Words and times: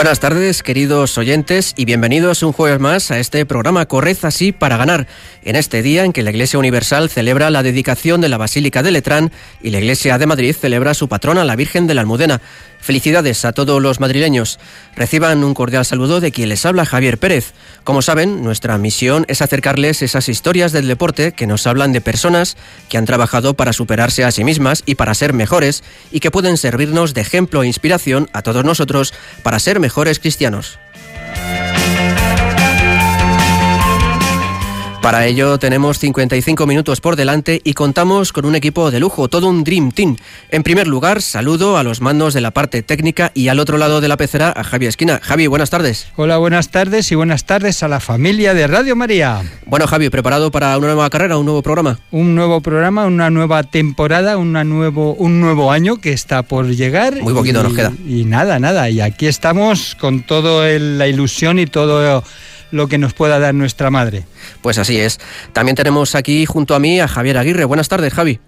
Buenas 0.00 0.18
tardes, 0.18 0.62
queridos 0.62 1.18
oyentes, 1.18 1.74
y 1.76 1.84
bienvenidos 1.84 2.42
un 2.42 2.52
jueves 2.52 2.80
más 2.80 3.10
a 3.10 3.18
este 3.18 3.44
programa 3.44 3.84
Corred 3.84 4.16
así 4.22 4.50
para 4.50 4.78
ganar, 4.78 5.06
en 5.42 5.56
este 5.56 5.82
día 5.82 6.06
en 6.06 6.14
que 6.14 6.22
la 6.22 6.30
Iglesia 6.30 6.58
Universal 6.58 7.10
celebra 7.10 7.50
la 7.50 7.62
dedicación 7.62 8.22
de 8.22 8.30
la 8.30 8.38
Basílica 8.38 8.82
de 8.82 8.92
Letrán 8.92 9.30
y 9.60 9.68
la 9.68 9.78
Iglesia 9.78 10.16
de 10.16 10.26
Madrid 10.26 10.56
celebra 10.58 10.94
su 10.94 11.10
patrona, 11.10 11.44
la 11.44 11.54
Virgen 11.54 11.86
de 11.86 11.92
la 11.92 12.00
Almudena. 12.00 12.40
Felicidades 12.80 13.44
a 13.44 13.52
todos 13.52 13.82
los 13.82 14.00
madrileños. 14.00 14.58
Reciban 14.96 15.44
un 15.44 15.52
cordial 15.52 15.84
saludo 15.84 16.20
de 16.20 16.32
quien 16.32 16.48
les 16.48 16.64
habla 16.64 16.86
Javier 16.86 17.18
Pérez. 17.18 17.52
Como 17.84 18.00
saben, 18.00 18.42
nuestra 18.42 18.78
misión 18.78 19.26
es 19.28 19.42
acercarles 19.42 20.00
esas 20.00 20.30
historias 20.30 20.72
del 20.72 20.88
deporte 20.88 21.32
que 21.32 21.46
nos 21.46 21.66
hablan 21.66 21.92
de 21.92 22.00
personas 22.00 22.56
que 22.88 22.96
han 22.96 23.04
trabajado 23.04 23.52
para 23.52 23.74
superarse 23.74 24.24
a 24.24 24.30
sí 24.30 24.44
mismas 24.44 24.82
y 24.86 24.94
para 24.94 25.12
ser 25.12 25.34
mejores 25.34 25.84
y 26.10 26.20
que 26.20 26.30
pueden 26.30 26.56
servirnos 26.56 27.12
de 27.12 27.20
ejemplo 27.20 27.62
e 27.62 27.66
inspiración 27.66 28.30
a 28.32 28.40
todos 28.40 28.64
nosotros 28.64 29.12
para 29.42 29.58
ser 29.58 29.78
mejores 29.78 29.89
cristianos. 30.18 30.78
Para 35.02 35.26
ello 35.26 35.58
tenemos 35.58 35.98
55 35.98 36.66
minutos 36.66 37.00
por 37.00 37.16
delante 37.16 37.62
y 37.64 37.72
contamos 37.72 38.34
con 38.34 38.44
un 38.44 38.54
equipo 38.54 38.90
de 38.90 39.00
lujo, 39.00 39.28
todo 39.28 39.48
un 39.48 39.64
Dream 39.64 39.92
Team. 39.92 40.16
En 40.50 40.62
primer 40.62 40.86
lugar, 40.86 41.22
saludo 41.22 41.78
a 41.78 41.82
los 41.82 42.02
mandos 42.02 42.34
de 42.34 42.42
la 42.42 42.50
parte 42.50 42.82
técnica 42.82 43.32
y 43.34 43.48
al 43.48 43.60
otro 43.60 43.78
lado 43.78 44.02
de 44.02 44.08
la 44.08 44.18
pecera 44.18 44.52
a 44.54 44.62
Javi 44.62 44.86
Esquina. 44.86 45.18
Javi, 45.22 45.46
buenas 45.46 45.70
tardes. 45.70 46.08
Hola, 46.16 46.36
buenas 46.36 46.68
tardes 46.68 47.10
y 47.12 47.14
buenas 47.14 47.46
tardes 47.46 47.82
a 47.82 47.88
la 47.88 47.98
familia 47.98 48.52
de 48.52 48.66
Radio 48.66 48.94
María. 48.94 49.42
Bueno, 49.64 49.86
Javi, 49.86 50.10
¿preparado 50.10 50.50
para 50.50 50.76
una 50.76 50.88
nueva 50.88 51.08
carrera, 51.08 51.38
un 51.38 51.46
nuevo 51.46 51.62
programa? 51.62 51.98
Un 52.10 52.34
nuevo 52.34 52.60
programa, 52.60 53.06
una 53.06 53.30
nueva 53.30 53.62
temporada, 53.62 54.36
una 54.36 54.64
nuevo, 54.64 55.14
un 55.14 55.40
nuevo 55.40 55.72
año 55.72 55.96
que 55.96 56.12
está 56.12 56.42
por 56.42 56.66
llegar. 56.68 57.22
Muy 57.22 57.32
poquito 57.32 57.62
nos 57.62 57.72
queda. 57.72 57.94
Y 58.06 58.24
nada, 58.24 58.58
nada. 58.58 58.90
Y 58.90 59.00
aquí 59.00 59.26
estamos 59.26 59.96
con 59.98 60.24
toda 60.24 60.68
la 60.78 61.08
ilusión 61.08 61.58
y 61.58 61.64
todo 61.64 62.22
lo 62.70 62.88
que 62.88 62.98
nos 62.98 63.14
pueda 63.14 63.38
dar 63.38 63.54
nuestra 63.54 63.90
madre. 63.90 64.24
Pues 64.62 64.78
así 64.78 64.98
es. 64.98 65.20
También 65.52 65.76
tenemos 65.76 66.14
aquí 66.14 66.46
junto 66.46 66.74
a 66.74 66.78
mí 66.78 67.00
a 67.00 67.08
Javier 67.08 67.38
Aguirre. 67.38 67.64
Buenas 67.64 67.88
tardes, 67.88 68.12
Javi. 68.12 68.40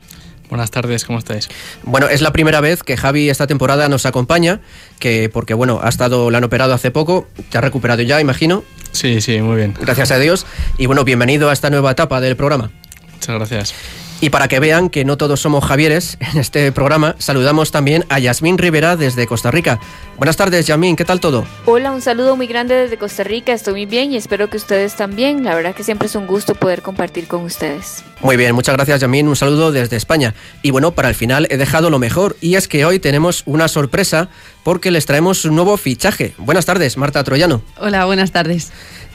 Buenas 0.53 0.71
tardes, 0.71 1.07
¿cómo 1.07 1.19
estáis? 1.19 1.49
Bueno, 1.83 2.09
es 2.09 2.21
la 2.21 2.31
primera 2.31 2.61
vez 2.61 2.83
que 2.83 2.99
Javi 2.99 3.31
esta 3.31 3.47
temporada 3.47 3.89
nos 3.89 4.05
acompaña, 4.05 4.61
que 4.99 5.31
porque 5.31 5.55
bueno, 5.55 5.81
ha 5.83 5.89
estado, 5.89 6.31
la 6.31 6.39
han 6.39 6.45
operado 6.45 6.75
hace 6.75 6.91
poco, 6.91 7.27
te 7.49 7.57
ha 7.57 7.63
recuperado 7.63 8.03
ya, 8.03 8.21
imagino. 8.21 8.63
Sí, 8.91 9.23
sí, 9.23 9.41
muy 9.41 9.57
bien. 9.57 9.75
Gracias 9.81 10.11
a 10.11 10.19
Dios. 10.19 10.45
Y 10.77 10.85
bueno, 10.85 11.05
bienvenido 11.05 11.49
a 11.49 11.55
esta 11.55 11.71
nueva 11.71 11.93
etapa 11.93 12.21
del 12.21 12.37
programa. 12.37 12.71
Muchas 13.15 13.35
gracias. 13.35 13.75
Y 14.23 14.31
para 14.31 14.47
que 14.47 14.61
vean 14.61 14.89
que 14.89 15.05
no 15.05 15.17
todos 15.17 15.41
somos 15.41 15.65
Javieres 15.65 16.17
en 16.21 16.39
este 16.39 16.71
programa, 16.71 17.17
saludamos 17.19 17.73
también 17.73 18.05
a 18.09 18.21
Yasmín 18.21 18.57
Rivera 18.57 18.97
desde 18.97 19.27
Costa 19.27 19.51
Rica. 19.51 19.81
Buenas 20.17 20.37
tardes, 20.37 20.65
Yasmín, 20.65 20.95
¿qué 20.95 21.05
tal 21.05 21.19
todo? 21.19 21.45
Hola, 21.65 21.91
un 21.91 22.01
saludo 22.01 22.37
muy 22.37 22.47
grande 22.47 22.77
desde 22.77 22.97
Costa 22.99 23.25
Rica, 23.25 23.53
estoy 23.53 23.73
muy 23.73 23.87
bien 23.87 24.13
y 24.13 24.17
espero 24.17 24.49
que 24.49 24.59
ustedes 24.59 24.95
también. 24.95 25.43
La 25.43 25.57
verdad 25.57 25.75
que 25.75 25.83
siempre 25.83 26.07
es 26.07 26.15
un 26.15 26.29
gusto 26.29 26.55
poder 26.55 26.83
compartir 26.83 27.27
con 27.27 27.43
ustedes. 27.43 28.05
Muy 28.21 28.37
bien, 28.37 28.55
muchas 28.55 28.77
gracias, 28.77 29.01
Yasmín, 29.01 29.27
un 29.27 29.35
saludo 29.35 29.73
desde 29.73 29.97
España. 29.97 30.35
Y 30.63 30.71
bueno, 30.71 30.93
para 30.93 31.09
el 31.09 31.17
final 31.17 31.49
he 31.51 31.57
dejado 31.57 31.91
lo 31.91 31.99
mejor 31.99 32.37
y 32.41 32.55
es 32.55 32.69
que 32.69 32.85
hoy 32.85 33.01
tenemos 33.01 33.43
una 33.45 33.67
sorpresa 33.67 34.29
porque 34.63 34.93
les 34.93 35.05
traemos 35.05 35.45
un 35.45 35.57
nuevo 35.57 35.77
fichaje. 35.77 36.33
Buenas 36.39 36.65
tardes, 36.65 36.97
Marta 36.97 37.25
Troyano. 37.25 37.61
Hola, 37.77 38.05
buenas 38.05 38.31
tardes. 38.31 38.71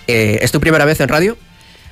Eh, 0.07 0.39
¿Es 0.41 0.51
tu 0.51 0.59
primera 0.59 0.83
vez 0.83 0.99
en 0.99 1.07
radio? 1.07 1.37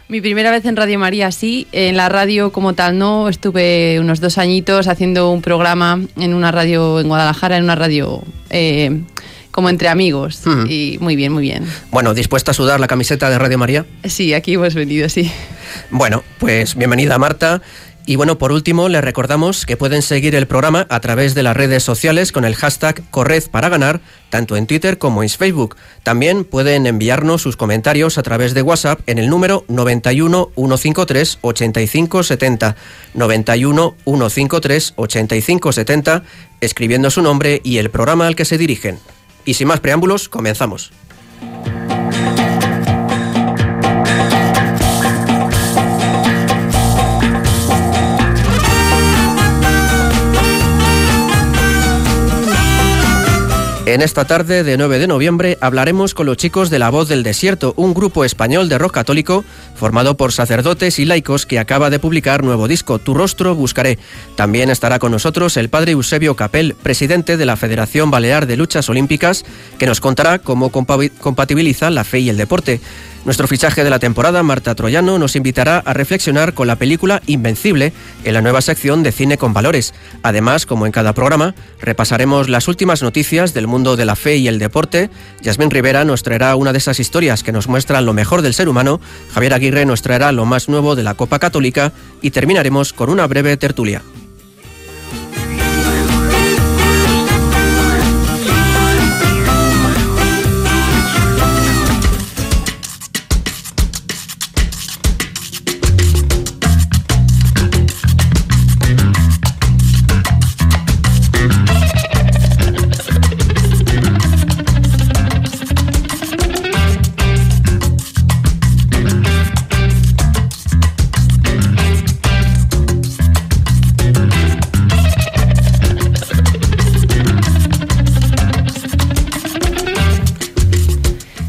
Mi 0.07 0.21
primera 0.21 0.51
vez 0.51 0.65
en 0.65 0.75
Radio 0.75 0.99
María, 0.99 1.31
sí. 1.31 1.65
En 1.71 1.97
la 1.97 2.09
radio 2.09 2.51
como 2.51 2.73
tal 2.73 2.99
no. 2.99 3.27
Estuve 3.27 3.99
unos 3.99 4.19
dos 4.19 4.37
añitos 4.37 4.87
haciendo 4.87 5.31
un 5.31 5.41
programa 5.41 5.99
en 6.17 6.35
una 6.35 6.51
radio 6.51 6.99
en 6.99 7.07
Guadalajara, 7.07 7.57
en 7.57 7.63
una 7.63 7.73
radio 7.73 8.21
eh, 8.51 9.01
como 9.49 9.69
entre 9.69 9.87
amigos. 9.87 10.43
Y 10.69 10.97
muy 11.01 11.15
bien, 11.15 11.31
muy 11.31 11.41
bien. 11.41 11.65
Bueno, 11.89 12.13
¿dispuesta 12.13 12.51
a 12.51 12.53
sudar 12.53 12.79
la 12.79 12.87
camiseta 12.87 13.31
de 13.31 13.39
Radio 13.39 13.57
María? 13.57 13.85
Sí, 14.03 14.35
aquí 14.35 14.53
hemos 14.53 14.75
venido, 14.75 15.09
sí. 15.09 15.31
Bueno, 15.89 16.23
pues 16.37 16.75
bienvenida 16.75 17.17
Marta. 17.17 17.63
Y 18.07 18.17
bueno, 18.17 18.37
por 18.37 18.51
último, 18.51 18.87
les 18.87 19.03
recordamos 19.03 19.65
que 19.65 19.77
pueden 19.77 20.03
seguir 20.03 20.35
el 20.35 20.45
programa 20.45 20.85
a 20.89 20.99
través 20.99 21.33
de 21.33 21.41
las 21.41 21.57
redes 21.57 21.81
sociales 21.81 22.31
con 22.31 22.45
el 22.45 22.53
hashtag 22.53 23.01
Corred 23.09 23.49
para 23.49 23.67
ganar, 23.69 23.99
tanto 24.29 24.55
en 24.57 24.67
Twitter 24.67 24.99
como 24.99 25.23
en 25.23 25.29
Facebook. 25.29 25.75
También 26.03 26.43
pueden 26.43 26.85
enviarnos 26.85 27.41
sus 27.41 27.57
comentarios 27.57 28.19
a 28.19 28.23
través 28.23 28.53
de 28.53 28.61
WhatsApp 28.61 28.99
en 29.07 29.17
el 29.17 29.27
número 29.27 29.65
91 29.69 30.51
153 30.55 31.39
8570. 31.41 32.75
91 33.15 33.95
153 34.05 34.93
8570, 34.95 36.23
escribiendo 36.61 37.09
su 37.09 37.23
nombre 37.23 37.59
y 37.63 37.79
el 37.79 37.89
programa 37.89 38.27
al 38.27 38.35
que 38.35 38.45
se 38.45 38.59
dirigen. 38.59 38.99
Y 39.45 39.55
sin 39.55 39.67
más 39.67 39.79
preámbulos, 39.79 40.29
comenzamos. 40.29 40.91
En 53.87 54.01
esta 54.01 54.25
tarde 54.25 54.63
de 54.63 54.77
9 54.77 54.97
de 54.97 55.05
noviembre 55.05 55.59
hablaremos 55.61 56.15
con 56.15 56.25
los 56.25 56.37
chicos 56.37 56.71
de 56.71 56.79
La 56.79 56.89
Voz 56.89 57.07
del 57.07 57.21
Desierto, 57.21 57.75
un 57.77 57.93
grupo 57.93 58.25
español 58.25 58.67
de 58.67 58.79
rock 58.79 58.95
católico 58.95 59.45
formado 59.75 60.17
por 60.17 60.33
sacerdotes 60.33 60.97
y 60.97 61.05
laicos 61.05 61.45
que 61.45 61.59
acaba 61.59 61.91
de 61.91 61.99
publicar 61.99 62.43
nuevo 62.43 62.67
disco, 62.67 62.97
Tu 62.97 63.13
rostro 63.13 63.53
buscaré. 63.53 63.99
También 64.35 64.71
estará 64.71 64.97
con 64.97 65.11
nosotros 65.11 65.55
el 65.55 65.69
padre 65.69 65.91
Eusebio 65.91 66.35
Capel, 66.35 66.73
presidente 66.81 67.37
de 67.37 67.45
la 67.45 67.57
Federación 67.57 68.09
Balear 68.09 68.47
de 68.47 68.57
Luchas 68.57 68.89
Olímpicas, 68.89 69.45
que 69.77 69.85
nos 69.85 70.01
contará 70.01 70.39
cómo 70.39 70.71
compatibiliza 70.71 71.91
la 71.91 72.03
fe 72.03 72.21
y 72.21 72.29
el 72.29 72.37
deporte. 72.37 72.81
Nuestro 73.25 73.47
fichaje 73.47 73.83
de 73.83 73.89
la 73.89 73.97
temporada, 73.97 74.43
Marta 74.43 74.75
Troyano, 74.75 75.17
nos 75.17 75.35
invitará 75.35 75.79
a 75.79 75.93
reflexionar 75.93 76.53
con 76.53 76.67
la 76.67 76.75
película 76.75 77.23
Invencible 77.25 77.91
en 78.23 78.33
la 78.35 78.41
nueva 78.43 78.61
sección 78.61 79.01
de 79.01 79.11
Cine 79.11 79.39
con 79.39 79.51
Valores. 79.51 79.95
Además, 80.21 80.67
como 80.67 80.85
en 80.85 80.91
cada 80.91 81.13
programa, 81.13 81.55
repasaremos 81.81 82.49
las 82.49 82.67
últimas 82.67 83.01
noticias 83.01 83.55
del 83.55 83.65
mundo 83.65 83.95
de 83.95 84.05
la 84.05 84.15
fe 84.15 84.37
y 84.37 84.47
el 84.47 84.59
deporte. 84.59 85.09
Yasmín 85.41 85.71
Rivera 85.71 86.05
nos 86.05 86.21
traerá 86.21 86.55
una 86.55 86.71
de 86.71 86.77
esas 86.77 86.99
historias 86.99 87.41
que 87.41 87.51
nos 87.51 87.67
muestran 87.67 88.05
lo 88.05 88.13
mejor 88.13 88.43
del 88.43 88.53
ser 88.53 88.69
humano. 88.69 89.01
Javier 89.33 89.55
Aguirre 89.55 89.87
nos 89.87 90.03
traerá 90.03 90.31
lo 90.31 90.45
más 90.45 90.69
nuevo 90.69 90.95
de 90.95 91.01
la 91.01 91.15
Copa 91.15 91.39
Católica 91.39 91.93
y 92.21 92.29
terminaremos 92.29 92.93
con 92.93 93.09
una 93.09 93.25
breve 93.25 93.57
tertulia. 93.57 94.03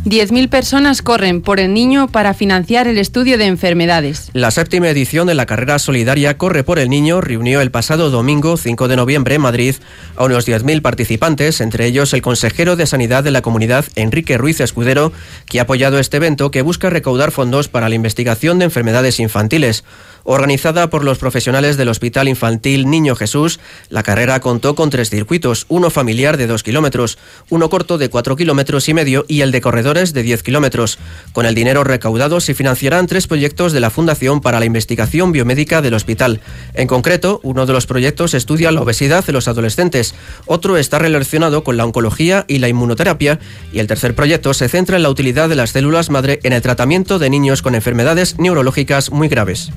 Mil 0.06 0.49
personas 0.49 1.03
corren 1.03 1.43
por 1.43 1.58
el 1.58 1.75
niño 1.75 2.06
para 2.06 2.32
financiar 2.32 2.87
el 2.87 2.97
estudio 2.97 3.38
de 3.38 3.47
enfermedades. 3.47 4.31
La 4.35 4.53
séptima 4.53 4.88
edición 4.88 5.26
de 5.26 5.35
la 5.35 5.47
carrera 5.47 5.81
solidaria 5.81 6.38
Corre 6.38 6.62
por 6.62 6.79
el 6.79 6.88
Niño 6.88 7.20
reunió 7.20 7.61
el 7.61 7.73
pasado 7.73 8.11
domingo 8.11 8.56
5 8.56 8.87
de 8.87 8.94
noviembre 8.94 9.35
en 9.35 9.41
Madrid 9.41 9.75
a 10.14 10.25
unos 10.25 10.47
10.000 10.47 10.81
participantes, 10.81 11.61
entre 11.61 11.87
ellos 11.87 12.12
el 12.12 12.23
consejero 12.23 12.76
de 12.76 12.87
Sanidad 12.87 13.25
de 13.25 13.32
la 13.32 13.43
comunidad, 13.43 13.85
Enrique 13.97 14.38
Ruiz 14.38 14.61
Escudero, 14.61 15.12
que 15.47 15.58
ha 15.58 15.62
apoyado 15.62 15.99
este 15.99 16.19
evento 16.19 16.53
que 16.53 16.62
busca 16.62 16.88
recaudar 16.88 17.32
fondos 17.32 17.67
para 17.69 17.88
la 17.88 17.97
investigación 17.97 18.61
de 18.61 18.67
enfermedades 18.67 19.19
infantiles 19.19 19.82
Organizada 20.28 20.90
por 20.90 21.05
los 21.05 21.19
profesionales 21.19 21.76
del 21.76 21.88
Hospital 21.88 22.26
Infantil 22.26 22.90
Niño 22.90 23.14
Jesús, 23.14 23.61
la 23.90 24.02
carrera 24.02 24.40
contó 24.40 24.75
con 24.75 24.90
tres 24.90 25.08
circuitos, 25.08 25.67
uno 25.69 25.88
familiar 25.88 26.37
de 26.37 26.49
dos 26.49 26.64
kilómetros, 26.64 27.17
uno 27.49 27.70
corto 27.70 27.96
de 27.96 28.08
cuatro 28.08 28.34
kilómetros 28.34 28.88
y 28.88 28.94
medio 28.94 29.25
y 29.28 29.43
el 29.43 29.52
de 29.52 29.61
corredores 29.61 30.12
de 30.12 30.25
10 30.25 30.43
kilómetros. 30.43 30.99
Con 31.32 31.46
el 31.46 31.55
dinero 31.55 31.84
recaudado 31.84 32.40
se 32.40 32.55
financiarán 32.55 33.06
tres 33.06 33.28
proyectos 33.28 33.73
de 33.73 33.78
la 33.78 33.90
Fundación 33.90 34.40
para 34.40 34.58
la 34.58 34.67
Investigación 34.67 35.31
Biomédica 35.31 35.81
del 35.81 35.94
hospital. 35.94 36.40
En 36.75 36.88
concreto, 36.88 37.38
uno 37.44 37.64
de 37.64 37.72
los 37.72 37.87
proyectos 37.87 38.34
estudia 38.34 38.72
la 38.72 38.82
obesidad 38.82 39.25
de 39.25 39.32
los 39.32 39.46
adolescentes, 39.46 40.17
otro 40.46 40.76
está 40.76 40.99
relacionado 40.99 41.62
con 41.62 41.76
la 41.76 41.84
oncología 41.84 42.44
y 42.49 42.58
la 42.58 42.69
inmunoterapia 42.69 43.38
y 43.72 43.79
el 43.79 43.87
tercer 43.87 44.17
proyecto 44.17 44.55
se 44.55 44.69
centra 44.69 44.96
en 44.96 45.05
la 45.05 45.11
utilidad 45.11 45.49
de 45.49 45.55
las 45.55 45.70
células 45.70 46.11
madre 46.11 46.40
en 46.43 46.52
el 46.52 46.62
tratamiento 46.62 47.20
de 47.20 47.31
niños 47.31 47.62
con 47.62 47.76
enfermedades 47.76 48.40
neurológicas 48.40 49.12
muy 49.12 49.29
graves. 49.29 49.70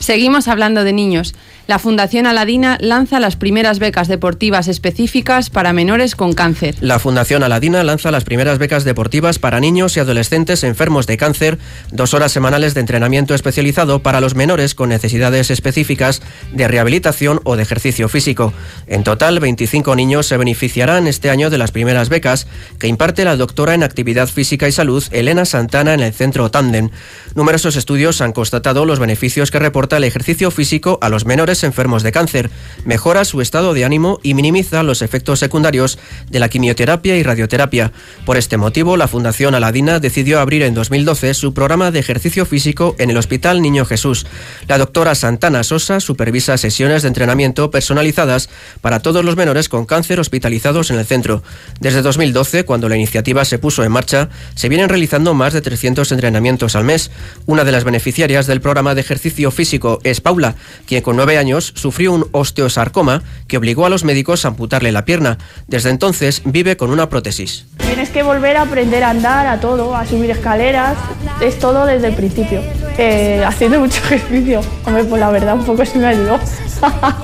Seguimos 0.00 0.48
hablando 0.48 0.82
de 0.82 0.94
niños. 0.94 1.34
La 1.70 1.78
Fundación 1.78 2.26
Aladina 2.26 2.78
lanza 2.80 3.20
las 3.20 3.36
primeras 3.36 3.78
becas 3.78 4.08
deportivas 4.08 4.66
específicas 4.66 5.50
para 5.50 5.72
menores 5.72 6.16
con 6.16 6.32
cáncer. 6.32 6.74
La 6.80 6.98
Fundación 6.98 7.44
Aladina 7.44 7.84
lanza 7.84 8.10
las 8.10 8.24
primeras 8.24 8.58
becas 8.58 8.82
deportivas 8.82 9.38
para 9.38 9.60
niños 9.60 9.96
y 9.96 10.00
adolescentes 10.00 10.64
enfermos 10.64 11.06
de 11.06 11.16
cáncer, 11.16 11.60
dos 11.92 12.12
horas 12.12 12.32
semanales 12.32 12.74
de 12.74 12.80
entrenamiento 12.80 13.36
especializado 13.36 14.02
para 14.02 14.20
los 14.20 14.34
menores 14.34 14.74
con 14.74 14.88
necesidades 14.88 15.52
específicas 15.52 16.22
de 16.52 16.66
rehabilitación 16.66 17.40
o 17.44 17.54
de 17.54 17.62
ejercicio 17.62 18.08
físico. 18.08 18.52
En 18.88 19.04
total, 19.04 19.38
25 19.38 19.94
niños 19.94 20.26
se 20.26 20.38
beneficiarán 20.38 21.06
este 21.06 21.30
año 21.30 21.50
de 21.50 21.58
las 21.58 21.70
primeras 21.70 22.08
becas 22.08 22.48
que 22.80 22.88
imparte 22.88 23.24
la 23.24 23.36
doctora 23.36 23.74
en 23.74 23.84
actividad 23.84 24.26
física 24.26 24.66
y 24.66 24.72
salud 24.72 25.04
Elena 25.12 25.44
Santana 25.44 25.94
en 25.94 26.00
el 26.00 26.12
centro 26.12 26.50
Tandem. 26.50 26.90
Numerosos 27.36 27.76
estudios 27.76 28.20
han 28.22 28.32
constatado 28.32 28.86
los 28.86 28.98
beneficios 28.98 29.52
que 29.52 29.60
reporta 29.60 29.98
el 29.98 30.02
ejercicio 30.02 30.50
físico 30.50 30.98
a 31.00 31.08
los 31.08 31.26
menores 31.26 31.59
enfermos 31.64 32.02
de 32.02 32.12
cáncer, 32.12 32.50
mejora 32.84 33.24
su 33.24 33.40
estado 33.40 33.74
de 33.74 33.84
ánimo 33.84 34.20
y 34.22 34.34
minimiza 34.34 34.82
los 34.82 35.02
efectos 35.02 35.38
secundarios 35.38 35.98
de 36.30 36.40
la 36.40 36.48
quimioterapia 36.48 37.16
y 37.16 37.22
radioterapia. 37.22 37.92
Por 38.24 38.36
este 38.36 38.56
motivo, 38.56 38.96
la 38.96 39.08
Fundación 39.08 39.54
Aladina 39.54 40.00
decidió 40.00 40.40
abrir 40.40 40.62
en 40.62 40.74
2012 40.74 41.34
su 41.34 41.54
programa 41.54 41.90
de 41.90 41.98
ejercicio 41.98 42.46
físico 42.46 42.94
en 42.98 43.10
el 43.10 43.16
Hospital 43.16 43.62
Niño 43.62 43.84
Jesús. 43.84 44.26
La 44.68 44.78
doctora 44.78 45.14
Santana 45.14 45.62
Sosa 45.62 46.00
supervisa 46.00 46.56
sesiones 46.58 47.02
de 47.02 47.08
entrenamiento 47.08 47.70
personalizadas 47.70 48.48
para 48.80 49.00
todos 49.00 49.24
los 49.24 49.36
menores 49.36 49.68
con 49.68 49.86
cáncer 49.86 50.20
hospitalizados 50.20 50.90
en 50.90 50.98
el 50.98 51.06
centro. 51.06 51.42
Desde 51.80 52.02
2012, 52.02 52.64
cuando 52.64 52.88
la 52.88 52.96
iniciativa 52.96 53.44
se 53.44 53.58
puso 53.58 53.84
en 53.84 53.92
marcha, 53.92 54.28
se 54.54 54.68
vienen 54.68 54.88
realizando 54.88 55.34
más 55.34 55.52
de 55.52 55.60
300 55.60 56.10
entrenamientos 56.12 56.76
al 56.76 56.84
mes. 56.84 57.10
Una 57.46 57.64
de 57.64 57.72
las 57.72 57.84
beneficiarias 57.84 58.46
del 58.46 58.60
programa 58.60 58.94
de 58.94 59.00
ejercicio 59.00 59.50
físico 59.50 59.98
es 60.04 60.20
Paula, 60.20 60.54
quien 60.86 61.02
con 61.02 61.16
nueve 61.16 61.38
años 61.38 61.49
sufrió 61.58 62.12
un 62.12 62.26
osteosarcoma 62.32 63.22
que 63.48 63.56
obligó 63.56 63.86
a 63.86 63.90
los 63.90 64.04
médicos 64.04 64.44
a 64.44 64.48
amputarle 64.48 64.92
la 64.92 65.04
pierna. 65.04 65.38
Desde 65.66 65.90
entonces 65.90 66.42
vive 66.44 66.76
con 66.76 66.90
una 66.90 67.08
prótesis. 67.08 67.66
Tienes 67.78 68.10
que 68.10 68.22
volver 68.22 68.56
a 68.56 68.62
aprender 68.62 69.02
a 69.02 69.10
andar, 69.10 69.46
a 69.46 69.60
todo, 69.60 69.96
a 69.96 70.06
subir 70.06 70.30
escaleras, 70.30 70.96
es 71.40 71.58
todo 71.58 71.86
desde 71.86 72.08
el 72.08 72.14
principio. 72.14 72.62
Eh, 72.98 73.42
haciendo 73.46 73.80
mucho 73.80 74.00
ejercicio. 74.04 74.60
Hombre, 74.84 75.04
pues 75.04 75.20
la 75.20 75.30
verdad 75.30 75.54
un 75.54 75.64
poco 75.64 75.84
se 75.84 75.98
me 75.98 76.06
ayudó. 76.06 76.38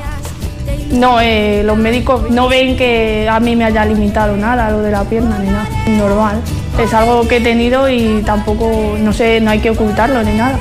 no, 0.92 1.20
eh, 1.20 1.62
los 1.64 1.76
médicos 1.76 2.30
no 2.30 2.48
ven 2.48 2.76
que 2.76 3.28
a 3.28 3.40
mí 3.40 3.56
me 3.56 3.64
haya 3.64 3.84
limitado 3.84 4.36
nada 4.36 4.70
lo 4.70 4.80
de 4.80 4.90
la 4.90 5.04
pierna 5.04 5.38
ni 5.38 5.48
nada. 5.48 5.68
Normal. 5.86 6.40
Es 6.78 6.92
algo 6.92 7.26
que 7.26 7.36
he 7.36 7.40
tenido 7.40 7.88
y 7.88 8.22
tampoco, 8.24 8.96
no 8.98 9.12
sé, 9.12 9.40
no 9.40 9.50
hay 9.50 9.60
que 9.60 9.70
ocultarlo 9.70 10.22
ni 10.22 10.36
nada. 10.36 10.58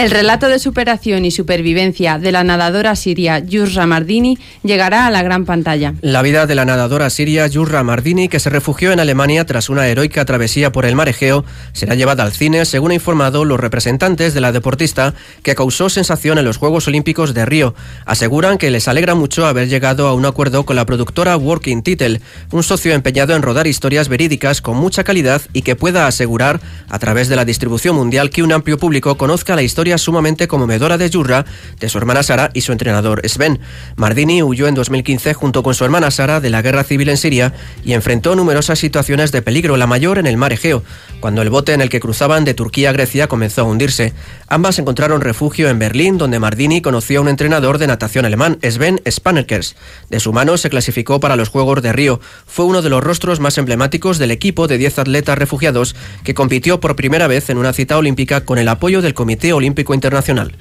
El 0.00 0.10
relato 0.10 0.48
de 0.48 0.58
superación 0.58 1.26
y 1.26 1.30
supervivencia 1.30 2.18
de 2.18 2.32
la 2.32 2.42
nadadora 2.42 2.96
siria 2.96 3.38
Yusra 3.38 3.84
Mardini 3.84 4.38
llegará 4.62 5.06
a 5.06 5.10
la 5.10 5.22
gran 5.22 5.44
pantalla. 5.44 5.92
La 6.00 6.22
vida 6.22 6.46
de 6.46 6.54
la 6.54 6.64
nadadora 6.64 7.10
siria 7.10 7.46
Yusra 7.46 7.82
Mardini, 7.82 8.30
que 8.30 8.40
se 8.40 8.48
refugió 8.48 8.92
en 8.92 9.00
Alemania 9.00 9.44
tras 9.44 9.68
una 9.68 9.86
heroica 9.86 10.24
travesía 10.24 10.72
por 10.72 10.86
el 10.86 10.96
mar 10.96 11.10
Egeo, 11.10 11.44
será 11.74 11.96
llevada 11.96 12.22
al 12.22 12.32
cine, 12.32 12.64
según 12.64 12.92
han 12.92 12.94
informado 12.94 13.44
los 13.44 13.60
representantes 13.60 14.32
de 14.32 14.40
la 14.40 14.52
deportista, 14.52 15.12
que 15.42 15.54
causó 15.54 15.90
sensación 15.90 16.38
en 16.38 16.46
los 16.46 16.56
Juegos 16.56 16.88
Olímpicos 16.88 17.34
de 17.34 17.44
Río. 17.44 17.74
Aseguran 18.06 18.56
que 18.56 18.70
les 18.70 18.88
alegra 18.88 19.14
mucho 19.14 19.44
haber 19.44 19.68
llegado 19.68 20.08
a 20.08 20.14
un 20.14 20.24
acuerdo 20.24 20.64
con 20.64 20.76
la 20.76 20.86
productora 20.86 21.36
Working 21.36 21.82
Title, 21.82 22.22
un 22.52 22.62
socio 22.62 22.94
empeñado 22.94 23.36
en 23.36 23.42
rodar 23.42 23.66
historias 23.66 24.08
verídicas 24.08 24.62
con 24.62 24.78
mucha 24.78 25.04
calidad 25.04 25.42
y 25.52 25.60
que 25.60 25.76
pueda 25.76 26.06
asegurar, 26.06 26.58
a 26.88 26.98
través 26.98 27.28
de 27.28 27.36
la 27.36 27.44
distribución 27.44 27.96
mundial, 27.96 28.30
que 28.30 28.42
un 28.42 28.52
amplio 28.52 28.78
público 28.78 29.18
conozca 29.18 29.54
la 29.54 29.62
historia 29.62 29.89
sumamente 29.98 30.48
conmovedora 30.48 30.98
de 30.98 31.10
Yurra, 31.10 31.44
de 31.78 31.88
su 31.88 31.98
hermana 31.98 32.22
Sara 32.22 32.50
y 32.54 32.60
su 32.60 32.72
entrenador 32.72 33.22
Sven. 33.28 33.60
Mardini 33.96 34.42
huyó 34.42 34.68
en 34.68 34.74
2015 34.74 35.34
junto 35.34 35.62
con 35.62 35.74
su 35.74 35.84
hermana 35.84 36.10
Sara 36.10 36.40
de 36.40 36.50
la 36.50 36.62
guerra 36.62 36.84
civil 36.84 37.08
en 37.08 37.16
Siria 37.16 37.52
y 37.84 37.92
enfrentó 37.94 38.34
numerosas 38.34 38.78
situaciones 38.78 39.32
de 39.32 39.42
peligro, 39.42 39.76
la 39.76 39.86
mayor 39.86 40.18
en 40.18 40.26
el 40.26 40.36
mar 40.36 40.52
Egeo, 40.52 40.82
cuando 41.20 41.42
el 41.42 41.50
bote 41.50 41.72
en 41.72 41.80
el 41.80 41.88
que 41.88 42.00
cruzaban 42.00 42.44
de 42.44 42.54
Turquía 42.54 42.90
a 42.90 42.92
Grecia 42.92 43.26
comenzó 43.26 43.62
a 43.62 43.64
hundirse. 43.64 44.12
Ambas 44.48 44.78
encontraron 44.78 45.20
refugio 45.20 45.68
en 45.68 45.78
Berlín, 45.78 46.18
donde 46.18 46.38
Mardini 46.38 46.80
conoció 46.82 47.20
a 47.20 47.22
un 47.22 47.28
entrenador 47.28 47.78
de 47.78 47.86
natación 47.86 48.24
alemán, 48.24 48.58
Sven 48.62 49.00
Spanekers. 49.08 49.76
De 50.08 50.20
su 50.20 50.32
mano 50.32 50.56
se 50.56 50.70
clasificó 50.70 51.20
para 51.20 51.36
los 51.36 51.48
Juegos 51.48 51.82
de 51.82 51.92
Río. 51.92 52.20
Fue 52.46 52.64
uno 52.64 52.82
de 52.82 52.90
los 52.90 53.02
rostros 53.02 53.40
más 53.40 53.58
emblemáticos 53.58 54.18
del 54.18 54.30
equipo 54.30 54.66
de 54.66 54.78
10 54.78 55.00
atletas 55.00 55.38
refugiados 55.38 55.94
que 56.24 56.34
compitió 56.34 56.80
por 56.80 56.96
primera 56.96 57.26
vez 57.26 57.48
en 57.50 57.58
una 57.58 57.72
cita 57.72 57.96
olímpica 57.96 58.44
con 58.44 58.58
el 58.58 58.68
apoyo 58.68 59.02
del 59.02 59.14
Comité 59.14 59.52
Olímpico 59.52 59.69
Internacional. 59.94 60.52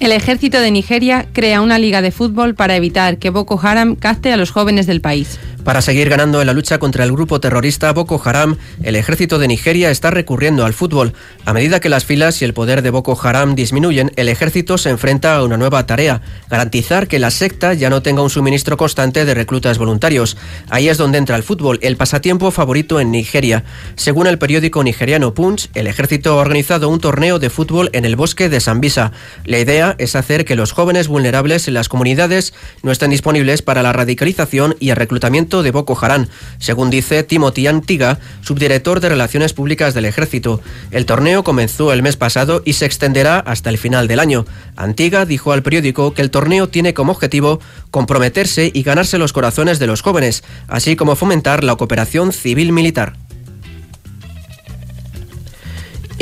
El 0.00 0.12
ejército 0.12 0.60
de 0.60 0.70
Nigeria 0.70 1.26
crea 1.32 1.60
una 1.60 1.78
liga 1.78 2.00
de 2.00 2.10
fútbol 2.10 2.54
para 2.54 2.74
evitar 2.74 3.18
que 3.18 3.28
Boko 3.28 3.60
Haram 3.62 3.96
capte 3.96 4.32
a 4.32 4.38
los 4.38 4.50
jóvenes 4.50 4.86
del 4.86 5.02
país. 5.02 5.38
Para 5.64 5.82
seguir 5.82 6.08
ganando 6.08 6.40
en 6.40 6.46
la 6.46 6.54
lucha 6.54 6.78
contra 6.78 7.04
el 7.04 7.12
grupo 7.12 7.38
terrorista 7.38 7.92
Boko 7.92 8.20
Haram, 8.24 8.56
el 8.82 8.96
ejército 8.96 9.38
de 9.38 9.46
Nigeria 9.46 9.90
está 9.90 10.10
recurriendo 10.10 10.64
al 10.64 10.72
fútbol. 10.72 11.12
A 11.44 11.52
medida 11.52 11.80
que 11.80 11.90
las 11.90 12.06
filas 12.06 12.40
y 12.40 12.46
el 12.46 12.54
poder 12.54 12.80
de 12.80 12.90
Boko 12.90 13.18
Haram 13.22 13.54
disminuyen, 13.54 14.10
el 14.16 14.30
ejército 14.30 14.78
se 14.78 14.88
enfrenta 14.88 15.36
a 15.36 15.44
una 15.44 15.58
nueva 15.58 15.84
tarea, 15.84 16.22
garantizar 16.48 17.08
que 17.08 17.18
la 17.18 17.30
secta 17.30 17.74
ya 17.74 17.90
no 17.90 18.02
tenga 18.02 18.22
un 18.22 18.30
suministro 18.30 18.78
constante 18.78 19.24
de 19.26 19.34
reclutas 19.34 19.76
voluntarios. 19.76 20.38
Ahí 20.70 20.88
es 20.88 20.96
donde 20.96 21.18
entra 21.18 21.36
el 21.36 21.42
fútbol, 21.42 21.78
el 21.82 21.96
pasatiempo 21.96 22.50
favorito 22.50 22.98
en 22.98 23.10
Nigeria. 23.10 23.64
Según 23.96 24.26
el 24.26 24.38
periódico 24.38 24.82
nigeriano 24.82 25.34
Punch, 25.34 25.68
el 25.74 25.86
ejército 25.88 26.32
ha 26.32 26.42
organizado 26.42 26.88
un 26.88 27.00
torneo 27.00 27.38
de 27.38 27.50
fútbol 27.50 27.90
en 27.92 28.06
el 28.06 28.16
bosque 28.16 28.48
de 28.48 28.60
Sambisa. 28.60 29.12
La 29.44 29.58
idea 29.58 29.94
es 29.98 30.16
hacer 30.16 30.46
que 30.46 30.56
los 30.56 30.72
jóvenes 30.72 31.06
vulnerables 31.08 31.68
en 31.68 31.74
las 31.74 31.90
comunidades 31.90 32.54
no 32.82 32.92
estén 32.92 33.10
disponibles 33.10 33.60
para 33.60 33.82
la 33.82 33.92
radicalización 33.92 34.76
y 34.80 34.90
el 34.90 34.96
reclutamiento 34.96 35.49
de 35.50 35.72
Boko 35.72 35.98
Haram, 36.00 36.28
según 36.58 36.88
dice 36.88 37.24
Timothy 37.24 37.66
Antiga, 37.66 38.18
subdirector 38.40 39.00
de 39.00 39.08
Relaciones 39.08 39.52
Públicas 39.52 39.92
del 39.92 40.04
Ejército. 40.04 40.60
El 40.92 41.04
torneo 41.04 41.42
comenzó 41.42 41.92
el 41.92 42.02
mes 42.02 42.16
pasado 42.16 42.62
y 42.64 42.74
se 42.74 42.86
extenderá 42.86 43.40
hasta 43.40 43.68
el 43.68 43.78
final 43.78 44.06
del 44.06 44.20
año. 44.20 44.46
Antiga 44.76 45.26
dijo 45.26 45.52
al 45.52 45.62
periódico 45.62 46.14
que 46.14 46.22
el 46.22 46.30
torneo 46.30 46.68
tiene 46.68 46.94
como 46.94 47.12
objetivo 47.12 47.60
comprometerse 47.90 48.70
y 48.72 48.82
ganarse 48.82 49.18
los 49.18 49.32
corazones 49.32 49.78
de 49.80 49.88
los 49.88 50.02
jóvenes, 50.02 50.44
así 50.68 50.94
como 50.94 51.16
fomentar 51.16 51.64
la 51.64 51.74
cooperación 51.74 52.32
civil-militar. 52.32 53.14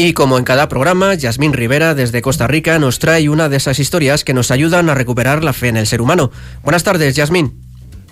Y 0.01 0.13
como 0.13 0.39
en 0.39 0.45
cada 0.45 0.69
programa, 0.69 1.15
Yasmín 1.15 1.53
Rivera 1.53 1.93
desde 1.97 2.23
Costa 2.23 2.47
Rica 2.47 2.79
nos 2.79 3.01
trae 3.01 3.29
una 3.29 3.49
de 3.49 3.57
esas 3.57 3.81
historias 3.81 4.23
que 4.23 4.33
nos 4.33 4.53
ayudan 4.53 4.89
a 4.89 4.95
recuperar 4.95 5.43
la 5.43 5.53
fe 5.53 5.67
en 5.67 5.77
el 5.77 5.89
ser 5.89 6.01
humano. 6.01 6.31
Buenas 6.63 6.85
tardes, 6.85 7.17
Yasmín. 7.17 7.68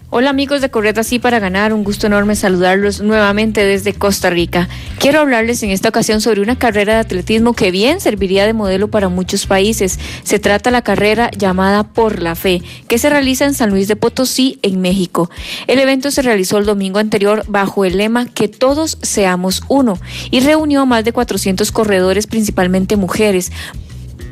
Hola 0.09 0.31
amigos 0.31 0.61
de 0.61 0.71
Correta 0.71 1.01
Así 1.01 1.19
para 1.19 1.41
Ganar, 1.41 1.73
un 1.73 1.83
gusto 1.83 2.07
enorme 2.07 2.37
saludarlos 2.37 3.01
nuevamente 3.01 3.65
desde 3.65 3.93
Costa 3.93 4.31
Rica. 4.31 4.69
Quiero 5.01 5.19
hablarles 5.19 5.65
en 5.65 5.71
esta 5.71 5.89
ocasión 5.89 6.21
sobre 6.21 6.41
una 6.41 6.57
carrera 6.57 6.95
de 6.95 7.01
atletismo 7.01 7.55
que 7.55 7.73
bien 7.73 8.01
serviría 8.01 8.47
de 8.47 8.53
modelo 8.53 8.89
para 8.89 9.09
muchos 9.09 9.49
países. 9.49 9.99
Se 10.23 10.39
trata 10.39 10.71
la 10.71 10.83
carrera 10.83 11.33
llamada 11.37 11.83
Por 11.93 12.23
la 12.23 12.37
Fe, 12.37 12.63
que 12.87 12.99
se 12.99 13.11
realiza 13.11 13.47
en 13.47 13.55
San 13.55 13.71
Luis 13.71 13.89
de 13.89 13.97
Potosí, 13.97 14.61
en 14.63 14.81
México. 14.81 15.29
El 15.67 15.81
evento 15.81 16.13
se 16.13 16.23
realizó 16.23 16.59
el 16.59 16.67
domingo 16.67 17.01
anterior 17.01 17.43
bajo 17.49 17.85
el 17.85 17.99
lema 17.99 18.27
Que 18.27 18.47
todos 18.47 18.99
seamos 19.03 19.65
uno 19.67 19.99
y 20.31 20.39
reunió 20.39 20.83
a 20.83 20.87
más 20.87 21.05
de 21.05 21.13
400 21.13 21.73
corredores, 21.73 22.29
principalmente 22.29 22.95
mujeres 22.95 23.51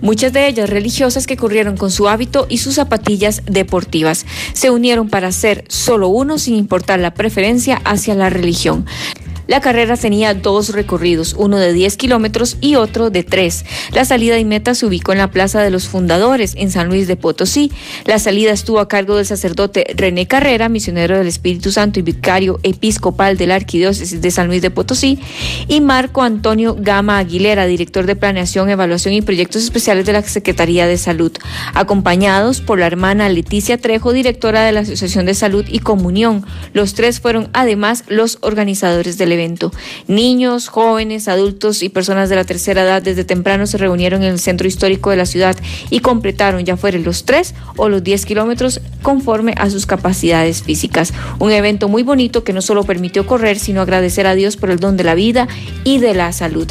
muchas 0.04 0.32
de 0.32 0.46
ellas 0.46 0.70
religiosas 0.70 1.26
que 1.26 1.36
corrieron 1.36 1.76
con 1.76 1.90
su 1.90 2.08
hábito 2.08 2.46
y 2.48 2.58
sus 2.58 2.74
zapatillas 2.74 3.42
deportivas. 3.46 4.26
Se 4.52 4.70
unieron 4.70 5.08
para 5.08 5.32
ser 5.32 5.64
solo 5.68 6.08
uno 6.08 6.38
sin 6.38 6.54
importar 6.54 7.00
la 7.00 7.14
preferencia 7.14 7.80
hacia 7.84 8.14
la 8.14 8.30
religión. 8.30 8.86
La 9.46 9.60
carrera 9.60 9.96
tenía 9.96 10.32
dos 10.32 10.70
recorridos, 10.70 11.34
uno 11.36 11.58
de 11.58 11.72
10 11.72 11.96
kilómetros 11.96 12.56
y 12.60 12.76
otro 12.76 13.10
de 13.10 13.24
3. 13.24 13.64
La 13.92 14.04
salida 14.04 14.38
y 14.38 14.44
meta 14.44 14.74
se 14.74 14.86
ubicó 14.86 15.12
en 15.12 15.18
la 15.18 15.30
Plaza 15.30 15.62
de 15.62 15.70
los 15.70 15.86
Fundadores, 15.86 16.54
en 16.56 16.70
San 16.70 16.88
Luis 16.88 17.06
de 17.06 17.16
Potosí. 17.16 17.70
La 18.06 18.18
salida 18.18 18.52
estuvo 18.52 18.80
a 18.80 18.88
cargo 18.88 19.16
del 19.16 19.26
sacerdote 19.26 19.86
René 19.94 20.26
Carrera, 20.26 20.68
misionero 20.68 21.18
del 21.18 21.26
Espíritu 21.26 21.72
Santo 21.72 21.98
y 21.98 22.02
vicario 22.02 22.58
episcopal 22.62 23.36
de 23.36 23.46
la 23.46 23.56
Arquidiócesis 23.56 24.22
de 24.22 24.30
San 24.30 24.46
Luis 24.46 24.62
de 24.62 24.70
Potosí, 24.70 25.18
y 25.68 25.80
Marco 25.82 26.22
Antonio 26.22 26.76
Gama 26.78 27.18
Aguilera, 27.18 27.66
director 27.66 28.06
de 28.06 28.16
Planeación, 28.16 28.70
Evaluación 28.70 29.12
y 29.12 29.20
Proyectos 29.20 29.62
Especiales 29.62 30.06
de 30.06 30.14
la 30.14 30.22
Secretaría 30.22 30.86
de 30.86 30.96
Salud, 30.96 31.32
acompañados 31.74 32.62
por 32.62 32.78
la 32.78 32.86
hermana 32.86 33.28
Leticia 33.28 33.76
Trejo, 33.76 34.12
directora 34.12 34.64
de 34.64 34.72
la 34.72 34.80
Asociación 34.80 35.26
de 35.26 35.34
Salud 35.34 35.66
y 35.68 35.80
Comunión. 35.80 36.46
Los 36.72 36.94
tres 36.94 37.20
fueron 37.20 37.50
además 37.52 38.04
los 38.08 38.38
organizadores 38.40 39.18
del 39.18 39.33
evento. 39.34 39.72
Niños, 40.08 40.68
jóvenes, 40.68 41.28
adultos 41.28 41.82
y 41.82 41.88
personas 41.88 42.28
de 42.28 42.36
la 42.36 42.44
tercera 42.44 42.82
edad 42.82 43.02
desde 43.02 43.24
temprano 43.24 43.66
se 43.66 43.78
reunieron 43.78 44.22
en 44.22 44.32
el 44.32 44.38
centro 44.38 44.66
histórico 44.66 45.10
de 45.10 45.16
la 45.16 45.26
ciudad 45.26 45.56
y 45.90 46.00
completaron 46.00 46.64
ya 46.64 46.76
fueron 46.76 47.04
los 47.04 47.24
tres 47.24 47.54
o 47.76 47.88
los 47.88 48.02
diez 48.02 48.26
kilómetros 48.26 48.80
conforme 49.02 49.54
a 49.56 49.70
sus 49.70 49.86
capacidades 49.86 50.62
físicas. 50.62 51.12
Un 51.38 51.52
evento 51.52 51.88
muy 51.88 52.02
bonito 52.02 52.44
que 52.44 52.52
no 52.52 52.62
solo 52.62 52.84
permitió 52.84 53.26
correr, 53.26 53.58
sino 53.58 53.80
agradecer 53.80 54.26
a 54.26 54.34
Dios 54.34 54.56
por 54.56 54.70
el 54.70 54.80
don 54.80 54.96
de 54.96 55.04
la 55.04 55.14
vida 55.14 55.48
y 55.84 55.98
de 55.98 56.14
la 56.14 56.32
salud. 56.32 56.66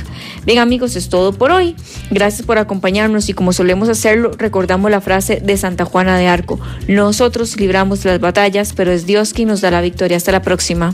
Bien 0.46 0.60
amigos, 0.60 0.96
es 0.96 1.10
todo 1.10 1.34
por 1.34 1.52
hoy. 1.52 1.76
Gracias 2.10 2.46
por 2.46 2.58
acompañarnos 2.58 3.30
y 3.30 3.34
como 3.34 3.54
solemos 3.54 3.90
hacerlo, 3.90 4.32
recordamos 4.38 4.92
la 4.92 5.02
frase 5.02 5.42
de 5.44 5.58
Santa 5.58 5.86
Juana 5.86 6.18
de 6.18 6.28
Arco. 6.28 6.60
Nosotros 6.88 7.58
libramos 7.58 8.04
las 8.06 8.20
batallas, 8.20 8.74
pero 8.74 8.92
es 8.92 9.06
Dios 9.06 9.34
quien 9.34 9.48
nos 9.50 9.62
da 9.62 9.72
la 9.72 9.82
victoria. 9.82 10.18
Hasta 10.18 10.32
la 10.32 10.42
próxima. 10.42 10.94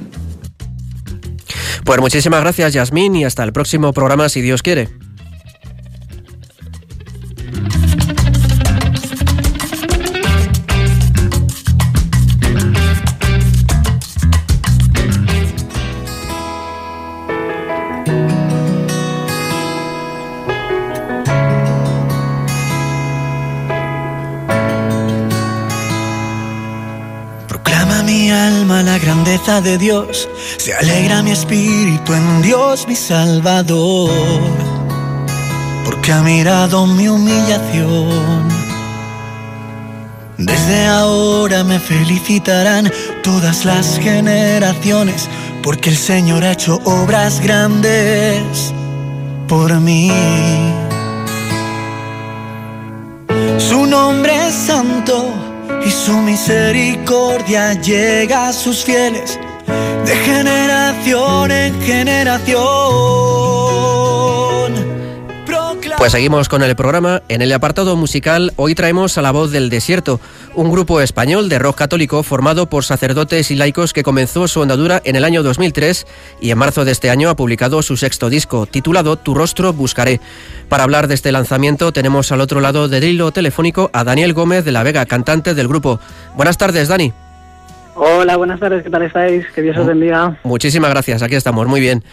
Pues 1.83 1.99
muchísimas 1.99 2.41
gracias 2.41 2.73
Yasmín 2.73 3.15
y 3.15 3.25
hasta 3.25 3.43
el 3.43 3.53
próximo 3.53 3.93
programa 3.93 4.29
si 4.29 4.41
Dios 4.41 4.61
quiere. 4.61 4.89
De 29.61 29.77
Dios, 29.77 30.29
se 30.57 30.73
alegra 30.73 31.21
mi 31.21 31.31
espíritu 31.31 32.13
en 32.13 32.41
Dios 32.41 32.87
mi 32.87 32.95
Salvador, 32.95 34.09
porque 35.83 36.11
ha 36.13 36.21
mirado 36.21 36.87
mi 36.87 37.09
humillación. 37.09 38.47
Desde 40.37 40.85
ahora 40.87 41.63
me 41.65 41.79
felicitarán 41.79 42.91
todas 43.21 43.65
las 43.65 43.99
generaciones, 43.99 45.27
porque 45.61 45.89
el 45.89 45.97
Señor 45.97 46.43
ha 46.45 46.53
hecho 46.53 46.79
obras 46.85 47.41
grandes 47.41 48.73
por 49.47 49.73
mí. 49.81 50.11
Su 53.57 53.85
nombre 53.85 54.47
es 54.47 54.53
santo 54.53 55.33
y 55.85 55.91
su 55.91 56.13
misericordia 56.17 57.73
llega 57.73 58.47
a 58.47 58.53
sus 58.53 58.85
fieles 58.85 59.37
de 60.05 60.15
generación 60.15 61.51
en 61.51 61.81
generación. 61.81 63.29
Pues 65.99 66.13
seguimos 66.13 66.47
con 66.47 66.63
el 66.63 66.77
programa. 66.77 67.23
En 67.27 67.41
el 67.41 67.51
apartado 67.51 67.97
musical 67.97 68.53
hoy 68.55 68.73
traemos 68.73 69.17
a 69.17 69.21
La 69.21 69.31
Voz 69.31 69.51
del 69.51 69.69
Desierto, 69.69 70.21
un 70.55 70.71
grupo 70.71 71.01
español 71.01 71.49
de 71.49 71.59
rock 71.59 71.77
católico 71.77 72.23
formado 72.23 72.69
por 72.69 72.85
sacerdotes 72.85 73.51
y 73.51 73.55
laicos 73.55 73.91
que 73.91 74.01
comenzó 74.01 74.47
su 74.47 74.61
andadura 74.61 75.01
en 75.03 75.17
el 75.17 75.25
año 75.25 75.43
2003 75.43 76.07
y 76.39 76.51
en 76.51 76.57
marzo 76.57 76.85
de 76.85 76.93
este 76.93 77.09
año 77.09 77.29
ha 77.29 77.35
publicado 77.35 77.81
su 77.81 77.97
sexto 77.97 78.29
disco 78.29 78.65
titulado 78.65 79.17
Tu 79.17 79.33
rostro 79.33 79.73
buscaré. 79.73 80.21
Para 80.69 80.85
hablar 80.85 81.09
de 81.09 81.15
este 81.15 81.33
lanzamiento 81.33 81.91
tenemos 81.91 82.31
al 82.31 82.39
otro 82.39 82.61
lado 82.61 82.87
del 82.87 83.03
hilo 83.03 83.33
telefónico 83.33 83.89
a 83.91 84.05
Daniel 84.05 84.31
Gómez 84.31 84.63
de 84.63 84.71
la 84.71 84.83
Vega, 84.83 85.05
cantante 85.05 85.53
del 85.53 85.67
grupo. 85.67 85.99
Buenas 86.33 86.57
tardes, 86.57 86.87
Dani. 86.87 87.11
Hola, 87.95 88.37
buenas 88.37 88.59
tardes, 88.59 88.83
¿qué 88.83 88.89
tal 88.89 89.03
estáis? 89.03 89.45
Que 89.53 89.61
Dios 89.61 89.77
os 89.77 89.85
bendiga. 89.85 90.37
Muchísimas 90.43 90.89
gracias, 90.89 91.21
aquí 91.21 91.35
estamos, 91.35 91.67
muy 91.67 91.81
bien. 91.81 92.03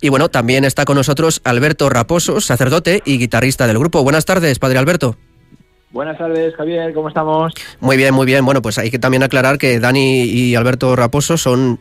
Y 0.00 0.08
bueno, 0.08 0.28
también 0.28 0.64
está 0.64 0.84
con 0.84 0.96
nosotros 0.96 1.40
Alberto 1.44 1.88
Raposo, 1.88 2.40
sacerdote 2.40 3.02
y 3.04 3.18
guitarrista 3.18 3.66
del 3.66 3.78
grupo. 3.78 4.02
Buenas 4.02 4.24
tardes, 4.24 4.58
Padre 4.58 4.78
Alberto. 4.78 5.16
Buenas 5.90 6.18
tardes, 6.18 6.54
Javier, 6.56 6.92
¿cómo 6.92 7.08
estamos? 7.08 7.54
Muy 7.80 7.96
bien, 7.96 8.12
muy 8.12 8.26
bien. 8.26 8.44
Bueno, 8.44 8.60
pues 8.60 8.76
hay 8.78 8.90
que 8.90 8.98
también 8.98 9.22
aclarar 9.22 9.56
que 9.56 9.78
Dani 9.80 10.24
y 10.24 10.54
Alberto 10.54 10.94
Raposo 10.96 11.38
son, 11.38 11.78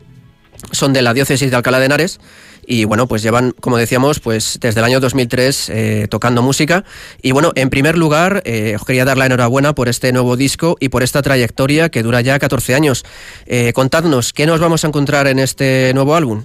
son 0.72 0.94
de 0.94 1.02
la 1.02 1.14
diócesis 1.14 1.50
de 1.50 1.58
Alcalá 1.58 1.80
de 1.80 1.88
Henares 1.88 2.20
y 2.68 2.86
bueno, 2.86 3.08
pues 3.08 3.24
llevan, 3.24 3.54
como 3.60 3.78
decíamos, 3.78 4.20
pues 4.20 4.60
desde 4.62 4.80
el 4.80 4.86
año 4.86 5.00
2003 5.00 5.70
eh, 5.70 6.08
tocando 6.10 6.42
música. 6.42 6.84
Y 7.22 7.32
bueno, 7.32 7.52
en 7.56 7.70
primer 7.70 7.98
lugar, 7.98 8.42
eh, 8.46 8.76
os 8.76 8.86
quería 8.86 9.06
dar 9.06 9.18
la 9.18 9.26
enhorabuena 9.26 9.74
por 9.74 9.88
este 9.88 10.12
nuevo 10.12 10.36
disco 10.38 10.78
y 10.80 10.90
por 10.90 11.04
esta 11.04 11.22
trayectoria 11.22 11.90
que 11.90 12.04
dura 12.04 12.22
ya 12.22 12.40
14 12.40 12.76
años. 12.76 13.06
Eh, 13.46 13.74
contadnos, 13.74 14.34
¿qué 14.34 14.46
nos 14.46 14.60
vamos 14.60 14.84
a 14.84 14.88
encontrar 14.88 15.28
en 15.28 15.40
este 15.40 15.92
nuevo 15.94 16.16
álbum? 16.16 16.44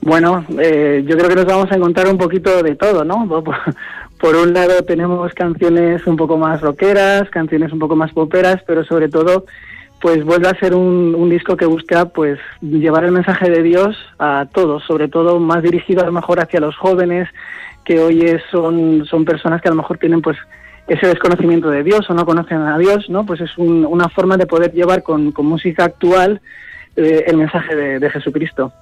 Bueno, 0.00 0.44
yo 0.48 1.16
creo 1.16 1.28
que 1.28 1.36
nos 1.36 1.44
vamos 1.44 1.70
a 1.70 1.76
encontrar 1.76 2.08
un 2.08 2.18
poquito 2.18 2.60
de 2.62 2.74
todo, 2.74 3.04
¿no? 3.04 3.28
Por, 4.20 4.36
un 4.36 4.52
lado 4.52 4.82
tenemos 4.82 5.32
canciones 5.32 6.04
un 6.06 6.16
poco 6.16 6.36
más 6.36 6.60
rockeras, 6.60 7.30
canciones 7.30 7.72
un 7.72 7.78
poco 7.78 7.94
más 7.94 8.12
poperas, 8.12 8.62
pero 8.66 8.84
sobre 8.84 9.08
todo 9.08 9.46
pues 10.02 10.24
vuelve 10.24 10.48
a 10.48 10.58
ser 10.58 10.74
un, 10.74 11.30
disco 11.30 11.56
que 11.56 11.64
busca 11.64 12.06
pues 12.06 12.38
llevar 12.60 13.04
el 13.04 13.12
mensaje 13.12 13.48
de 13.48 13.62
Dios 13.62 13.96
a 14.18 14.46
todos, 14.52 14.82
sobre 14.82 15.06
todo 15.06 15.38
más 15.38 15.62
dirigido 15.62 16.02
a 16.02 16.06
lo 16.06 16.12
mejor 16.12 16.40
hacia 16.40 16.58
los 16.58 16.76
jóvenes 16.76 17.28
que 17.84 18.00
hoy 18.00 18.36
son, 18.50 19.06
son 19.06 19.24
personas 19.24 19.62
que 19.62 19.68
a 19.68 19.70
lo 19.70 19.76
mejor 19.76 19.98
tienen 19.98 20.20
pues 20.20 20.36
ese 20.88 21.06
desconocimiento 21.06 21.70
de 21.70 21.84
Dios 21.84 22.10
o 22.10 22.14
no 22.14 22.26
conocen 22.26 22.58
a 22.58 22.76
Dios, 22.78 23.08
¿no? 23.08 23.24
Pues 23.24 23.40
es 23.40 23.56
una 23.56 24.08
forma 24.08 24.36
de 24.36 24.46
poder 24.46 24.72
llevar 24.72 25.04
con, 25.04 25.32
música 25.38 25.84
actual 25.84 26.40
eh, 26.96 27.24
el 27.28 27.36
mensaje 27.36 27.76
de, 27.76 28.10
Jesucristo. 28.10 28.72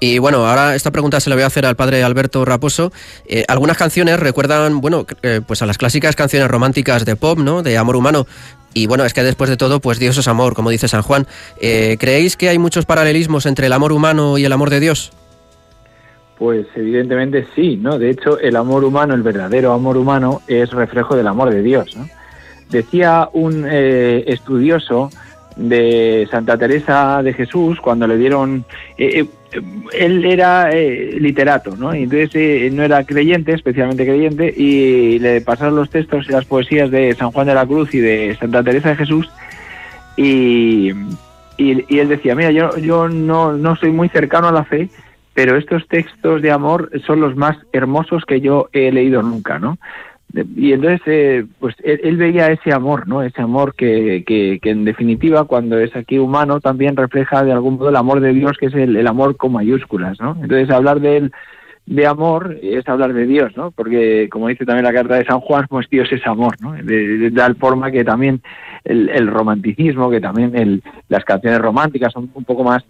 Y 0.00 0.18
bueno, 0.18 0.44
ahora 0.46 0.74
esta 0.74 0.90
pregunta 0.90 1.20
se 1.20 1.30
la 1.30 1.36
voy 1.36 1.44
a 1.44 1.46
hacer 1.46 1.64
al 1.64 1.76
padre 1.76 2.02
Alberto 2.02 2.44
Raposo. 2.44 2.92
Eh, 3.24 3.44
algunas 3.46 3.76
canciones 3.76 4.18
recuerdan, 4.18 4.80
bueno, 4.80 5.06
eh, 5.22 5.40
pues 5.46 5.62
a 5.62 5.66
las 5.66 5.78
clásicas 5.78 6.16
canciones 6.16 6.48
románticas 6.48 7.04
de 7.04 7.14
pop, 7.14 7.38
¿no? 7.38 7.62
De 7.62 7.78
amor 7.78 7.94
humano. 7.94 8.26
Y 8.74 8.88
bueno, 8.88 9.04
es 9.04 9.14
que 9.14 9.22
después 9.22 9.48
de 9.48 9.56
todo, 9.56 9.78
pues 9.78 10.00
Dios 10.00 10.18
es 10.18 10.26
amor, 10.26 10.54
como 10.54 10.70
dice 10.70 10.88
San 10.88 11.02
Juan. 11.02 11.28
Eh, 11.60 11.98
¿Creéis 12.00 12.36
que 12.36 12.48
hay 12.48 12.58
muchos 12.58 12.84
paralelismos 12.84 13.46
entre 13.46 13.66
el 13.66 13.72
amor 13.72 13.92
humano 13.92 14.38
y 14.38 14.44
el 14.44 14.52
amor 14.52 14.70
de 14.70 14.80
Dios? 14.80 15.12
Pues 16.36 16.66
evidentemente 16.74 17.46
sí, 17.54 17.76
¿no? 17.76 17.96
De 17.96 18.10
hecho, 18.10 18.40
el 18.40 18.56
amor 18.56 18.82
humano, 18.82 19.14
el 19.14 19.22
verdadero 19.22 19.72
amor 19.72 19.96
humano, 19.96 20.42
es 20.48 20.70
reflejo 20.70 21.14
del 21.14 21.28
amor 21.28 21.50
de 21.50 21.62
Dios. 21.62 21.96
Decía 22.70 23.28
un 23.34 23.68
estudioso 23.68 25.10
de 25.56 26.26
Santa 26.30 26.56
Teresa 26.56 27.22
de 27.22 27.32
Jesús 27.32 27.80
cuando 27.80 28.06
le 28.06 28.16
dieron... 28.16 28.64
Eh, 28.98 29.26
él 29.92 30.24
era 30.24 30.70
eh, 30.70 31.16
literato, 31.20 31.76
¿no? 31.76 31.94
Y 31.94 32.04
entonces 32.04 32.30
eh, 32.34 32.70
no 32.72 32.82
era 32.82 33.04
creyente, 33.04 33.52
especialmente 33.52 34.06
creyente, 34.06 34.52
y 34.56 35.18
le 35.18 35.42
pasaron 35.42 35.76
los 35.76 35.90
textos 35.90 36.26
y 36.26 36.32
las 36.32 36.46
poesías 36.46 36.90
de 36.90 37.14
San 37.14 37.32
Juan 37.32 37.46
de 37.48 37.54
la 37.54 37.66
Cruz 37.66 37.92
y 37.94 37.98
de 37.98 38.34
Santa 38.40 38.62
Teresa 38.62 38.90
de 38.90 38.96
Jesús, 38.96 39.30
y, 40.16 40.92
y, 41.58 41.98
él 41.98 42.08
decía, 42.08 42.34
mira, 42.34 42.50
yo, 42.50 42.76
yo 42.78 43.08
no, 43.08 43.52
no 43.52 43.76
soy 43.76 43.90
muy 43.90 44.08
cercano 44.08 44.48
a 44.48 44.52
la 44.52 44.64
fe, 44.64 44.88
pero 45.34 45.56
estos 45.56 45.86
textos 45.88 46.42
de 46.42 46.50
amor 46.50 46.90
son 47.06 47.20
los 47.20 47.36
más 47.36 47.56
hermosos 47.72 48.24
que 48.24 48.40
yo 48.40 48.68
he 48.72 48.90
leído 48.90 49.22
nunca, 49.22 49.58
¿no? 49.58 49.78
Y 50.56 50.72
entonces 50.72 51.00
eh, 51.06 51.46
pues 51.58 51.74
él, 51.82 52.16
veía 52.16 52.46
ese 52.48 52.72
amor 52.72 53.06
no 53.06 53.22
ese 53.22 53.42
amor 53.42 53.74
que, 53.74 54.24
que, 54.26 54.58
en 54.62 54.84
definitiva 54.84 55.44
cuando 55.44 55.78
es 55.78 55.94
aquí 55.94 56.18
humano 56.18 56.60
también 56.60 56.96
refleja 56.96 57.44
de 57.44 57.52
algún 57.52 57.74
modo 57.74 57.90
el 57.90 57.96
amor 57.96 58.20
de 58.20 58.32
Dios 58.32 58.56
que 58.58 58.66
es 58.66 58.74
el, 58.74 59.06
amor 59.06 59.36
con 59.36 59.52
mayúsculas 59.52 60.18
no 60.20 60.36
entonces 60.40 60.70
hablar 60.70 61.00
de 61.00 61.16
él 61.18 61.32
de 61.84 62.06
amor 62.06 62.56
es 62.62 62.88
hablar 62.88 63.12
de 63.12 63.26
Dios 63.26 63.56
no 63.56 63.72
porque 63.72 64.28
como 64.30 64.48
dice 64.48 64.64
también 64.64 64.84
la 64.84 64.92
carta 64.92 65.16
de 65.16 65.26
San 65.26 65.40
Juan 65.40 65.66
pues 65.68 65.88
Dios 65.90 66.10
es 66.12 66.26
amor 66.26 66.56
no 66.60 66.72
de, 66.72 67.30
tal 67.34 67.56
forma 67.56 67.90
que 67.90 68.04
también 68.04 68.40
el, 68.84 69.10
el 69.10 69.26
romanticismo 69.26 70.10
que 70.10 70.20
también 70.20 70.56
el, 70.56 70.82
las 71.08 71.24
canciones 71.24 71.60
románticas 71.60 72.12
son 72.12 72.30
un 72.32 72.44
poco 72.44 72.64
más 72.64 72.84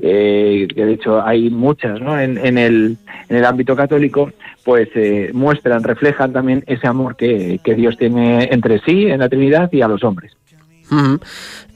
eh, 0.00 0.68
que 0.74 0.84
de 0.84 0.92
hecho 0.92 1.22
hay 1.22 1.50
muchas 1.50 2.00
¿no? 2.00 2.18
en, 2.18 2.38
en, 2.38 2.56
el, 2.58 2.96
en 3.28 3.36
el 3.36 3.44
ámbito 3.44 3.74
católico, 3.74 4.30
pues 4.64 4.88
eh, 4.94 5.30
muestran, 5.32 5.82
reflejan 5.82 6.32
también 6.32 6.62
ese 6.66 6.86
amor 6.86 7.16
que, 7.16 7.60
que 7.64 7.74
Dios 7.74 7.96
tiene 7.96 8.48
entre 8.52 8.80
sí, 8.80 9.06
en 9.06 9.20
la 9.20 9.28
Trinidad 9.28 9.70
y 9.72 9.82
a 9.82 9.88
los 9.88 10.04
hombres. 10.04 10.32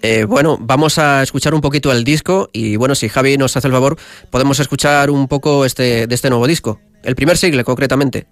Eh, 0.00 0.24
bueno, 0.24 0.56
vamos 0.60 0.98
a 0.98 1.22
escuchar 1.22 1.54
un 1.54 1.60
poquito 1.60 1.92
el 1.92 2.02
disco 2.02 2.48
y 2.52 2.76
bueno, 2.76 2.94
si 2.94 3.08
Javi 3.08 3.36
nos 3.36 3.56
hace 3.56 3.68
el 3.68 3.72
favor, 3.72 3.96
podemos 4.30 4.58
escuchar 4.58 5.10
un 5.10 5.28
poco 5.28 5.64
este, 5.64 6.06
de 6.06 6.14
este 6.14 6.30
nuevo 6.30 6.46
disco, 6.46 6.80
el 7.02 7.14
primer 7.14 7.36
siglo 7.36 7.62
concretamente. 7.64 8.26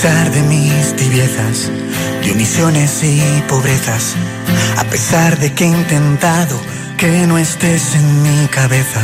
Pesar 0.00 0.30
de 0.30 0.42
mis 0.42 0.94
tibiezas, 0.94 1.72
de 2.22 2.30
omisiones 2.30 3.02
y 3.02 3.42
pobrezas, 3.48 4.14
a 4.76 4.84
pesar 4.84 5.36
de 5.40 5.52
que 5.52 5.64
he 5.64 5.66
intentado 5.66 6.56
que 6.96 7.26
no 7.26 7.36
estés 7.36 7.96
en 7.96 8.22
mi 8.22 8.46
cabeza, 8.46 9.00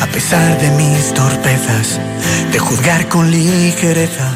a 0.00 0.06
pesar 0.06 0.58
de 0.58 0.70
mis 0.70 1.12
torpezas, 1.12 2.00
de 2.50 2.58
juzgar 2.58 3.08
con 3.08 3.30
ligereza, 3.30 4.34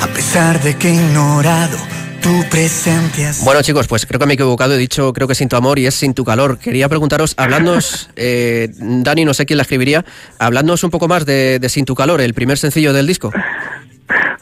a 0.00 0.06
pesar 0.06 0.62
de 0.62 0.78
que 0.78 0.88
he 0.88 0.94
ignorado 0.94 1.76
tu 2.22 2.48
presencia. 2.48 3.32
Bueno 3.42 3.60
chicos, 3.60 3.88
pues 3.88 4.06
creo 4.06 4.18
que 4.18 4.24
me 4.24 4.32
he 4.32 4.36
equivocado, 4.36 4.72
he 4.72 4.78
dicho 4.78 5.12
creo 5.12 5.28
que 5.28 5.34
sin 5.34 5.50
tu 5.50 5.56
amor 5.56 5.78
y 5.78 5.84
es 5.84 5.94
sin 5.94 6.14
tu 6.14 6.24
calor. 6.24 6.56
Quería 6.56 6.88
preguntaros, 6.88 7.34
hablándonos, 7.36 8.08
eh, 8.16 8.70
Dani, 8.78 9.26
no 9.26 9.34
sé 9.34 9.44
quién 9.44 9.58
la 9.58 9.64
escribiría, 9.64 10.06
hablándonos 10.38 10.82
un 10.84 10.90
poco 10.90 11.06
más 11.06 11.26
de, 11.26 11.58
de 11.58 11.68
Sin 11.68 11.84
tu 11.84 11.94
calor, 11.94 12.22
el 12.22 12.32
primer 12.32 12.56
sencillo 12.56 12.94
del 12.94 13.06
disco. 13.06 13.30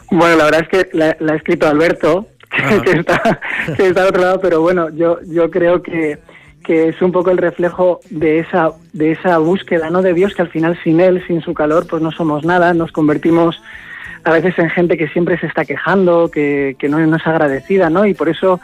Bueno, 0.09 0.35
la 0.37 0.45
verdad 0.45 0.61
es 0.61 0.67
que 0.67 0.97
la, 0.97 1.15
la 1.19 1.33
ha 1.33 1.35
escrito 1.35 1.67
Alberto, 1.67 2.27
que, 2.83 2.91
está, 2.91 3.39
que 3.77 3.87
está 3.87 4.01
al 4.01 4.09
otro 4.09 4.21
lado, 4.21 4.41
pero 4.41 4.61
bueno, 4.61 4.89
yo, 4.89 5.19
yo 5.25 5.49
creo 5.49 5.81
que, 5.81 6.19
que 6.63 6.89
es 6.89 7.01
un 7.01 7.11
poco 7.11 7.31
el 7.31 7.37
reflejo 7.37 8.01
de 8.09 8.39
esa, 8.39 8.71
de 8.93 9.13
esa 9.13 9.37
búsqueda 9.37 9.89
¿no? 9.89 10.01
de 10.01 10.13
Dios, 10.13 10.35
que 10.35 10.41
al 10.41 10.49
final 10.49 10.77
sin 10.83 10.99
Él, 10.99 11.23
sin 11.27 11.41
su 11.41 11.53
calor, 11.53 11.87
pues 11.87 12.01
no 12.01 12.11
somos 12.11 12.43
nada, 12.43 12.73
nos 12.73 12.91
convertimos 12.91 13.61
a 14.23 14.31
veces 14.31 14.57
en 14.59 14.69
gente 14.69 14.97
que 14.97 15.07
siempre 15.07 15.39
se 15.39 15.47
está 15.47 15.65
quejando, 15.65 16.29
que, 16.29 16.75
que 16.77 16.89
no, 16.89 16.99
no 16.99 17.15
es 17.15 17.25
agradecida, 17.25 17.89
¿no? 17.89 18.05
Y 18.05 18.13
por 18.13 18.29
eso 18.29 18.59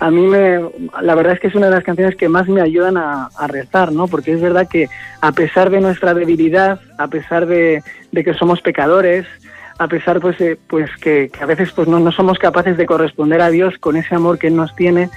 a 0.00 0.10
mí 0.10 0.26
me, 0.26 0.60
la 1.00 1.14
verdad 1.14 1.34
es 1.34 1.40
que 1.40 1.48
es 1.48 1.54
una 1.54 1.66
de 1.66 1.74
las 1.74 1.84
canciones 1.84 2.14
que 2.14 2.28
más 2.28 2.46
me 2.48 2.60
ayudan 2.60 2.96
a, 2.96 3.28
a 3.36 3.46
rezar, 3.46 3.90
¿no? 3.92 4.06
Porque 4.06 4.32
es 4.32 4.40
verdad 4.40 4.68
que 4.68 4.88
a 5.20 5.32
pesar 5.32 5.70
de 5.70 5.80
nuestra 5.80 6.14
debilidad, 6.14 6.80
a 6.98 7.08
pesar 7.08 7.46
de, 7.46 7.82
de 8.12 8.24
que 8.24 8.34
somos 8.34 8.60
pecadores, 8.60 9.26
a 9.78 9.86
pesar 9.86 10.20
pues, 10.20 10.36
de, 10.38 10.56
pues 10.56 10.90
que, 11.00 11.30
que, 11.32 11.42
a 11.42 11.46
veces 11.46 11.70
pues 11.72 11.88
no, 11.88 12.00
no 12.00 12.12
somos 12.12 12.38
capaces 12.38 12.76
de 12.76 12.86
corresponder 12.86 13.40
a 13.40 13.50
Dios 13.50 13.74
con 13.78 13.96
ese 13.96 14.14
amor 14.14 14.38
que 14.38 14.48
Él 14.48 14.56
nos 14.56 14.74
tiene 14.74 15.08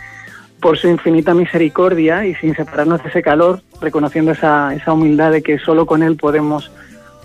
por 0.62 0.78
su 0.78 0.88
infinita 0.88 1.34
misericordia 1.34 2.26
y 2.26 2.36
sin 2.36 2.56
separarnos 2.56 3.02
de 3.02 3.10
ese 3.10 3.24
calor, 3.24 3.62
reconociendo 3.82 4.32
esa, 4.32 4.74
esa 4.76 4.94
humildad 4.94 5.32
de 5.32 5.42
que 5.42 5.58
solo 5.58 5.88
con 5.88 6.04
Él 6.04 6.16
podemos, 6.16 6.72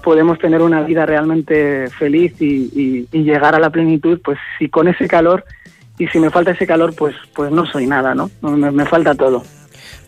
podemos 0.02 0.38
tener 0.38 0.62
una 0.62 0.82
vida 0.82 1.04
realmente 1.04 1.90
feliz 1.90 2.32
y, 2.40 2.70
y, 2.74 3.08
y 3.12 3.22
llegar 3.22 3.54
a 3.54 3.60
la 3.60 3.68
plenitud, 3.68 4.18
pues 4.24 4.38
si 4.58 4.70
con 4.70 4.88
ese 4.88 5.06
calor 5.06 5.44
y 5.98 6.06
si 6.08 6.18
me 6.18 6.30
falta 6.30 6.52
ese 6.52 6.66
calor, 6.66 6.94
pues, 6.96 7.14
pues 7.34 7.52
no 7.52 7.66
soy 7.66 7.86
nada, 7.86 8.14
¿no? 8.14 8.30
Me, 8.40 8.70
me 8.70 8.86
falta 8.86 9.14
todo. 9.14 9.44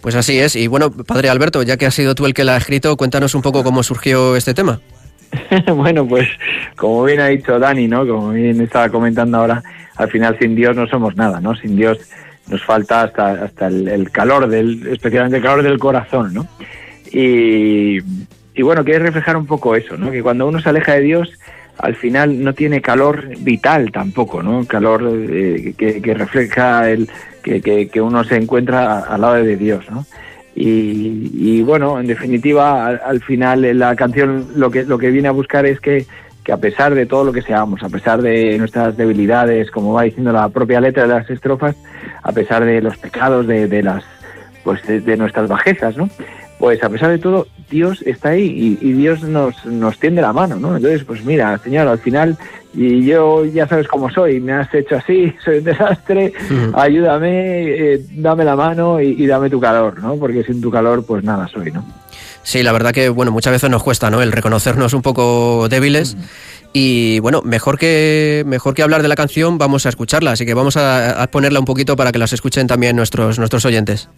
Pues 0.01 0.15
así 0.15 0.39
es. 0.39 0.57
Y 0.57 0.67
bueno, 0.67 0.91
Padre 0.91 1.29
Alberto, 1.29 1.63
ya 1.63 1.77
que 1.77 1.87
has 1.87 1.95
sido 1.95 2.15
tú 2.15 2.25
el 2.25 2.35
que 2.35 2.45
la 2.45 2.55
ha 2.55 2.59
escrito, 2.59 2.97
cuéntanos 2.97 3.35
un 3.35 3.43
poco 3.43 3.65
cómo 3.65 3.83
surgió 3.83 4.37
este 4.37 4.55
tema. 4.55 4.81
bueno, 5.75 6.07
pues 6.07 6.29
como 6.77 7.05
bien 7.05 7.21
ha 7.21 7.27
dicho 7.27 7.59
Dani, 7.59 7.89
¿no? 7.89 8.07
Como 8.07 8.31
bien 8.31 8.61
estaba 8.61 8.89
comentando 8.89 9.39
ahora, 9.39 9.63
al 9.97 10.11
final 10.11 10.37
sin 10.39 10.55
Dios 10.55 10.77
no 10.77 10.87
somos 10.87 11.17
nada, 11.17 11.41
¿no? 11.41 11.55
Sin 11.55 11.77
Dios 11.77 11.99
nos 12.49 12.65
falta 12.65 13.03
hasta 13.03 13.45
hasta 13.45 13.67
el, 13.67 13.89
el 13.89 14.11
calor 14.11 14.49
del, 14.49 14.87
especialmente 14.87 15.39
el 15.39 15.43
calor 15.43 15.63
del 15.63 15.79
corazón, 15.79 16.35
¿no? 16.35 16.47
Y, 17.13 18.01
bueno, 18.63 18.85
quiere 18.85 19.01
reflejar 19.01 19.37
un 19.37 19.47
poco 19.47 19.77
eso, 19.77 19.97
¿no? 19.97 20.11
Que 20.11 20.23
cuando 20.23 20.47
uno 20.47 20.61
se 20.61 20.69
aleja 20.69 20.95
de 20.95 21.01
Dios, 21.01 21.33
al 21.79 21.95
final 21.95 22.43
no 22.43 22.55
tiene 22.55 22.83
calor 22.83 23.29
vital 23.39 23.93
tampoco, 23.93 24.43
¿no? 24.43 24.65
Calor 24.67 25.03
eh, 25.31 25.75
que, 25.77 26.03
que, 26.03 26.15
refleja 26.15 26.91
el 26.91 27.09
que, 27.43 27.61
que, 27.61 27.89
que, 27.89 28.01
uno 28.01 28.25
se 28.25 28.37
encuentra 28.37 29.01
al 29.01 29.21
lado 29.21 29.35
de 29.35 29.57
Dios, 29.57 29.89
¿no? 29.91 30.05
Y, 30.55 31.31
y 31.35 31.63
bueno, 31.63 32.01
en 32.01 32.07
definitiva, 32.07 32.87
al, 32.87 33.01
al, 33.05 33.21
final 33.23 33.79
la 33.79 33.95
canción 33.95 34.49
lo 34.57 34.71
que 34.71 34.85
lo 34.85 34.99
que 34.99 35.11
viene 35.11 35.29
a 35.29 35.33
buscar 35.33 35.67
es 35.67 35.79
que, 35.81 36.07
que 36.43 36.53
a 36.53 36.57
pesar 36.57 36.95
de 36.95 37.07
todo 37.07 37.25
lo 37.25 37.33
que 37.33 37.43
seamos, 37.43 37.83
a 37.83 37.89
pesar 37.89 38.23
de 38.23 38.59
nuestras 38.59 38.97
debilidades, 38.97 39.71
como 39.71 39.93
va 39.93 40.03
diciendo 40.03 40.33
la 40.33 40.49
propia 40.49 40.81
letra 40.81 41.05
de 41.05 41.11
las 41.11 41.31
estrofas, 41.31 41.77
a 42.23 42.33
pesar 42.33 42.65
de 42.65 42.81
los 42.81 42.97
pecados, 42.97 43.47
de, 43.47 43.69
de 43.69 43.83
las 43.83 44.05
pues 44.65 44.85
de, 44.87 45.01
de 45.01 45.17
nuestras 45.17 45.49
bajezas, 45.49 45.97
¿no? 45.97 46.09
Pues 46.59 46.83
a 46.83 46.89
pesar 46.89 47.11
de 47.11 47.19
todo, 47.19 47.47
Dios 47.71 48.03
está 48.03 48.31
ahí 48.31 48.79
y, 48.81 48.89
y, 48.89 48.93
Dios 48.93 49.23
nos, 49.23 49.65
nos 49.65 49.99
tiende 49.99 50.23
la 50.23 50.33
mano, 50.33 50.57
¿no? 50.57 50.77
Entonces, 50.77 51.05
pues 51.05 51.25
mira, 51.25 51.59
Señor, 51.59 51.87
al 51.87 51.99
final, 51.99 52.37
y 52.75 53.05
yo 53.05 53.45
ya 53.45 53.69
sabes 53.69 53.87
cómo 53.87 54.11
soy, 54.11 54.41
me 54.41 54.53
has 54.53 54.73
hecho 54.75 54.97
así, 54.97 55.33
soy 55.45 55.59
un 55.59 55.65
desastre, 55.65 56.33
ayúdame, 56.75 57.95
eh, 57.95 58.07
dame 58.13 58.45
la 58.45 58.57
mano 58.57 59.01
y, 59.01 59.23
y, 59.23 59.27
dame 59.27 59.51
tu 59.51 59.61
calor, 59.61 60.01
¿no? 60.03 60.17
Porque 60.17 60.43
sin 60.43 60.61
tu 60.61 60.71
calor, 60.71 61.05
pues 61.07 61.23
nada 61.23 61.47
soy, 61.49 61.71
¿no? 61.71 61.85
Sí, 62.43 62.63
la 62.63 62.73
verdad 62.73 62.93
que, 62.93 63.09
bueno, 63.09 63.31
muchas 63.31 63.53
veces 63.53 63.69
nos 63.69 63.83
cuesta, 63.83 64.11
¿no? 64.11 64.23
El 64.23 64.33
reconocernos 64.33 64.95
un 64.95 65.03
poco 65.03 65.69
débiles. 65.69 66.17
Y 66.73 67.19
bueno, 67.21 67.43
mejor 67.43 67.79
que, 67.79 68.43
mejor 68.47 68.75
que 68.75 68.83
hablar 68.83 69.03
de 69.03 69.09
la 69.09 69.17
canción, 69.17 69.59
vamos 69.59 69.87
a 69.87 69.91
escucharla, 69.91 70.33
así 70.33 70.47
que 70.47 70.55
vamos 70.55 70.77
a, 70.77 71.23
a 71.23 71.27
ponerla 71.31 71.61
un 71.61 71.65
poquito 71.67 71.97
para 71.97 72.13
que 72.13 72.19
las 72.19 72.33
escuchen 72.33 72.67
también 72.67 72.97
nuestros, 72.97 73.39
nuestros 73.39 73.65
oyentes. 73.65 74.09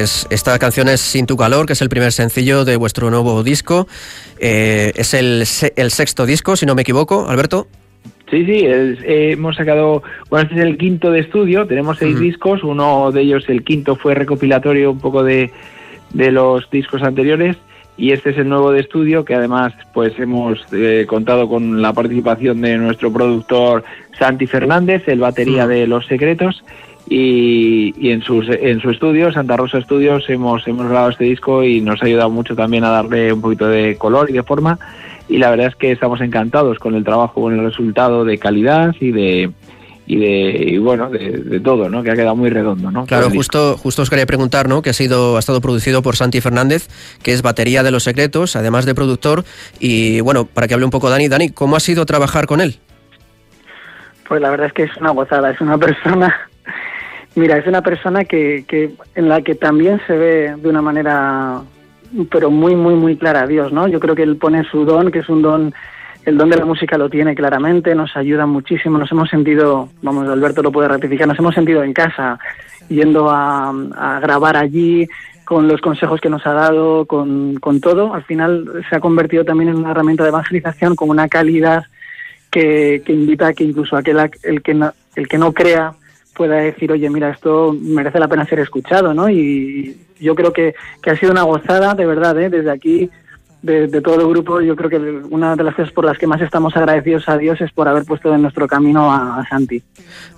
Pues 0.00 0.26
esta 0.30 0.58
canción 0.58 0.88
es 0.88 1.02
Sin 1.02 1.26
tu 1.26 1.36
calor, 1.36 1.66
que 1.66 1.74
es 1.74 1.82
el 1.82 1.90
primer 1.90 2.10
sencillo 2.10 2.64
de 2.64 2.76
vuestro 2.76 3.10
nuevo 3.10 3.42
disco. 3.42 3.86
Eh, 4.38 4.92
es 4.94 5.12
el, 5.12 5.44
el, 5.76 5.90
sexto 5.90 6.24
disco, 6.24 6.56
si 6.56 6.64
no 6.64 6.74
me 6.74 6.80
equivoco, 6.80 7.28
Alberto. 7.28 7.66
Sí, 8.30 8.46
sí, 8.46 8.64
es, 8.64 8.98
eh, 9.02 9.32
hemos 9.32 9.56
sacado, 9.56 10.02
bueno, 10.30 10.44
este 10.44 10.54
es 10.58 10.66
el 10.66 10.78
quinto 10.78 11.10
de 11.10 11.20
estudio, 11.20 11.66
tenemos 11.66 11.98
seis 11.98 12.14
uh 12.14 12.18
-huh. 12.18 12.22
discos, 12.22 12.64
uno 12.64 13.12
de 13.12 13.20
ellos, 13.20 13.44
el 13.48 13.62
quinto, 13.62 13.94
fue 13.94 14.14
recopilatorio 14.14 14.90
un 14.90 15.00
poco 15.00 15.22
de, 15.22 15.50
de 16.14 16.32
los 16.32 16.70
discos 16.70 17.02
anteriores 17.02 17.58
y 17.98 18.12
este 18.12 18.30
es 18.30 18.38
el 18.38 18.48
nuevo 18.48 18.72
de 18.72 18.80
estudio 18.80 19.26
que 19.26 19.34
además 19.34 19.74
pues 19.92 20.18
hemos 20.18 20.64
eh, 20.72 21.04
contado 21.06 21.46
con 21.46 21.82
la 21.82 21.92
participación 21.92 22.62
de 22.62 22.78
nuestro 22.78 23.12
productor 23.12 23.84
Santi 24.18 24.46
Fernández, 24.46 25.06
el 25.08 25.18
batería 25.18 25.66
uh 25.66 25.68
-huh. 25.68 25.74
de 25.74 25.86
Los 25.86 26.06
Secretos 26.06 26.64
y, 27.12 27.92
y, 27.98 28.12
en, 28.12 28.22
sus, 28.22 28.48
en 28.48 28.80
su 28.80 28.88
estudio, 28.88 29.32
Santa 29.32 29.56
Rosa 29.56 29.80
Studios, 29.80 30.30
hemos, 30.30 30.66
hemos 30.68 30.86
grabado 30.86 31.10
este 31.10 31.24
disco 31.24 31.64
y 31.64 31.80
nos 31.80 32.00
ha 32.00 32.06
ayudado 32.06 32.30
mucho 32.30 32.54
también 32.54 32.84
a 32.84 32.90
darle 32.90 33.32
un 33.32 33.40
poquito 33.40 33.66
de 33.66 33.96
color 33.96 34.30
y 34.30 34.34
de 34.34 34.44
forma. 34.44 34.78
Y 35.28 35.38
la 35.38 35.50
verdad 35.50 35.66
es 35.66 35.74
que 35.74 35.90
estamos 35.90 36.20
encantados 36.20 36.78
con 36.78 36.94
el 36.94 37.02
trabajo, 37.02 37.42
con 37.42 37.52
el 37.52 37.64
resultado 37.64 38.24
de 38.24 38.38
calidad 38.38 38.94
y 39.00 39.10
de, 39.10 39.50
y 40.06 40.16
de 40.20 40.64
y 40.68 40.78
bueno 40.78 41.10
de, 41.10 41.30
de, 41.30 41.58
todo 41.60 41.88
no 41.88 42.02
que 42.02 42.10
ha 42.10 42.16
quedado 42.16 42.34
muy 42.34 42.50
redondo 42.50 42.90
no 42.90 43.06
claro 43.06 43.30
justo 43.30 43.76
justo 43.76 44.02
os 44.02 44.10
quería 44.10 44.26
preguntar 44.26 44.68
no 44.68 44.82
que 44.82 44.90
ha 44.90 44.92
sido 44.92 45.36
ha 45.36 45.38
estado 45.38 45.60
producido 45.60 46.02
por 46.02 46.16
Santi 46.16 46.40
Fernández 46.40 46.88
que 47.22 47.32
es 47.32 47.42
batería 47.42 47.84
de 47.84 47.92
los 47.92 48.02
secretos 48.02 48.56
además 48.56 48.86
de 48.86 48.94
productor. 48.94 49.44
Y 49.78 50.20
bueno 50.20 50.46
para 50.46 50.66
que 50.66 50.74
hable 50.74 50.84
un 50.84 50.90
poco 50.90 51.10
Dani 51.10 51.28
Dani 51.28 51.50
cómo 51.50 51.76
ha 51.76 51.80
sido 51.80 52.06
trabajar 52.06 52.46
con 52.46 52.60
él 52.60 52.78
pues 54.28 54.40
la 54.40 54.50
verdad 54.50 54.66
es 54.66 54.72
que 54.72 54.84
es 54.84 54.96
una 54.96 55.10
gozada 55.10 55.50
es 55.50 55.60
una 55.60 55.78
persona 55.78 56.49
Mira, 57.34 57.58
es 57.58 57.66
una 57.66 57.82
persona 57.82 58.24
que, 58.24 58.64
que 58.66 58.94
en 59.14 59.28
la 59.28 59.42
que 59.42 59.54
también 59.54 60.00
se 60.06 60.16
ve 60.16 60.56
de 60.56 60.68
una 60.68 60.82
manera, 60.82 61.60
pero 62.30 62.50
muy, 62.50 62.74
muy, 62.74 62.94
muy 62.94 63.16
clara 63.16 63.46
Dios, 63.46 63.72
¿no? 63.72 63.86
Yo 63.86 64.00
creo 64.00 64.14
que 64.14 64.24
él 64.24 64.36
pone 64.36 64.64
su 64.64 64.84
don, 64.84 65.12
que 65.12 65.20
es 65.20 65.28
un 65.28 65.42
don, 65.42 65.72
el 66.24 66.36
don 66.36 66.50
de 66.50 66.56
la 66.56 66.64
música 66.64 66.98
lo 66.98 67.08
tiene 67.08 67.34
claramente, 67.34 67.94
nos 67.94 68.16
ayuda 68.16 68.46
muchísimo, 68.46 68.98
nos 68.98 69.12
hemos 69.12 69.30
sentido, 69.30 69.88
vamos, 70.02 70.28
Alberto 70.28 70.62
lo 70.62 70.72
puede 70.72 70.88
ratificar, 70.88 71.28
nos 71.28 71.38
hemos 71.38 71.54
sentido 71.54 71.84
en 71.84 71.92
casa, 71.92 72.38
yendo 72.88 73.30
a, 73.30 73.70
a 73.96 74.20
grabar 74.20 74.56
allí, 74.56 75.06
con 75.50 75.66
los 75.66 75.80
consejos 75.80 76.20
que 76.20 76.30
nos 76.30 76.46
ha 76.46 76.52
dado, 76.52 77.06
con, 77.06 77.56
con 77.58 77.80
todo, 77.80 78.14
al 78.14 78.22
final 78.22 78.84
se 78.88 78.94
ha 78.94 79.00
convertido 79.00 79.44
también 79.44 79.70
en 79.70 79.78
una 79.78 79.90
herramienta 79.90 80.22
de 80.22 80.28
evangelización 80.28 80.94
con 80.94 81.10
una 81.10 81.26
calidad 81.26 81.86
que, 82.52 83.02
que 83.04 83.12
invita 83.12 83.48
a 83.48 83.52
que 83.52 83.64
incluso 83.64 83.96
aquel 83.96 84.30
el 84.44 84.62
que 84.62 84.74
no, 84.74 84.92
el 85.16 85.26
que 85.26 85.38
no 85.38 85.52
crea 85.52 85.94
pueda 86.40 86.56
decir, 86.56 86.90
oye, 86.90 87.10
mira, 87.10 87.28
esto 87.28 87.76
merece 87.78 88.18
la 88.18 88.26
pena 88.26 88.46
ser 88.46 88.60
escuchado, 88.60 89.12
¿no? 89.12 89.28
Y 89.28 89.94
yo 90.18 90.34
creo 90.34 90.54
que, 90.54 90.74
que 91.02 91.10
ha 91.10 91.16
sido 91.16 91.32
una 91.32 91.42
gozada, 91.42 91.92
de 91.92 92.06
verdad, 92.06 92.40
¿eh? 92.40 92.48
desde 92.48 92.70
aquí 92.70 93.10
de, 93.60 94.00
todo 94.00 94.22
el 94.22 94.26
grupo, 94.26 94.62
yo 94.62 94.74
creo 94.74 94.88
que 94.88 94.96
una 95.28 95.54
de 95.54 95.64
las 95.64 95.74
cosas 95.74 95.92
por 95.92 96.06
las 96.06 96.16
que 96.16 96.26
más 96.26 96.40
estamos 96.40 96.74
agradecidos 96.78 97.28
a 97.28 97.36
Dios 97.36 97.60
es 97.60 97.70
por 97.72 97.88
haber 97.88 98.04
puesto 98.04 98.34
en 98.34 98.40
nuestro 98.40 98.66
camino 98.66 99.12
a, 99.12 99.44
Santi. 99.50 99.82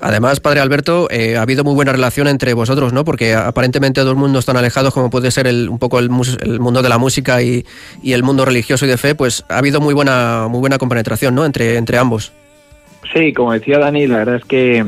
Además, 0.01 0.41
Padre 0.41 0.59
Alberto, 0.59 1.07
eh, 1.09 1.37
ha 1.37 1.43
habido 1.43 1.63
muy 1.63 1.77
buena 1.77 1.93
relación 1.93 2.27
entre 2.27 2.53
vosotros, 2.53 2.93
¿no? 2.93 3.05
Porque 3.05 3.35
aparentemente 3.35 4.01
dos 4.01 4.17
mundos 4.17 4.41
están 4.41 4.57
alejados, 4.57 4.93
como 4.93 5.09
puede 5.09 5.31
ser 5.31 5.47
el, 5.47 5.69
un 5.69 5.79
poco 5.79 6.01
el, 6.01 6.11
mundo 6.11 6.83
de 6.83 6.89
la 6.89 6.99
música 6.99 7.41
y, 7.43 7.65
el 8.03 8.25
mundo 8.25 8.45
religioso 8.45 8.87
y 8.87 8.89
de 8.89 8.97
fe, 8.97 9.15
pues 9.15 9.45
ha 9.49 9.59
habido 9.59 9.81
muy 9.81 9.95
buena, 9.95 10.49
muy 10.51 10.59
buena 10.59 10.79
compenetración, 10.79 11.33
¿no? 11.33 11.45
Entre, 11.45 11.77
entre 11.77 11.97
ambos. 11.97 12.33
Sí, 13.15 13.33
como 13.33 13.53
decía 13.53 13.79
Dani, 13.79 14.09
la 14.09 14.19
verdad 14.19 14.37
es 14.37 14.45
que 14.45 14.85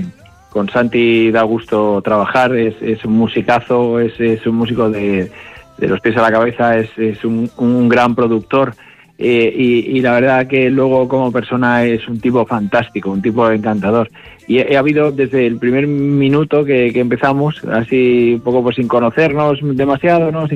con 0.55 0.71
Santi 0.71 1.31
da 1.31 1.43
gusto 1.43 2.01
trabajar, 2.01 2.57
es, 2.57 3.05
un 3.05 3.13
musicazo, 3.13 4.01
es, 4.01 4.47
un 4.47 4.55
músico 4.55 4.89
de 4.89 5.31
de 5.79 5.89
los 5.89 6.01
pies 6.01 6.17
a 6.17 6.23
la 6.23 6.31
cabeza, 6.31 6.79
es, 6.79 6.91
es 6.97 7.25
un, 7.25 7.89
gran 7.89 8.15
productor. 8.15 8.75
Eh, 9.17 9.55
y, 9.57 10.01
la 10.01 10.13
verdad 10.13 10.47
que 10.49 10.69
luego 10.71 11.07
como 11.07 11.31
persona 11.31 11.85
es 11.85 12.07
un 12.09 12.19
tipo 12.21 12.45
fantástico, 12.47 13.11
un 13.11 13.23
tipo 13.23 13.49
encantador. 13.51 14.11
Y 14.47 14.59
he, 14.59 14.77
habido 14.77 15.13
desde 15.13 15.47
el 15.47 15.59
primer 15.59 15.87
minuto 15.87 16.65
que, 16.65 16.89
empezamos, 16.95 17.63
así 17.65 18.35
un 18.35 18.41
poco 18.41 18.63
pues 18.63 18.77
sin 18.77 18.89
conocernos 18.89 19.59
demasiado, 19.63 20.33
¿no? 20.33 20.47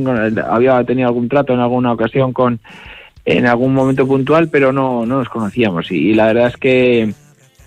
había 0.48 0.82
tenido 0.84 1.08
algún 1.08 1.28
trato 1.28 1.54
en 1.54 1.60
alguna 1.60 1.92
ocasión 1.92 2.32
con 2.32 2.60
en 3.24 3.46
algún 3.46 3.74
momento 3.74 4.06
puntual, 4.06 4.48
pero 4.48 4.72
no, 4.72 5.04
no 5.04 5.18
nos 5.18 5.28
conocíamos. 5.28 5.90
Y, 5.90 6.14
la 6.14 6.26
verdad 6.26 6.48
es 6.48 6.56
que 6.56 7.12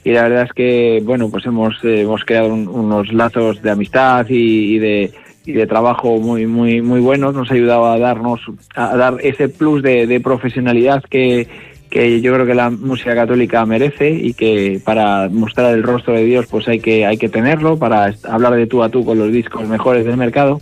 y 0.03 0.11
la 0.11 0.23
verdad 0.23 0.43
es 0.43 0.53
que 0.53 1.01
bueno 1.03 1.29
pues 1.29 1.45
hemos 1.45 1.75
hemos 1.83 2.23
creado 2.25 2.53
unos 2.53 3.11
lazos 3.13 3.61
de 3.61 3.71
amistad 3.71 4.25
y 4.29 4.79
de 4.79 5.11
y 5.45 5.53
de 5.53 5.67
trabajo 5.67 6.19
muy 6.19 6.45
muy 6.45 6.81
muy 6.81 6.99
buenos. 6.99 7.33
Nos 7.33 7.49
ha 7.51 7.53
ayudado 7.53 7.85
a 7.85 7.97
darnos 7.97 8.41
a 8.75 8.95
dar 8.95 9.17
ese 9.21 9.49
plus 9.49 9.81
de, 9.81 10.19
profesionalidad 10.23 11.03
que, 11.03 11.47
que 11.89 12.21
yo 12.21 12.33
creo 12.33 12.45
que 12.45 12.53
la 12.53 12.69
música 12.69 13.15
católica 13.15 13.65
merece 13.65 14.11
y 14.11 14.33
que 14.33 14.79
para 14.83 15.29
mostrar 15.29 15.73
el 15.73 15.83
rostro 15.83 16.13
de 16.13 16.25
Dios 16.25 16.45
pues 16.49 16.67
hay 16.67 16.79
que 16.79 17.05
hay 17.05 17.17
que 17.17 17.29
tenerlo 17.29 17.77
para 17.77 18.13
hablar 18.29 18.55
de 18.55 18.67
tú 18.67 18.83
a 18.83 18.89
tú 18.89 19.03
con 19.03 19.17
los 19.17 19.31
discos 19.31 19.67
mejores 19.67 20.05
del 20.05 20.17
mercado 20.17 20.59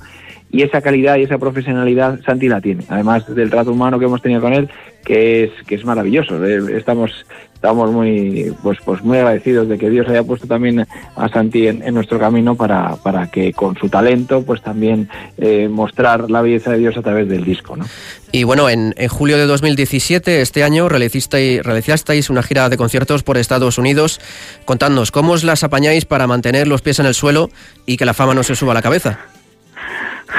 y 0.51 0.63
esa 0.63 0.81
calidad 0.81 1.17
y 1.17 1.23
esa 1.23 1.37
profesionalidad 1.37 2.19
Santi 2.25 2.47
la 2.47 2.61
tiene. 2.61 2.83
Además 2.89 3.33
del 3.33 3.49
trato 3.49 3.71
humano 3.71 3.99
que 3.99 4.05
hemos 4.05 4.21
tenido 4.21 4.41
con 4.41 4.53
él 4.53 4.69
que 5.05 5.45
es 5.45 5.51
que 5.65 5.75
es 5.75 5.85
maravilloso. 5.85 6.43
Eh, 6.45 6.77
estamos 6.77 7.25
estamos 7.53 7.91
muy 7.91 8.53
pues 8.63 8.77
pues 8.85 9.01
muy 9.03 9.17
agradecidos 9.17 9.67
de 9.67 9.77
que 9.77 9.89
Dios 9.89 10.07
haya 10.07 10.23
puesto 10.23 10.47
también 10.47 10.85
a 11.15 11.29
Santi 11.29 11.67
en, 11.67 11.93
nuestro 11.93 12.17
camino 12.17 12.55
para, 12.55 12.95
para, 12.95 13.27
que 13.29 13.51
con 13.51 13.75
su 13.75 13.89
talento 13.89 14.43
pues 14.43 14.61
también 14.61 15.09
eh, 15.37 15.67
mostrar 15.67 16.31
la 16.31 16.41
belleza 16.41 16.71
de 16.71 16.77
Dios 16.77 16.95
a 16.95 17.01
través 17.01 17.27
del 17.27 17.43
disco 17.43 17.75
¿no? 17.75 17.85
y 18.31 18.45
bueno 18.45 18.69
en, 18.69 18.93
julio 19.09 19.37
de 19.37 19.45
2017 19.45 20.39
este 20.39 20.63
año 20.63 20.87
realizasteis, 20.87 21.61
realizasteis 21.61 22.29
una 22.29 22.43
gira 22.43 22.69
de 22.69 22.77
conciertos 22.77 23.23
por 23.23 23.37
Estados 23.37 23.77
Unidos. 23.77 24.21
Contadnos 24.63 25.11
cómo 25.11 25.33
os 25.33 25.43
las 25.43 25.63
apañáis 25.65 26.05
para 26.05 26.27
mantener 26.27 26.65
los 26.65 26.81
pies 26.81 26.99
en 26.99 27.07
el 27.07 27.13
suelo 27.13 27.49
y 27.85 27.97
que 27.97 28.05
la 28.05 28.13
fama 28.13 28.33
no 28.33 28.43
se 28.43 28.55
suba 28.55 28.71
a 28.71 28.75
la 28.75 28.81
cabeza 28.81 29.19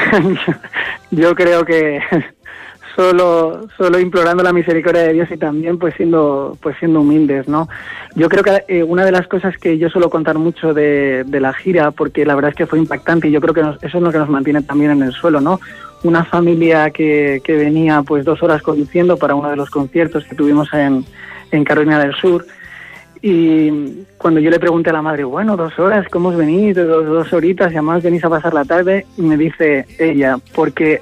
yo 1.10 1.34
creo 1.34 1.64
que 1.64 2.00
solo, 2.96 3.68
solo 3.76 3.98
implorando 3.98 4.42
la 4.42 4.52
misericordia 4.52 5.02
de 5.02 5.12
Dios 5.12 5.30
y 5.30 5.36
también 5.36 5.78
pues 5.78 5.94
siendo, 5.94 6.56
pues 6.60 6.76
siendo 6.78 7.00
humildes, 7.00 7.48
¿no? 7.48 7.68
Yo 8.14 8.28
creo 8.28 8.42
que 8.42 8.64
eh, 8.68 8.82
una 8.82 9.04
de 9.04 9.12
las 9.12 9.26
cosas 9.26 9.56
que 9.56 9.78
yo 9.78 9.88
suelo 9.88 10.10
contar 10.10 10.38
mucho 10.38 10.74
de, 10.74 11.24
la 11.30 11.52
gira, 11.52 11.90
porque 11.90 12.26
la 12.26 12.34
verdad 12.34 12.50
es 12.50 12.56
que 12.56 12.66
fue 12.66 12.78
impactante 12.78 13.28
y 13.28 13.30
yo 13.30 13.40
creo 13.40 13.54
que 13.54 13.60
eso 13.86 13.98
es 13.98 14.02
lo 14.02 14.12
que 14.12 14.18
nos 14.18 14.28
mantiene 14.28 14.62
también 14.62 14.90
en 14.90 15.02
el 15.02 15.12
suelo, 15.12 15.40
¿no? 15.40 15.60
Una 16.02 16.24
familia 16.24 16.90
que, 16.90 17.40
que 17.44 17.56
venía 17.56 18.02
pues 18.02 18.24
dos 18.24 18.42
horas 18.42 18.62
conduciendo 18.62 19.16
para 19.16 19.34
uno 19.34 19.50
de 19.50 19.56
los 19.56 19.70
conciertos 19.70 20.24
que 20.24 20.34
tuvimos 20.34 20.68
en 20.72 21.64
Carolina 21.64 21.98
del 21.98 22.14
Sur. 22.14 22.46
Y 23.22 24.06
cuando 24.16 24.40
yo 24.40 24.50
le 24.50 24.58
pregunté 24.58 24.90
a 24.90 24.94
la 24.94 25.02
madre, 25.02 25.24
bueno, 25.24 25.56
dos 25.56 25.78
horas, 25.78 26.06
¿cómo 26.08 26.30
os 26.30 26.36
venís? 26.36 26.74
Dos, 26.74 27.04
dos 27.04 27.32
horitas 27.32 27.70
y 27.70 27.76
además 27.76 28.02
venís 28.02 28.24
a 28.24 28.30
pasar 28.30 28.54
la 28.54 28.64
tarde, 28.64 29.06
me 29.18 29.36
dice 29.36 29.86
ella, 29.98 30.38
porque 30.54 31.00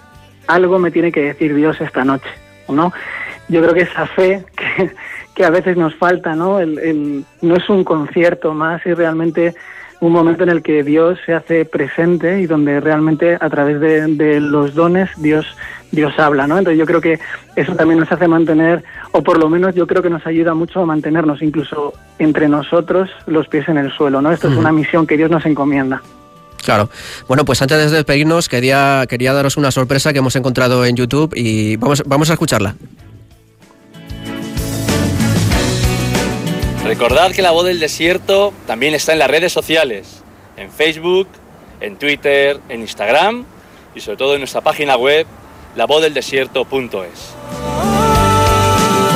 algo 0.49 0.79
me 0.79 0.91
tiene 0.91 1.13
que 1.13 1.23
decir 1.23 1.55
Dios 1.55 1.81
esta 1.81 2.05
noche, 2.05 2.29
¿no? 2.69 2.93
Yo 3.49 3.63
creo 3.63 3.75
que 3.75 3.83
esa 3.83 4.07
fe 4.07 4.45
que, 5.35 5.45
a 5.45 5.51
veces 5.51 5.77
nos 5.77 5.95
falta, 5.95 6.35
¿no? 6.35 6.59
El, 6.59 7.25
no 7.41 7.57
es 7.57 7.69
un 7.69 7.85
concierto 7.85 8.53
más, 8.53 8.85
es 8.85 8.97
realmente 8.97 9.55
un 10.01 10.13
momento 10.13 10.43
en 10.45 10.51
el 10.51 10.63
que 10.63 10.83
Dios 10.83 11.19
se 11.27 11.35
hace 11.35 11.65
presente 11.65 12.41
y 12.41 12.47
donde 12.47 12.81
realmente 12.81 13.37
a 13.41 13.51
través 13.51 13.81
de, 13.81 14.41
los 14.41 14.75
dones 14.75 15.11
Dios 15.17 15.47
Dios 15.91 16.19
habla, 16.19 16.47
¿no? 16.47 16.59
Entonces 16.59 16.79
yo 16.79 16.87
creo 16.87 17.01
que 17.01 17.19
eso 17.57 17.75
también 17.75 18.01
nos 18.01 18.13
hace 18.13 18.29
mantener, 18.29 18.85
o 19.13 19.23
por 19.23 19.39
lo 19.39 19.49
menos 19.49 19.75
yo 19.75 19.87
creo 19.87 20.03
que 20.03 20.11
nos 20.11 20.27
ayuda 20.27 20.55
mucho 20.55 20.81
a 20.81 20.87
mantenernos 20.87 21.43
incluso 21.43 21.95
entre 22.19 22.49
nosotros 22.49 23.09
los 23.27 23.49
pies 23.49 23.69
en 23.69 23.79
el 23.79 23.93
suelo, 23.93 24.21
¿no? 24.21 24.33
Esto 24.33 24.49
es 24.49 24.57
una 24.57 24.73
misión 24.73 25.07
que 25.07 25.17
Dios 25.17 25.31
nos 25.31 25.45
encomienda. 25.47 26.03
Claro. 26.63 26.91
Bueno, 27.27 27.45
pues 27.45 27.63
antes 27.63 27.91
de 27.91 27.97
despedirnos, 27.97 28.49
quería, 28.49 29.05
quería 29.09 29.33
daros 29.33 29.57
una 29.57 29.71
sorpresa 29.71 30.13
que 30.13 30.19
hemos 30.19 30.37
encontrado 30.37 30.85
en 30.85 30.97
YouTube 30.97 31.33
y 31.35 31.77
vamos, 31.77 32.03
vamos 32.07 32.31
a 32.31 32.35
escucharla. 32.35 32.75
Recordad 36.85 37.33
que 37.33 37.43
La 37.43 37.51
Voz 37.51 37.67
del 37.67 37.81
Desierto 37.81 38.53
también 38.67 38.95
está 38.95 39.13
en 39.13 39.19
las 39.19 39.31
redes 39.31 39.53
sociales, 39.53 40.23
en 40.57 40.71
Facebook, 40.71 41.29
en 41.81 41.97
Twitter, 41.97 42.61
en 42.69 42.81
Instagram 42.81 43.45
y 43.95 44.01
sobre 44.01 44.17
todo 44.17 44.35
en 44.35 44.41
nuestra 44.41 44.63
página 44.63 44.97
web, 44.97 45.27
lavozdeldesierto.es. 45.77 47.98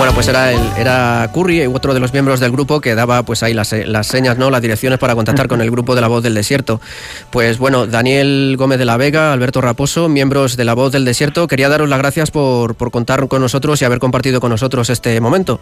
Bueno, 0.02 0.16
pues 0.16 0.26
era, 0.26 0.50
el, 0.50 0.58
era 0.76 1.30
Curry, 1.32 1.64
otro 1.66 1.94
de 1.94 2.00
los 2.00 2.12
miembros 2.12 2.40
del 2.40 2.50
grupo, 2.50 2.80
que 2.80 2.96
daba 2.96 3.22
pues 3.22 3.44
ahí 3.44 3.54
las, 3.54 3.68
señas, 3.68 4.36
¿no? 4.36 4.50
Las 4.50 4.60
direcciones 4.60 4.98
para 4.98 5.14
contactar 5.14 5.46
con 5.46 5.60
el 5.60 5.70
grupo 5.70 5.94
de 5.94 6.00
La 6.00 6.08
Voz 6.08 6.24
del 6.24 6.34
Desierto. 6.34 6.80
Pues 7.30 7.58
bueno, 7.58 7.86
Daniel 7.86 8.56
Gómez 8.58 8.80
de 8.80 8.84
la 8.84 8.96
Vega, 8.96 9.32
Alberto 9.32 9.60
Raposo, 9.60 10.08
miembros 10.08 10.56
de 10.56 10.64
La 10.64 10.74
Voz 10.74 10.90
del 10.90 11.04
Desierto, 11.04 11.46
quería 11.46 11.68
daros 11.68 11.88
las 11.88 12.00
gracias 12.00 12.32
por, 12.32 12.74
por 12.74 12.90
contar 12.90 13.28
con 13.28 13.40
nosotros 13.40 13.80
y 13.80 13.84
haber 13.84 14.00
compartido 14.00 14.40
con 14.40 14.50
nosotros 14.50 14.90
este 14.90 15.20
momento. 15.20 15.60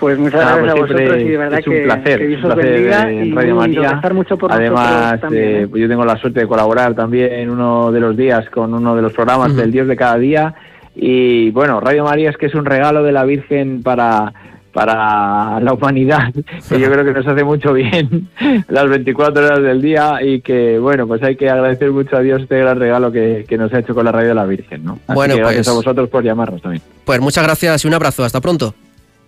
Pues 0.00 0.18
muchas 0.18 0.40
gracias 0.40 0.60
pues 0.60 0.70
a 0.70 0.74
vosotros 0.74 1.20
y 1.20 1.28
de 1.28 1.36
verdad 1.36 1.58
es 1.58 1.66
un 1.66 1.82
placer, 1.84 2.18
que, 2.18 2.26
Dios 2.28 2.44
os 2.44 2.54
bendiga 2.54 3.10
en 3.10 3.36
Radio 3.36 3.56
María. 3.56 4.00
Mucho 4.14 4.38
por 4.38 4.50
Además, 4.50 5.20
eh, 5.32 5.64
¿eh? 5.64 5.68
pues 5.68 5.82
yo 5.82 5.88
tengo 5.88 6.06
la 6.06 6.16
suerte 6.16 6.40
de 6.40 6.46
colaborar 6.46 6.94
también 6.94 7.30
en 7.30 7.50
uno 7.50 7.92
de 7.92 8.00
los 8.00 8.16
días 8.16 8.48
con 8.48 8.72
uno 8.72 8.96
de 8.96 9.02
los 9.02 9.12
programas 9.12 9.54
del 9.54 9.70
Dios 9.70 9.86
de 9.86 9.96
cada 9.96 10.16
día 10.16 10.54
y 10.98 11.50
bueno, 11.50 11.78
Radio 11.78 12.04
María 12.04 12.30
es 12.30 12.38
que 12.38 12.46
es 12.46 12.54
un 12.54 12.64
regalo 12.64 13.02
de 13.02 13.12
la 13.12 13.24
Virgen 13.24 13.82
para, 13.82 14.32
para 14.72 15.60
la 15.60 15.72
humanidad, 15.74 16.32
que 16.34 16.80
yo 16.80 16.90
creo 16.90 17.04
que 17.04 17.12
nos 17.12 17.26
hace 17.26 17.44
mucho 17.44 17.74
bien 17.74 18.28
las 18.68 18.88
24 18.88 19.44
horas 19.44 19.62
del 19.62 19.82
día 19.82 20.18
y 20.22 20.40
que, 20.40 20.78
bueno, 20.78 21.06
pues 21.06 21.22
hay 21.22 21.36
que 21.36 21.50
agradecer 21.50 21.90
mucho 21.90 22.16
a 22.16 22.20
Dios 22.20 22.42
este 22.42 22.58
gran 22.58 22.78
regalo 22.78 23.12
que, 23.12 23.46
nos 23.58 23.72
ha 23.74 23.80
hecho 23.80 23.94
con 23.94 24.06
la 24.06 24.12
radio 24.12 24.28
de 24.28 24.34
la 24.34 24.46
Virgen, 24.46 24.84
¿no? 24.84 24.98
bueno, 25.08 25.36
gracias 25.36 25.66
pues 25.66 25.68
a 25.68 25.72
vosotros 25.72 26.08
por 26.08 26.24
llamarnos 26.24 26.62
también. 26.62 26.82
Pues 27.04 27.20
muchas 27.20 27.44
gracias 27.44 27.84
y 27.84 27.88
un 27.88 27.94
abrazo, 27.94 28.24
hasta 28.24 28.40
pronto. 28.40 28.74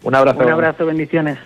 Un 0.05 0.15
abrazo. 0.15 0.41
Un 0.41 0.51
abrazo, 0.51 0.87
bendiciones. 0.87 1.39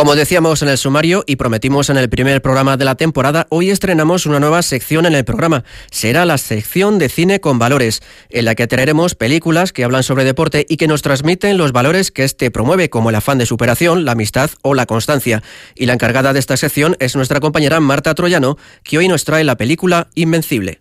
Como 0.00 0.16
decíamos 0.16 0.62
en 0.62 0.70
el 0.70 0.78
sumario 0.78 1.24
y 1.26 1.36
prometimos 1.36 1.90
en 1.90 1.98
el 1.98 2.08
primer 2.08 2.40
programa 2.40 2.78
de 2.78 2.86
la 2.86 2.94
temporada, 2.94 3.46
hoy 3.50 3.68
estrenamos 3.68 4.24
una 4.24 4.40
nueva 4.40 4.62
sección 4.62 5.04
en 5.04 5.14
el 5.14 5.26
programa. 5.26 5.62
Será 5.90 6.24
la 6.24 6.38
sección 6.38 6.98
de 6.98 7.10
cine 7.10 7.42
con 7.42 7.58
valores, 7.58 8.00
en 8.30 8.46
la 8.46 8.54
que 8.54 8.66
traeremos 8.66 9.14
películas 9.14 9.74
que 9.74 9.84
hablan 9.84 10.02
sobre 10.02 10.24
deporte 10.24 10.64
y 10.66 10.78
que 10.78 10.86
nos 10.86 11.02
transmiten 11.02 11.58
los 11.58 11.72
valores 11.72 12.10
que 12.10 12.24
este 12.24 12.50
promueve, 12.50 12.88
como 12.88 13.10
el 13.10 13.16
afán 13.16 13.36
de 13.36 13.44
superación, 13.44 14.06
la 14.06 14.12
amistad 14.12 14.48
o 14.62 14.72
la 14.72 14.86
constancia. 14.86 15.42
Y 15.74 15.84
la 15.84 15.92
encargada 15.92 16.32
de 16.32 16.38
esta 16.38 16.56
sección 16.56 16.96
es 16.98 17.14
nuestra 17.14 17.40
compañera 17.40 17.78
Marta 17.78 18.14
Troyano, 18.14 18.56
que 18.82 18.96
hoy 18.96 19.06
nos 19.06 19.24
trae 19.26 19.44
la 19.44 19.58
película 19.58 20.08
Invencible. 20.14 20.80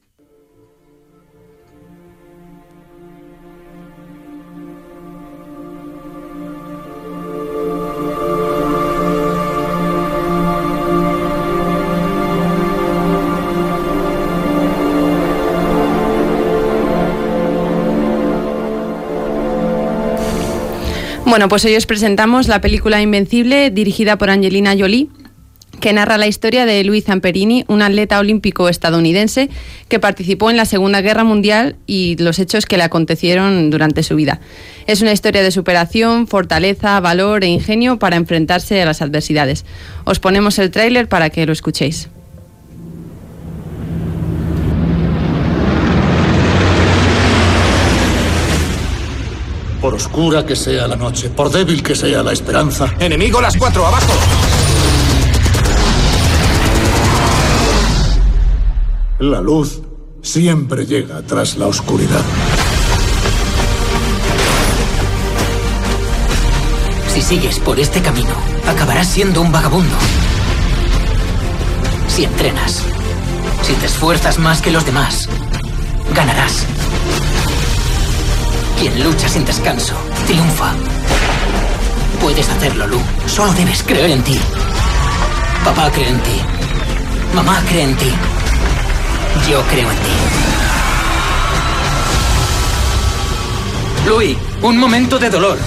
Bueno, 21.30 21.48
pues 21.48 21.64
hoy 21.64 21.76
os 21.76 21.86
presentamos 21.86 22.48
la 22.48 22.60
película 22.60 23.04
Invencible 23.04 23.70
dirigida 23.70 24.18
por 24.18 24.32
Angelina 24.32 24.76
Jolie 24.76 25.10
que 25.80 25.94
narra 25.94 26.18
la 26.18 26.26
historia 26.26 26.66
de 26.66 26.84
Luis 26.84 27.06
Zamperini, 27.06 27.66
un 27.68 27.84
atleta 27.84 28.18
olímpico 28.18 28.68
estadounidense 28.68 29.48
que 29.90 30.00
participó 30.00 30.50
en 30.50 30.58
la 30.58 30.66
Segunda 30.66 31.02
Guerra 31.02 31.24
Mundial 31.24 31.76
y 31.86 32.18
los 32.18 32.40
hechos 32.40 32.66
que 32.66 32.78
le 32.78 32.84
acontecieron 32.84 33.70
durante 33.70 34.02
su 34.02 34.16
vida. 34.16 34.42
Es 34.88 35.04
una 35.04 35.12
historia 35.12 35.44
de 35.44 35.52
superación, 35.52 36.26
fortaleza, 36.26 37.00
valor 37.00 37.44
e 37.44 37.48
ingenio 37.48 38.00
para 38.00 38.16
enfrentarse 38.16 38.82
a 38.82 38.86
las 38.86 39.04
adversidades. 39.04 39.66
Os 40.06 40.20
ponemos 40.20 40.58
el 40.58 40.72
tráiler 40.72 41.08
para 41.08 41.30
que 41.30 41.46
lo 41.46 41.54
escuchéis. 41.54 42.10
Por 49.90 49.96
oscura 49.96 50.46
que 50.46 50.56
sea 50.56 50.88
la 50.88 50.96
noche, 50.96 51.32
por 51.32 51.50
débil 51.50 51.82
que 51.82 51.96
sea 51.96 52.22
la 52.22 52.32
esperanza. 52.32 52.94
Enemigo 53.00 53.42
las 53.42 53.58
cuatro, 53.58 53.88
abajo. 53.88 54.14
La 59.18 59.42
luz 59.42 59.82
siempre 60.22 60.86
llega 60.86 61.24
tras 61.24 61.58
la 61.58 61.66
oscuridad. 61.66 62.22
Si 67.12 67.24
sigues 67.24 67.58
por 67.58 67.80
este 67.80 68.00
camino, 68.04 68.36
acabarás 68.68 69.08
siendo 69.08 69.42
un 69.42 69.52
vagabundo. 69.52 69.96
Si 72.08 72.26
entrenas, 72.26 72.84
si 73.64 73.74
te 73.74 73.88
esfuerzas 73.88 74.38
más 74.38 74.62
que 74.62 74.70
los 74.70 74.86
demás, 74.86 75.28
ganarás. 76.14 76.68
Quien 78.80 79.04
lucha 79.04 79.28
sin 79.28 79.44
descanso, 79.44 79.94
triunfa. 80.26 80.74
Puedes 82.22 82.48
hacerlo, 82.48 82.88
Lu. 82.88 83.02
Solo 83.28 83.52
debes 83.52 83.84
creer 83.84 84.12
en 84.12 84.24
ti. 84.24 84.40
Papá 85.66 85.92
cree 85.92 86.08
en 86.08 86.20
ti. 86.22 86.42
Mamá 87.36 87.62
cree 87.68 87.84
en 87.84 87.98
ti. 87.98 88.10
Yo 89.50 89.62
creo 89.64 89.92
en 89.92 89.98
ti. 89.98 90.12
Louis, 94.08 94.38
un 94.62 94.78
momento 94.78 95.20
de 95.20 95.30
dolor. 95.30 95.58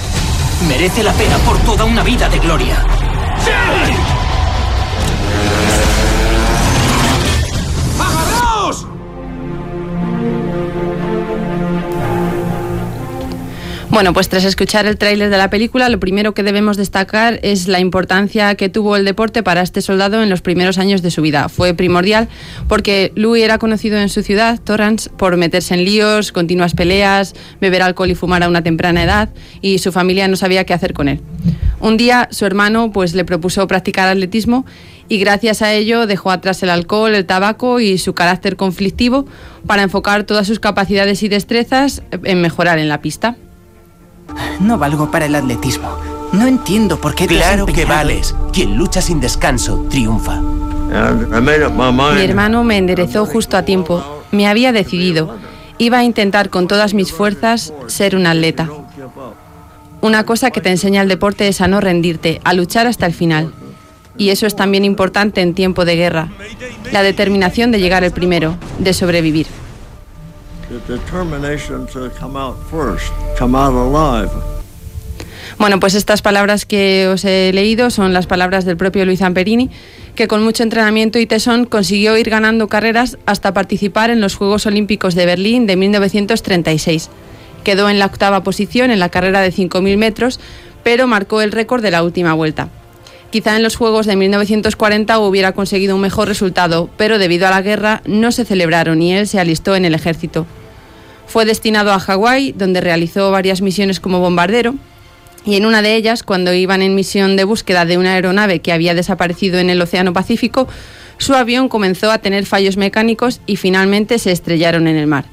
Merece 0.67 1.03
la 1.03 1.13
pena 1.13 1.37
por 1.37 1.59
toda 1.59 1.85
una 1.85 2.01
vida 2.01 2.27
de 2.29 2.39
gloria. 2.39 2.83
Bueno, 13.93 14.11
pues 14.11 14.27
tras 14.27 14.43
escuchar 14.43 14.87
el 14.87 14.97
tráiler 14.97 15.29
de 15.29 15.37
la 15.37 15.51
película, 15.51 15.87
lo 15.87 15.99
primero 15.99 16.33
que 16.33 16.41
debemos 16.41 16.77
destacar 16.77 17.39
es 17.43 17.67
la 17.67 17.79
importancia 17.79 18.55
que 18.55 18.67
tuvo 18.67 18.95
el 18.95 19.05
deporte 19.05 19.43
para 19.43 19.61
este 19.61 19.83
soldado 19.83 20.23
en 20.23 20.31
los 20.31 20.41
primeros 20.41 20.79
años 20.79 21.03
de 21.03 21.11
su 21.11 21.21
vida. 21.21 21.47
Fue 21.47 21.75
primordial 21.75 22.27
porque 22.67 23.11
Louis 23.13 23.43
era 23.43 23.59
conocido 23.59 23.99
en 23.99 24.09
su 24.09 24.23
ciudad, 24.23 24.59
Torrance, 24.59 25.11
por 25.11 25.37
meterse 25.37 25.75
en 25.75 25.85
líos, 25.85 26.31
continuas 26.31 26.73
peleas, 26.73 27.35
beber 27.61 27.83
alcohol 27.83 28.09
y 28.09 28.15
fumar 28.15 28.41
a 28.41 28.49
una 28.49 28.63
temprana 28.63 29.03
edad, 29.03 29.29
y 29.61 29.77
su 29.77 29.91
familia 29.91 30.27
no 30.27 30.37
sabía 30.37 30.63
qué 30.63 30.73
hacer 30.73 30.93
con 30.93 31.07
él. 31.07 31.21
Un 31.79 31.95
día 31.95 32.29
su 32.31 32.47
hermano 32.47 32.91
pues 32.91 33.13
le 33.13 33.25
propuso 33.25 33.67
practicar 33.67 34.09
atletismo 34.09 34.65
y 35.07 35.19
gracias 35.19 35.61
a 35.61 35.71
ello 35.71 36.07
dejó 36.07 36.31
atrás 36.31 36.63
el 36.63 36.71
alcohol, 36.71 37.13
el 37.13 37.27
tabaco 37.27 37.79
y 37.79 37.99
su 37.99 38.15
carácter 38.15 38.55
conflictivo 38.55 39.27
para 39.67 39.83
enfocar 39.83 40.23
todas 40.23 40.47
sus 40.47 40.59
capacidades 40.59 41.21
y 41.21 41.29
destrezas 41.29 42.01
en 42.23 42.41
mejorar 42.41 42.79
en 42.79 42.89
la 42.89 42.99
pista. 42.99 43.37
No 44.59 44.77
valgo 44.77 45.11
para 45.11 45.25
el 45.25 45.35
atletismo. 45.35 45.89
No 46.31 46.47
entiendo 46.47 46.99
por 46.99 47.13
qué... 47.15 47.27
Claro 47.27 47.65
que 47.65 47.85
vales. 47.85 48.35
Quien 48.51 48.75
lucha 48.75 49.01
sin 49.01 49.19
descanso, 49.19 49.85
triunfa. 49.89 50.41
Mi 50.41 52.21
hermano 52.21 52.63
me 52.63 52.77
enderezó 52.77 53.25
justo 53.25 53.57
a 53.57 53.63
tiempo. 53.63 54.23
Me 54.31 54.47
había 54.47 54.71
decidido. 54.71 55.37
Iba 55.77 55.99
a 55.99 56.03
intentar 56.03 56.49
con 56.49 56.67
todas 56.67 56.93
mis 56.93 57.11
fuerzas 57.11 57.73
ser 57.87 58.15
un 58.15 58.25
atleta. 58.27 58.69
Una 60.01 60.25
cosa 60.25 60.51
que 60.51 60.61
te 60.61 60.69
enseña 60.69 61.01
el 61.01 61.07
deporte 61.07 61.47
es 61.47 61.61
a 61.61 61.67
no 61.67 61.79
rendirte, 61.79 62.41
a 62.43 62.53
luchar 62.53 62.87
hasta 62.87 63.05
el 63.05 63.13
final. 63.13 63.53
Y 64.17 64.29
eso 64.29 64.45
es 64.45 64.55
también 64.55 64.85
importante 64.85 65.41
en 65.41 65.53
tiempo 65.53 65.85
de 65.85 65.95
guerra. 65.95 66.29
La 66.91 67.03
determinación 67.03 67.71
de 67.71 67.79
llegar 67.79 68.03
el 68.03 68.11
primero, 68.11 68.55
de 68.79 68.93
sobrevivir. 68.93 69.47
Bueno, 75.57 75.79
pues 75.79 75.93
estas 75.93 76.21
palabras 76.21 76.65
que 76.65 77.07
os 77.07 77.23
he 77.25 77.51
leído 77.53 77.89
son 77.89 78.13
las 78.13 78.27
palabras 78.27 78.65
del 78.65 78.77
propio 78.77 79.05
Luis 79.05 79.21
Amperini, 79.21 79.69
que 80.15 80.27
con 80.27 80.43
mucho 80.43 80.63
entrenamiento 80.63 81.19
y 81.19 81.25
tesón 81.25 81.65
consiguió 81.65 82.17
ir 82.17 82.29
ganando 82.29 82.67
carreras 82.67 83.17
hasta 83.25 83.53
participar 83.53 84.09
en 84.09 84.21
los 84.21 84.35
Juegos 84.35 84.65
Olímpicos 84.65 85.15
de 85.15 85.25
Berlín 85.25 85.67
de 85.67 85.75
1936. 85.75 87.09
Quedó 87.63 87.89
en 87.89 87.99
la 87.99 88.07
octava 88.07 88.43
posición 88.43 88.91
en 88.91 88.99
la 88.99 89.09
carrera 89.09 89.41
de 89.41 89.51
5.000 89.51 89.97
metros, 89.97 90.39
pero 90.83 91.07
marcó 91.07 91.41
el 91.41 91.51
récord 91.51 91.81
de 91.81 91.91
la 91.91 92.03
última 92.03 92.33
vuelta. 92.33 92.69
Quizá 93.31 93.55
en 93.55 93.63
los 93.63 93.75
Juegos 93.75 94.05
de 94.05 94.15
1940 94.15 95.17
hubiera 95.19 95.53
conseguido 95.53 95.95
un 95.95 96.01
mejor 96.01 96.27
resultado, 96.27 96.89
pero 96.97 97.17
debido 97.17 97.47
a 97.47 97.51
la 97.51 97.61
guerra 97.61 98.01
no 98.05 98.31
se 98.31 98.45
celebraron 98.45 99.01
y 99.01 99.13
él 99.13 99.27
se 99.27 99.39
alistó 99.39 99.75
en 99.75 99.85
el 99.85 99.95
ejército. 99.95 100.45
Fue 101.33 101.45
destinado 101.45 101.91
a 101.91 101.99
Hawái, 101.99 102.51
donde 102.51 102.79
realizó 102.79 103.31
varias 103.31 103.61
misiones 103.61 103.99
como 103.99 104.19
bombardero, 104.19 104.75
y 105.43 105.55
en 105.55 105.65
una 105.65 105.81
de 105.81 105.95
ellas, 105.95 106.21
cuando 106.21 106.53
iban 106.53 106.83
en 106.83 106.93
misión 106.93 107.35
de 107.37 107.43
búsqueda 107.43 107.85
de 107.85 107.97
una 107.97 108.13
aeronave 108.13 108.59
que 108.59 108.71
había 108.71 108.93
desaparecido 108.93 109.57
en 109.57 109.71
el 109.71 109.81
Océano 109.81 110.13
Pacífico, 110.13 110.67
su 111.17 111.33
avión 111.33 111.69
comenzó 111.69 112.11
a 112.11 112.19
tener 112.19 112.45
fallos 112.45 112.77
mecánicos 112.77 113.41
y 113.47 113.55
finalmente 113.55 114.19
se 114.19 114.31
estrellaron 114.31 114.87
en 114.87 114.95
el 114.95 115.07
mar. 115.07 115.25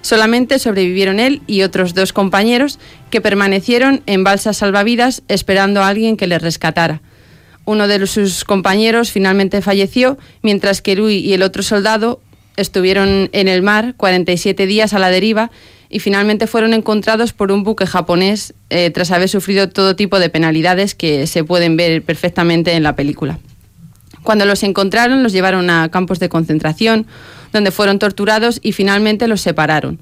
Solamente 0.00 0.60
sobrevivieron 0.60 1.18
él 1.18 1.42
y 1.48 1.62
otros 1.62 1.92
dos 1.92 2.12
compañeros 2.12 2.78
que 3.10 3.20
permanecieron 3.20 4.04
en 4.06 4.22
balsas 4.22 4.58
salvavidas 4.58 5.24
esperando 5.26 5.82
a 5.82 5.88
alguien 5.88 6.16
que 6.16 6.28
les 6.28 6.40
rescatara. 6.40 7.00
Uno 7.64 7.88
de 7.88 8.06
sus 8.06 8.44
compañeros 8.44 9.10
finalmente 9.10 9.60
falleció, 9.60 10.18
mientras 10.40 10.82
que 10.82 10.94
Louis 10.94 11.20
y 11.20 11.32
el 11.34 11.42
otro 11.42 11.64
soldado 11.64 12.20
estuvieron 12.56 13.30
en 13.32 13.48
el 13.48 13.62
mar 13.62 13.94
47 13.96 14.66
días 14.66 14.92
a 14.94 14.98
la 14.98 15.10
deriva 15.10 15.50
y 15.88 16.00
finalmente 16.00 16.46
fueron 16.46 16.72
encontrados 16.72 17.32
por 17.32 17.52
un 17.52 17.64
buque 17.64 17.86
japonés 17.86 18.54
eh, 18.70 18.90
tras 18.90 19.10
haber 19.10 19.28
sufrido 19.28 19.68
todo 19.68 19.94
tipo 19.94 20.18
de 20.18 20.30
penalidades 20.30 20.94
que 20.94 21.26
se 21.26 21.44
pueden 21.44 21.76
ver 21.76 22.02
perfectamente 22.02 22.72
en 22.72 22.82
la 22.82 22.96
película. 22.96 23.38
Cuando 24.22 24.46
los 24.46 24.62
encontraron 24.62 25.22
los 25.22 25.32
llevaron 25.32 25.68
a 25.68 25.90
campos 25.90 26.18
de 26.18 26.28
concentración 26.28 27.06
donde 27.52 27.70
fueron 27.70 27.98
torturados 27.98 28.60
y 28.62 28.72
finalmente 28.72 29.28
los 29.28 29.40
separaron. 29.40 30.00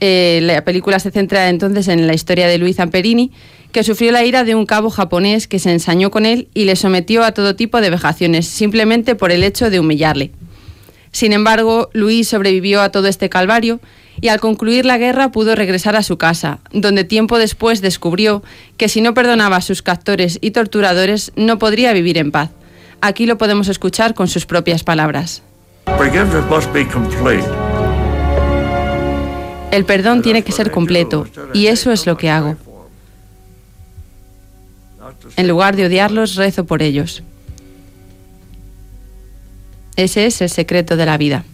Eh, 0.00 0.40
la 0.42 0.64
película 0.64 0.98
se 0.98 1.12
centra 1.12 1.48
entonces 1.48 1.86
en 1.86 2.08
la 2.08 2.14
historia 2.14 2.48
de 2.48 2.58
Luis 2.58 2.76
Zamperini, 2.76 3.30
que 3.70 3.84
sufrió 3.84 4.10
la 4.10 4.24
ira 4.24 4.42
de 4.42 4.56
un 4.56 4.66
cabo 4.66 4.90
japonés 4.90 5.46
que 5.46 5.60
se 5.60 5.70
ensañó 5.70 6.10
con 6.10 6.26
él 6.26 6.48
y 6.54 6.64
le 6.64 6.74
sometió 6.74 7.22
a 7.22 7.32
todo 7.32 7.54
tipo 7.54 7.80
de 7.80 7.90
vejaciones, 7.90 8.48
simplemente 8.48 9.14
por 9.14 9.30
el 9.30 9.44
hecho 9.44 9.70
de 9.70 9.78
humillarle. 9.78 10.32
Sin 11.12 11.32
embargo, 11.34 11.90
Luis 11.92 12.28
sobrevivió 12.28 12.80
a 12.80 12.90
todo 12.90 13.06
este 13.06 13.28
calvario 13.28 13.80
y 14.20 14.28
al 14.28 14.40
concluir 14.40 14.86
la 14.86 14.98
guerra 14.98 15.30
pudo 15.30 15.54
regresar 15.54 15.94
a 15.94 16.02
su 16.02 16.16
casa, 16.16 16.60
donde 16.72 17.04
tiempo 17.04 17.38
después 17.38 17.80
descubrió 17.82 18.42
que 18.78 18.88
si 18.88 19.00
no 19.00 19.14
perdonaba 19.14 19.56
a 19.56 19.60
sus 19.60 19.82
captores 19.82 20.38
y 20.40 20.52
torturadores 20.52 21.32
no 21.36 21.58
podría 21.58 21.92
vivir 21.92 22.18
en 22.18 22.30
paz. 22.30 22.50
Aquí 23.00 23.26
lo 23.26 23.36
podemos 23.36 23.68
escuchar 23.68 24.14
con 24.14 24.28
sus 24.28 24.46
propias 24.46 24.84
palabras. 24.84 25.42
El 29.70 29.84
perdón 29.84 30.22
tiene 30.22 30.42
que 30.42 30.52
ser 30.52 30.70
completo 30.70 31.26
y 31.52 31.66
eso 31.66 31.92
es 31.92 32.06
lo 32.06 32.16
que 32.16 32.30
hago. 32.30 32.56
En 35.36 35.48
lugar 35.48 35.76
de 35.76 35.86
odiarlos, 35.86 36.36
rezo 36.36 36.64
por 36.64 36.82
ellos. 36.82 37.22
Ese 39.96 40.26
es 40.26 40.40
el 40.40 40.48
secreto 40.48 40.96
de 40.96 41.06
la 41.06 41.18
vida. 41.18 41.44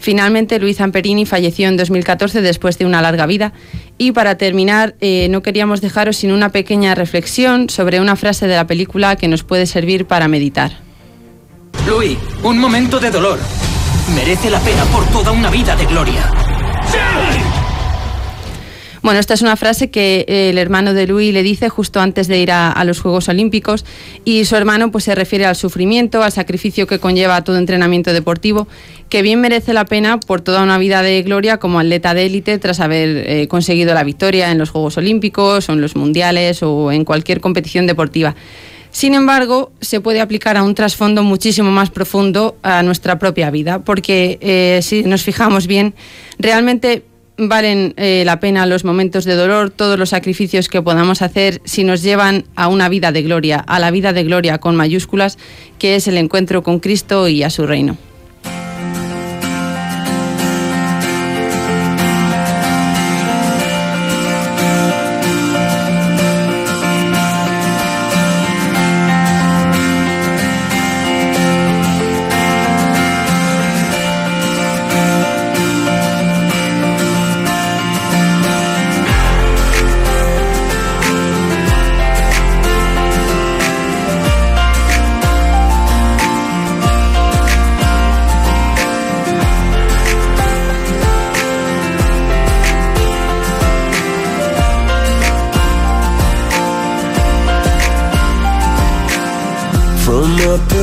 Finalmente, 0.00 0.58
Luis 0.58 0.78
Zamperini 0.78 1.26
falleció 1.26 1.68
en 1.68 1.76
2014 1.76 2.40
después 2.40 2.78
de 2.78 2.86
una 2.86 3.02
larga 3.02 3.26
vida. 3.26 3.52
Y 3.98 4.12
para 4.12 4.38
terminar, 4.38 4.94
eh, 5.00 5.28
no 5.30 5.42
queríamos 5.42 5.82
dejaros 5.82 6.16
sin 6.16 6.32
una 6.32 6.48
pequeña 6.48 6.94
reflexión 6.94 7.68
sobre 7.68 8.00
una 8.00 8.16
frase 8.16 8.46
de 8.46 8.56
la 8.56 8.66
película 8.66 9.16
que 9.16 9.28
nos 9.28 9.44
puede 9.44 9.66
servir 9.66 10.06
para 10.06 10.26
meditar. 10.26 10.72
Luis, 11.86 12.16
un 12.42 12.58
momento 12.58 12.98
de 12.98 13.10
dolor. 13.10 13.38
Merece 14.14 14.48
la 14.48 14.60
pena 14.60 14.84
por 14.84 15.06
toda 15.08 15.32
una 15.32 15.50
vida 15.50 15.76
de 15.76 15.84
gloria. 15.84 16.49
Bueno, 19.02 19.18
esta 19.18 19.32
es 19.32 19.40
una 19.40 19.56
frase 19.56 19.90
que 19.90 20.26
el 20.28 20.58
hermano 20.58 20.92
de 20.92 21.06
Luis 21.06 21.32
le 21.32 21.42
dice 21.42 21.70
justo 21.70 22.00
antes 22.00 22.28
de 22.28 22.38
ir 22.38 22.52
a, 22.52 22.84
los 22.84 23.00
Juegos 23.00 23.30
Olímpicos 23.30 23.86
y 24.26 24.44
su 24.44 24.56
hermano 24.56 24.90
pues 24.90 25.04
se 25.04 25.14
refiere 25.14 25.46
al 25.46 25.56
sufrimiento, 25.56 26.22
al 26.22 26.32
sacrificio 26.32 26.86
que 26.86 26.98
conlleva 26.98 27.42
todo 27.42 27.56
entrenamiento 27.56 28.12
deportivo, 28.12 28.68
que 29.08 29.22
bien 29.22 29.40
merece 29.40 29.72
la 29.72 29.86
pena 29.86 30.20
por 30.20 30.42
toda 30.42 30.62
una 30.62 30.76
vida 30.76 31.00
de 31.00 31.22
gloria 31.22 31.56
como 31.56 31.78
atleta 31.80 32.12
de 32.12 32.26
élite 32.26 32.58
tras 32.58 32.80
haber 32.80 33.26
eh, 33.26 33.48
conseguido 33.48 33.94
la 33.94 34.04
victoria 34.04 34.50
en 34.50 34.58
los 34.58 34.68
Juegos 34.68 34.98
Olímpicos 34.98 35.70
o 35.70 35.72
en 35.72 35.80
los 35.80 35.96
Mundiales 35.96 36.62
o 36.62 36.92
en 36.92 37.06
cualquier 37.06 37.40
competición 37.40 37.86
deportiva. 37.86 38.34
Sin 38.90 39.14
embargo, 39.14 39.72
se 39.80 40.00
puede 40.00 40.20
aplicar 40.20 40.56
a 40.56 40.62
un 40.62 40.74
trasfondo 40.74 41.22
muchísimo 41.22 41.70
más 41.70 41.90
profundo 41.90 42.56
a 42.62 42.82
nuestra 42.82 43.18
propia 43.18 43.50
vida, 43.50 43.78
porque 43.78 44.38
eh, 44.40 44.80
si 44.82 45.04
nos 45.04 45.22
fijamos 45.22 45.68
bien, 45.68 45.94
realmente 46.38 47.04
valen 47.48 47.94
eh, 47.96 48.22
la 48.26 48.40
pena 48.40 48.66
los 48.66 48.84
momentos 48.84 49.24
de 49.24 49.34
dolor, 49.34 49.70
todos 49.70 49.98
los 49.98 50.10
sacrificios 50.10 50.68
que 50.68 50.82
podamos 50.82 51.22
hacer 51.22 51.60
si 51.64 51.84
nos 51.84 52.02
llevan 52.02 52.44
a 52.56 52.68
una 52.68 52.88
vida 52.88 53.12
de 53.12 53.22
gloria, 53.22 53.58
a 53.58 53.78
la 53.78 53.90
vida 53.90 54.12
de 54.12 54.24
gloria 54.24 54.58
con 54.58 54.76
mayúsculas, 54.76 55.38
que 55.78 55.96
es 55.96 56.08
el 56.08 56.16
encuentro 56.16 56.62
con 56.62 56.80
Cristo 56.80 57.28
y 57.28 57.42
a 57.42 57.50
su 57.50 57.66
reino. 57.66 57.96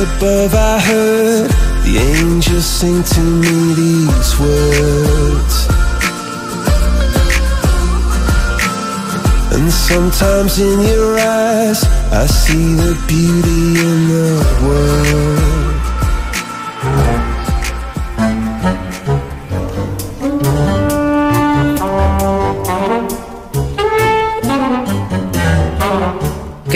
Above 0.02 0.54
I 0.54 0.78
heard 0.78 1.50
the 1.84 1.98
angels 1.98 2.64
sing 2.64 3.02
to 3.02 3.20
me 3.20 3.74
these 3.74 4.30
words. 4.38 5.56
And 9.54 9.72
sometimes 9.72 10.60
in 10.60 10.80
your 10.80 11.18
eyes 11.18 11.82
I 12.12 12.26
see 12.26 12.74
the 12.74 12.94
beauty 13.08 13.62
in 13.88 13.98
the 14.08 14.30
world 14.62 15.57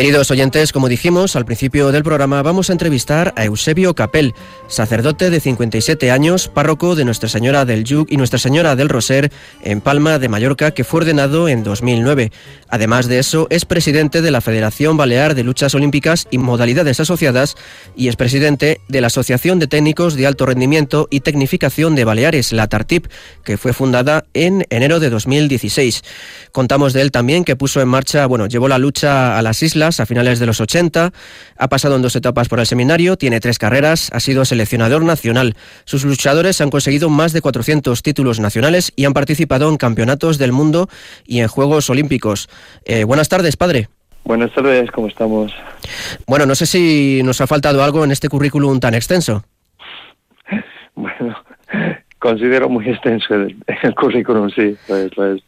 Queridos 0.02 0.32
oyentes, 0.32 0.72
como 0.72 0.88
dijimos 0.88 1.36
al 1.36 1.44
principio 1.44 1.92
del 1.92 2.02
programa, 2.02 2.42
vamos 2.42 2.68
a 2.68 2.72
entrevistar 2.72 3.32
a 3.36 3.44
Eusebio 3.44 3.94
Capel, 3.94 4.34
sacerdote 4.66 5.30
de 5.30 5.38
57 5.38 6.10
años, 6.10 6.48
párroco 6.48 6.96
de 6.96 7.04
Nuestra 7.04 7.28
Señora 7.28 7.64
del 7.64 7.84
Yuc 7.84 8.10
y 8.10 8.16
Nuestra 8.16 8.40
Señora 8.40 8.74
del 8.74 8.88
Roser 8.88 9.30
en 9.62 9.80
Palma 9.80 10.18
de 10.18 10.28
Mallorca, 10.28 10.72
que 10.72 10.82
fue 10.82 11.02
ordenado 11.02 11.48
en 11.48 11.62
2009. 11.62 12.32
Además 12.68 13.06
de 13.06 13.20
eso, 13.20 13.46
es 13.48 13.64
presidente 13.64 14.22
de 14.22 14.32
la 14.32 14.40
Federación 14.40 14.96
Balear 14.96 15.36
de 15.36 15.44
Luchas 15.44 15.72
Olímpicas 15.76 16.26
y 16.32 16.38
Modalidades 16.38 16.98
Asociadas 16.98 17.54
y 17.94 18.08
es 18.08 18.16
presidente 18.16 18.80
de 18.88 19.00
la 19.02 19.06
Asociación 19.06 19.60
de 19.60 19.68
Técnicos 19.68 20.16
de 20.16 20.26
Alto 20.26 20.46
Rendimiento 20.46 21.06
y 21.12 21.20
Tecnificación 21.20 21.94
de 21.94 22.04
Baleares, 22.04 22.52
la 22.52 22.66
TARTIP, 22.66 23.06
que 23.44 23.56
fue 23.56 23.72
fundada 23.72 24.24
en 24.34 24.66
enero 24.68 24.98
de 24.98 25.10
2016. 25.10 26.02
Contamos 26.50 26.92
de 26.92 27.02
él 27.02 27.12
también 27.12 27.44
que 27.44 27.54
puso 27.54 27.80
en 27.80 27.86
marcha, 27.86 28.26
bueno, 28.26 28.48
llevó 28.48 28.66
la 28.66 28.78
lucha 28.78 29.38
a 29.38 29.42
las 29.42 29.62
islas 29.62 29.91
a 30.00 30.06
finales 30.06 30.38
de 30.38 30.46
los 30.46 30.60
80, 30.60 31.12
ha 31.56 31.68
pasado 31.68 31.96
en 31.96 32.02
dos 32.02 32.16
etapas 32.16 32.48
por 32.48 32.60
el 32.60 32.66
seminario, 32.66 33.16
tiene 33.16 33.40
tres 33.40 33.58
carreras, 33.58 34.10
ha 34.12 34.20
sido 34.20 34.44
seleccionador 34.44 35.04
nacional. 35.04 35.54
Sus 35.84 36.04
luchadores 36.04 36.60
han 36.60 36.70
conseguido 36.70 37.08
más 37.08 37.32
de 37.32 37.40
400 37.40 38.02
títulos 38.02 38.40
nacionales 38.40 38.92
y 38.96 39.04
han 39.04 39.12
participado 39.12 39.68
en 39.68 39.76
campeonatos 39.76 40.38
del 40.38 40.52
mundo 40.52 40.88
y 41.26 41.40
en 41.40 41.48
Juegos 41.48 41.90
Olímpicos. 41.90 42.48
Eh, 42.84 43.04
buenas 43.04 43.28
tardes, 43.28 43.56
padre. 43.56 43.88
Buenas 44.24 44.52
tardes, 44.52 44.90
¿cómo 44.92 45.08
estamos? 45.08 45.52
Bueno, 46.26 46.46
no 46.46 46.54
sé 46.54 46.66
si 46.66 47.22
nos 47.24 47.40
ha 47.40 47.46
faltado 47.46 47.82
algo 47.82 48.04
en 48.04 48.12
este 48.12 48.28
currículum 48.28 48.80
tan 48.80 48.94
extenso. 48.94 49.44
Bueno, 50.94 51.34
considero 52.18 52.68
muy 52.68 52.86
extenso 52.86 53.34
el, 53.34 53.56
currículum, 53.96 54.50
sí. 54.50 54.76
Pues, 54.86 55.10
pues 55.16 55.42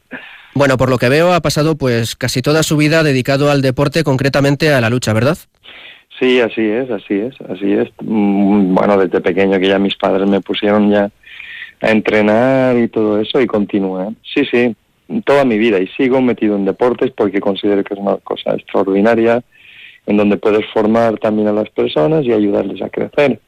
bueno, 0.54 0.76
por 0.76 0.90
lo 0.90 0.98
que 0.98 1.08
veo, 1.08 1.32
ha 1.32 1.40
pasado 1.40 1.76
pues 1.76 2.16
casi 2.16 2.42
toda 2.42 2.62
su 2.62 2.76
vida 2.76 3.02
dedicado 3.02 3.50
al 3.50 3.62
deporte, 3.62 4.04
concretamente 4.04 4.72
a 4.72 4.80
la 4.80 4.90
lucha, 4.90 5.12
¿verdad? 5.12 5.36
Sí, 6.18 6.40
así 6.40 6.62
es, 6.62 6.90
así 6.90 7.14
es, 7.14 7.34
así 7.48 7.72
es. 7.72 7.88
Mm, 8.00 8.74
bueno, 8.74 8.96
desde 8.96 9.20
pequeño 9.20 9.58
que 9.58 9.68
ya 9.68 9.78
mis 9.78 9.96
padres 9.96 10.28
me 10.28 10.40
pusieron 10.40 10.90
ya 10.90 11.10
a 11.80 11.90
entrenar 11.90 12.78
y 12.78 12.88
todo 12.88 13.20
eso 13.20 13.40
y 13.40 13.46
continué. 13.46 14.14
Sí, 14.22 14.44
sí, 14.50 14.76
toda 15.24 15.44
mi 15.44 15.58
vida 15.58 15.80
y 15.80 15.88
sigo 15.88 16.20
metido 16.20 16.56
en 16.56 16.64
deportes 16.64 17.10
porque 17.10 17.40
considero 17.40 17.82
que 17.82 17.94
es 17.94 18.00
una 18.00 18.16
cosa 18.18 18.54
extraordinaria 18.54 19.42
en 20.06 20.16
donde 20.16 20.36
puedes 20.36 20.64
formar 20.72 21.18
también 21.18 21.48
a 21.48 21.52
las 21.52 21.68
personas 21.70 22.24
y 22.24 22.32
ayudarles 22.32 22.80
a 22.82 22.90
crecer. 22.90 23.40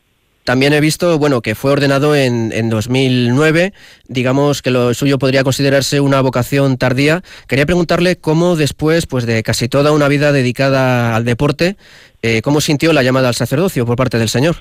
También 0.46 0.72
he 0.74 0.80
visto, 0.80 1.18
bueno, 1.18 1.40
que 1.40 1.56
fue 1.56 1.72
ordenado 1.72 2.14
en, 2.14 2.52
en 2.52 2.70
2009, 2.70 3.72
digamos 4.06 4.62
que 4.62 4.70
lo 4.70 4.94
suyo 4.94 5.18
podría 5.18 5.42
considerarse 5.42 5.98
una 5.98 6.20
vocación 6.20 6.78
tardía. 6.78 7.22
Quería 7.48 7.66
preguntarle 7.66 8.14
cómo 8.14 8.54
después, 8.54 9.08
pues 9.08 9.26
de 9.26 9.42
casi 9.42 9.68
toda 9.68 9.90
una 9.90 10.06
vida 10.06 10.30
dedicada 10.30 11.16
al 11.16 11.24
deporte, 11.24 11.74
eh, 12.22 12.42
cómo 12.42 12.60
sintió 12.60 12.92
la 12.92 13.02
llamada 13.02 13.26
al 13.26 13.34
sacerdocio 13.34 13.84
por 13.84 13.96
parte 13.96 14.18
del 14.20 14.28
Señor. 14.28 14.54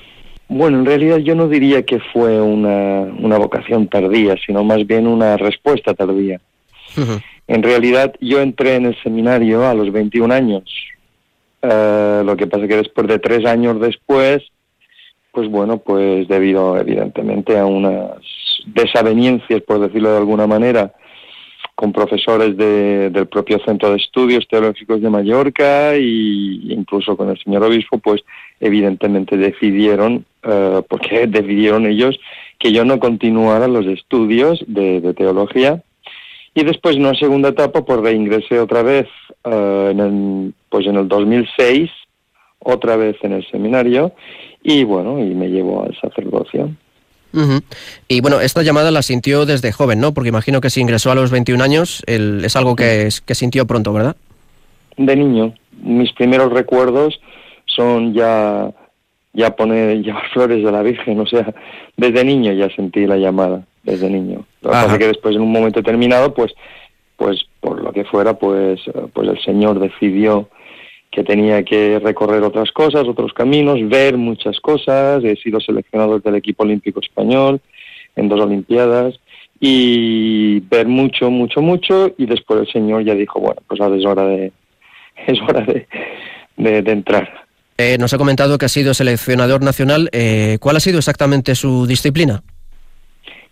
Bueno, 0.48 0.80
en 0.80 0.86
realidad 0.86 1.18
yo 1.18 1.36
no 1.36 1.46
diría 1.46 1.84
que 1.84 2.00
fue 2.12 2.40
una, 2.42 3.02
una 3.20 3.38
vocación 3.38 3.86
tardía, 3.86 4.34
sino 4.44 4.64
más 4.64 4.84
bien 4.88 5.06
una 5.06 5.36
respuesta 5.36 5.94
tardía. 5.94 6.40
En 7.46 7.62
realidad 7.62 8.12
yo 8.20 8.40
entré 8.40 8.74
en 8.74 8.86
el 8.86 9.02
seminario 9.04 9.64
a 9.64 9.72
los 9.72 9.92
21 9.92 10.34
años. 10.34 10.64
Eh, 11.62 12.22
lo 12.24 12.36
que 12.36 12.48
pasa 12.48 12.64
es 12.64 12.70
que 12.70 12.76
después 12.76 13.06
de 13.06 13.20
tres 13.20 13.46
años 13.46 13.80
después 13.80 14.42
pues 15.36 15.50
bueno, 15.50 15.76
pues 15.76 16.26
debido 16.28 16.78
evidentemente 16.78 17.58
a 17.58 17.66
unas 17.66 18.12
desavenencias, 18.64 19.60
por 19.60 19.80
decirlo 19.80 20.10
de 20.10 20.16
alguna 20.16 20.46
manera, 20.46 20.94
con 21.74 21.92
profesores 21.92 22.56
del 22.56 23.26
propio 23.26 23.58
Centro 23.58 23.90
de 23.90 23.96
Estudios 23.96 24.48
Teológicos 24.48 25.02
de 25.02 25.10
Mallorca 25.10 25.92
e 25.92 26.00
incluso 26.70 27.18
con 27.18 27.28
el 27.28 27.38
señor 27.38 27.64
obispo, 27.64 27.98
pues 27.98 28.22
evidentemente 28.60 29.36
decidieron, 29.36 30.24
eh, 30.42 30.80
porque 30.88 31.26
decidieron 31.28 31.84
ellos 31.84 32.18
que 32.58 32.72
yo 32.72 32.86
no 32.86 32.98
continuara 32.98 33.68
los 33.68 33.84
estudios 33.84 34.64
de, 34.66 35.12
teología. 35.12 35.82
Y 36.54 36.64
después 36.64 36.96
en 36.96 37.04
una 37.04 37.14
segunda 37.14 37.50
etapa 37.50 37.84
pues 37.84 38.00
reingresé 38.00 38.58
otra 38.58 38.82
vez 38.82 39.06
eh, 39.44 39.88
en 39.90 40.00
el, 40.00 40.54
pues 40.70 40.86
en 40.86 40.96
el 40.96 41.06
2006 41.08 41.90
otra 42.58 42.96
vez 42.96 43.16
en 43.22 43.32
el 43.32 43.46
seminario 43.50 44.12
y 44.68 44.82
bueno, 44.82 45.20
y 45.20 45.32
me 45.32 45.48
llevó 45.48 45.84
al 45.84 45.96
sacerdocio. 46.00 46.68
Y 48.08 48.20
bueno, 48.20 48.40
esta 48.40 48.62
llamada 48.62 48.90
la 48.90 49.02
sintió 49.02 49.46
desde 49.46 49.70
joven, 49.70 50.00
¿no? 50.00 50.12
Porque 50.12 50.30
imagino 50.30 50.60
que 50.60 50.70
si 50.70 50.80
ingresó 50.80 51.12
a 51.12 51.14
los 51.14 51.30
21 51.30 51.62
años 51.62 52.02
es 52.08 52.56
algo 52.56 52.74
que, 52.74 53.08
que 53.24 53.34
sintió 53.36 53.66
pronto, 53.66 53.92
¿verdad? 53.92 54.16
De 54.96 55.14
niño. 55.14 55.54
Mis 55.82 56.12
primeros 56.14 56.52
recuerdos 56.52 57.20
son 57.66 58.12
ya, 58.12 58.72
ya 59.34 59.54
poner, 59.54 59.98
llevar 60.02 60.28
flores 60.32 60.64
de 60.64 60.72
la 60.72 60.82
Virgen, 60.82 61.20
o 61.20 61.26
sea, 61.26 61.54
desde 61.96 62.24
niño 62.24 62.52
ya 62.52 62.68
sentí 62.74 63.06
la 63.06 63.18
llamada, 63.18 63.64
desde 63.84 64.10
niño. 64.10 64.46
Lo 64.62 64.70
que 64.70 64.76
pasa 64.76 64.98
que 64.98 65.06
después 65.06 65.36
en 65.36 65.42
un 65.42 65.52
momento 65.52 65.78
determinado, 65.78 66.34
pues, 66.34 66.52
pues 67.16 67.44
por 67.60 67.80
lo 67.80 67.92
que 67.92 68.04
fuera, 68.04 68.34
pues, 68.34 68.80
pues 69.12 69.28
el 69.28 69.40
Señor 69.44 69.78
decidió 69.78 70.48
que 71.16 71.24
tenía 71.24 71.62
que 71.62 71.98
recorrer 71.98 72.42
otras 72.42 72.70
cosas, 72.72 73.08
otros 73.08 73.32
caminos, 73.32 73.78
ver 73.88 74.18
muchas 74.18 74.60
cosas. 74.60 75.24
He 75.24 75.34
sido 75.36 75.60
seleccionado 75.60 76.18
del 76.18 76.34
equipo 76.34 76.62
olímpico 76.62 77.00
español 77.00 77.58
en 78.16 78.28
dos 78.28 78.38
Olimpiadas 78.38 79.18
y 79.58 80.60
ver 80.60 80.86
mucho, 80.86 81.30
mucho, 81.30 81.62
mucho. 81.62 82.12
Y 82.18 82.26
después 82.26 82.60
el 82.60 82.70
Señor 82.70 83.02
ya 83.02 83.14
dijo, 83.14 83.40
bueno, 83.40 83.62
pues 83.66 83.80
ahora 83.80 83.96
es 83.96 84.04
hora 84.04 84.26
de, 84.26 84.52
es 85.26 85.40
hora 85.40 85.62
de, 85.62 85.86
de, 86.82 86.92
entrar. 86.92 87.46
Eh, 87.78 87.96
nos 87.98 88.12
ha 88.12 88.18
comentado 88.18 88.58
que 88.58 88.66
ha 88.66 88.68
sido 88.68 88.92
seleccionador 88.92 89.62
nacional. 89.62 90.10
Eh, 90.12 90.58
¿Cuál 90.60 90.76
ha 90.76 90.80
sido 90.80 90.98
exactamente 90.98 91.54
su 91.54 91.86
disciplina? 91.86 92.42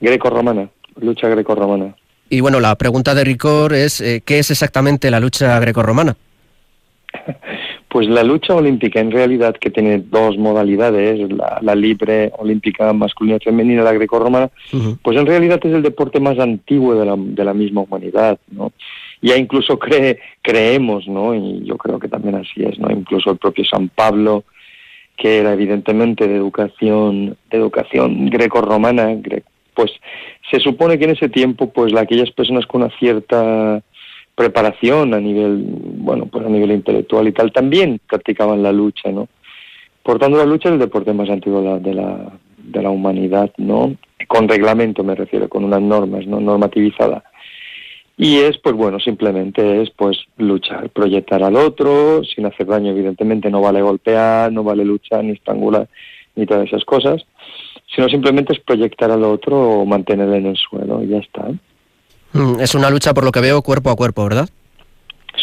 Greco-romana, 0.01 0.69
lucha 1.01 1.31
greco-romana. 1.31 1.97
Y 2.29 2.41
bueno, 2.41 2.61
la 2.61 2.77
pregunta 2.77 3.15
de 3.15 3.25
Ricor 3.25 3.73
es, 3.73 4.03
eh, 4.03 4.23
¿qué 4.23 4.39
es 4.39 4.51
exactamente 4.51 5.11
la 5.11 5.19
lucha 5.19 5.59
grecorromana? 5.61 6.15
Pues 7.95 8.09
la 8.09 8.25
lucha 8.25 8.57
olímpica 8.57 8.99
en 8.99 9.13
realidad 9.13 9.55
que 9.55 9.71
tiene 9.71 9.99
dos 10.01 10.37
modalidades, 10.37 11.31
la, 11.31 11.75
libre 11.77 12.33
olímpica 12.37 12.93
masculina 12.93 13.37
y 13.37 13.45
femenina, 13.45 13.85
la 13.85 13.93
grecorromana, 13.93 14.51
pues 15.01 15.17
en 15.17 15.25
realidad 15.25 15.61
es 15.63 15.73
el 15.73 15.83
deporte 15.83 16.19
más 16.19 16.37
antiguo 16.41 16.97
de 16.97 17.07
la, 17.07 17.15
de 17.17 17.45
la 17.45 17.55
misma 17.55 17.83
humanidad, 17.83 18.37
¿no? 18.51 18.73
Ya 19.23 19.37
incluso 19.37 19.79
cree, 19.79 20.19
creemos, 20.43 21.07
¿no? 21.07 21.37
Y 21.37 21.65
yo 21.67 21.77
creo 21.79 22.01
que 22.01 22.09
también 22.09 22.35
así 22.35 22.65
es, 22.65 22.81
¿no? 22.81 22.91
Incluso 22.91 23.31
el 23.31 23.39
propio 23.39 23.65
San 23.65 23.89
Pablo, 23.91 24.43
que 25.17 25.39
era 25.39 25.53
evidentemente 25.53 26.27
de 26.27 26.35
educación, 26.35 27.37
de 27.49 27.59
educación 27.59 28.29
grecorromana, 28.29 29.17
pues 29.73 29.93
se 30.51 30.59
supone 30.59 30.99
que 30.99 31.05
en 31.05 31.11
ese 31.11 31.29
tiempo, 31.29 31.73
pues 31.73 31.95
aquellas 31.95 32.33
personas 32.33 32.67
con 32.67 32.83
una 32.83 32.91
cierta 32.99 33.85
preparación 34.35 35.15
a 35.15 35.21
nivel, 35.21 35.65
bueno, 35.99 36.27
pues 36.27 36.45
a 36.45 36.49
nivel 36.49 36.73
intelectual 36.73 37.29
y 37.29 37.33
tal, 37.33 37.53
también 37.53 38.01
practicaban 38.09 38.63
la 38.63 38.73
lucha, 38.73 39.11
¿no? 39.11 39.29
Por 40.03 40.19
tanto, 40.19 40.37
la 40.37 40.45
lucha 40.45 40.69
es 40.69 40.75
el 40.75 40.81
deporte 40.81 41.13
más 41.13 41.31
antiguo 41.31 41.63
de 41.63 41.95
la, 41.95 42.33
de 42.59 42.83
la, 42.83 42.91
humanidad, 42.91 43.51
¿no? 43.57 43.97
Con 44.29 44.49
reglamento 44.49 45.03
me 45.03 45.15
refiero, 45.15 45.49
con 45.49 45.65
unas 45.65 45.81
normas, 45.81 46.27
¿no? 46.27 46.41
Normativizada. 46.41 47.25
Y 48.17 48.39
es, 48.39 48.59
pues 48.59 48.75
bueno, 48.75 49.01
simplemente 49.01 49.83
es, 49.83 49.91
pues, 49.91 50.19
luchar, 50.37 50.91
proyectar 50.91 51.43
al 51.43 51.57
otro, 51.57 52.23
sin 52.23 52.47
hacer 52.47 52.67
daño, 52.67 52.91
evidentemente, 52.91 53.51
no 53.51 53.61
vale 53.61 53.83
golpear, 53.83 54.53
no 54.53 54.63
vale 54.63 54.85
luchar, 54.85 55.25
ni 55.25 55.33
estrangular, 55.33 55.89
ni 56.37 56.47
todas 56.47 56.67
esas 56.67 56.85
cosas, 56.85 57.25
sino 57.95 58.09
simplemente 58.09 58.53
es 58.53 58.61
proyectar 58.61 59.11
al 59.11 59.25
otro 59.25 59.59
o 59.59 59.87
mantenerle 59.87 60.37
en 60.37 60.47
el 60.47 60.57
suelo, 60.57 61.03
y 61.03 61.09
ya 61.09 61.19
está. 61.19 61.51
Mm, 62.35 62.61
es 62.61 62.75
una 62.75 62.91
lucha, 62.91 63.15
por 63.15 63.25
lo 63.25 63.33
que 63.33 63.41
veo, 63.41 63.63
cuerpo 63.63 63.91
a 63.91 63.97
cuerpo, 63.97 64.25
¿verdad? 64.25 64.49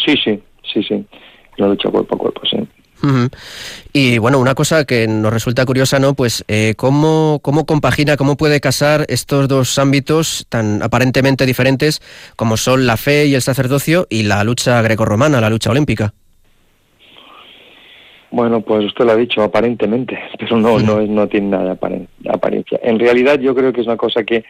Sí, 0.04 0.14
sí, 0.22 0.40
sí, 0.72 0.82
sí. 0.82 1.04
Una 1.58 1.68
lucha 1.68 1.90
cuerpo 1.90 2.14
a 2.14 2.18
cuerpo, 2.18 2.42
sí. 2.48 2.56
Y 3.92 4.18
bueno, 4.18 4.38
una 4.38 4.54
cosa 4.54 4.84
que 4.84 5.08
nos 5.08 5.32
resulta 5.32 5.66
curiosa, 5.66 5.98
¿no? 5.98 6.14
Pues 6.14 6.44
eh, 6.48 6.74
¿cómo, 6.76 7.40
cómo 7.42 7.66
compagina, 7.66 8.16
cómo 8.16 8.36
puede 8.36 8.60
casar 8.60 9.04
estos 9.08 9.48
dos 9.48 9.78
ámbitos 9.78 10.46
tan 10.48 10.82
aparentemente 10.82 11.44
diferentes 11.44 12.00
como 12.36 12.56
son 12.56 12.86
la 12.86 12.96
fe 12.96 13.26
y 13.26 13.34
el 13.34 13.42
sacerdocio 13.42 14.06
y 14.08 14.22
la 14.22 14.44
lucha 14.44 14.80
grecorromana, 14.82 15.40
la 15.40 15.50
lucha 15.50 15.70
olímpica. 15.70 16.14
Bueno, 18.30 18.62
pues 18.62 18.86
usted 18.86 19.04
lo 19.04 19.12
ha 19.12 19.16
dicho, 19.16 19.42
aparentemente, 19.42 20.18
pero 20.38 20.56
no, 20.56 20.78
no, 20.78 21.02
no 21.02 21.28
tiene 21.28 21.48
nada 21.48 21.64
de 21.64 22.30
apariencia. 22.30 22.78
En 22.82 22.98
realidad 22.98 23.38
yo 23.40 23.54
creo 23.54 23.72
que 23.72 23.80
es 23.80 23.86
una 23.86 23.96
cosa 23.96 24.22
que 24.24 24.44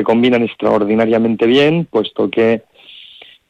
se 0.00 0.04
combinan 0.04 0.42
extraordinariamente 0.42 1.46
bien, 1.46 1.86
puesto 1.90 2.30
que 2.30 2.62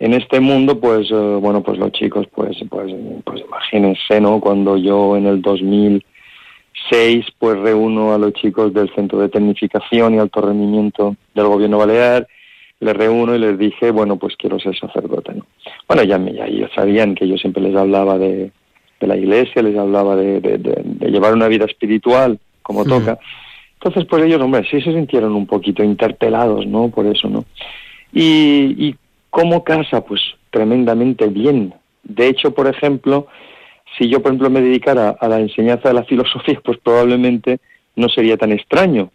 en 0.01 0.14
este 0.14 0.40
mundo, 0.40 0.80
pues, 0.80 1.09
eh, 1.12 1.14
bueno, 1.14 1.62
pues 1.62 1.78
los 1.78 1.92
chicos, 1.92 2.26
pues, 2.34 2.57
pues, 2.68 2.92
pues 3.22 3.40
imagínense, 3.42 4.20
¿no? 4.20 4.40
Cuando 4.40 4.76
yo 4.76 5.16
en 5.16 5.26
el 5.26 5.40
2006, 5.40 7.26
pues 7.38 7.57
reúno 7.61 8.12
a 8.12 8.18
los 8.18 8.32
chicos 8.32 8.74
del 8.74 8.92
Centro 8.96 9.20
de 9.20 9.28
Tecnificación 9.28 10.14
y 10.14 10.18
Alto 10.18 10.40
Rendimiento 10.40 11.14
del 11.36 11.46
Gobierno 11.46 11.78
Balear, 11.78 12.26
les 12.80 12.96
reúno 12.96 13.36
y 13.36 13.38
les 13.38 13.57
dije, 13.57 13.92
bueno, 13.92 14.16
pues 14.16 14.34
quiero 14.36 14.59
ser 14.59 14.76
sacerdote, 14.76 15.34
¿no? 15.34 15.46
Bueno, 15.86 16.03
ya, 16.03 16.18
ya 16.18 16.46
ellos 16.46 16.70
sabían 16.74 17.14
que 17.14 17.28
yo 17.28 17.36
siempre 17.36 17.62
les 17.62 17.76
hablaba 17.76 18.18
de, 18.18 18.51
de 18.98 19.07
la 19.07 19.16
iglesia, 19.16 19.62
les 19.62 19.78
hablaba 19.78 20.16
de, 20.16 20.40
de, 20.40 21.11
llevar 21.11 21.32
una 21.32 21.46
vida 21.46 21.66
espiritual 21.66 22.40
como 22.62 22.84
toca. 22.84 23.20
Entonces, 23.83 24.05
pues 24.05 24.24
ellos, 24.24 24.43
hombre, 24.43 24.62
sí 24.70 24.81
se 24.83 24.93
sintieron 24.93 25.35
un 25.35 25.47
poquito 25.47 25.83
interpelados, 25.83 26.66
¿no? 26.66 26.91
Por 26.91 27.07
eso, 27.07 27.31
¿no? 27.31 27.47
Y, 28.12 28.76
y 28.76 28.95
cómo 29.31 29.64
casa, 29.64 30.05
pues 30.05 30.20
tremendamente 30.51 31.28
bien. 31.28 31.72
De 32.03 32.28
hecho, 32.28 32.53
por 32.53 32.66
ejemplo, 32.66 33.26
si 33.97 34.07
yo, 34.09 34.20
por 34.20 34.33
ejemplo, 34.33 34.51
me 34.51 34.61
dedicara 34.61 35.16
a 35.18 35.28
la 35.28 35.41
enseñanza 35.41 35.89
de 35.89 35.95
la 35.95 36.05
filosofía, 36.05 36.61
pues 36.62 36.76
probablemente 36.78 37.59
no 37.97 38.11
sería 38.11 38.37
tan 38.37 38.53
extraño. 38.53 39.11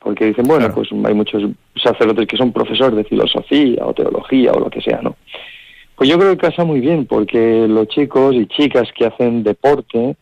Porque 0.00 0.26
dicen, 0.26 0.46
bueno, 0.46 0.72
pues 0.74 0.88
hay 1.04 1.14
muchos 1.14 1.42
sacerdotes 1.80 2.26
que 2.26 2.36
son 2.36 2.52
profesores 2.52 2.96
de 2.96 3.04
filosofía 3.04 3.84
o 3.84 3.94
teología 3.94 4.52
o 4.52 4.60
lo 4.60 4.70
que 4.70 4.80
sea, 4.80 5.00
¿no? 5.02 5.16
Pues 5.94 6.10
yo 6.10 6.18
creo 6.18 6.30
que 6.32 6.48
casa 6.48 6.64
muy 6.64 6.80
bien, 6.80 7.06
porque 7.06 7.66
los 7.68 7.88
chicos 7.88 8.34
y 8.34 8.46
chicas 8.46 8.88
que 8.96 9.06
hacen 9.06 9.42
deporte, 9.42 10.16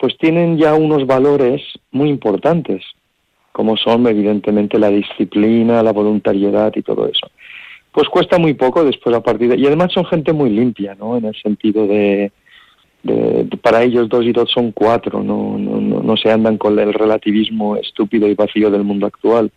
pues 0.00 0.16
tienen 0.16 0.56
ya 0.56 0.74
unos 0.74 1.06
valores 1.06 1.60
muy 1.92 2.08
importantes, 2.08 2.82
como 3.52 3.76
son 3.76 4.06
evidentemente 4.06 4.78
la 4.78 4.88
disciplina, 4.88 5.82
la 5.82 5.92
voluntariedad 5.92 6.72
y 6.74 6.80
todo 6.80 7.06
eso. 7.06 7.30
Pues 7.92 8.08
cuesta 8.08 8.38
muy 8.38 8.54
poco 8.54 8.82
después 8.82 9.14
a 9.14 9.22
partir 9.22 9.50
de... 9.50 9.58
Y 9.58 9.66
además 9.66 9.92
son 9.92 10.06
gente 10.06 10.32
muy 10.32 10.48
limpia, 10.48 10.94
¿no? 10.94 11.18
En 11.18 11.26
el 11.26 11.34
sentido 11.34 11.86
de... 11.86 12.32
para 13.60 13.82
ellos 13.82 14.08
dos 14.08 14.24
y 14.24 14.32
dos 14.32 14.50
son 14.50 14.72
cuatro, 14.72 15.22
no, 15.22 15.58
no, 15.58 15.78
no, 15.80 16.02
no 16.02 16.16
se 16.16 16.30
andan 16.30 16.56
con 16.56 16.78
el 16.78 16.94
relativismo 16.94 17.76
estúpido 17.76 18.26
y 18.26 18.34
vacío 18.34 18.70
del 18.70 18.84
mundo 18.84 19.06
actual, 19.06 19.50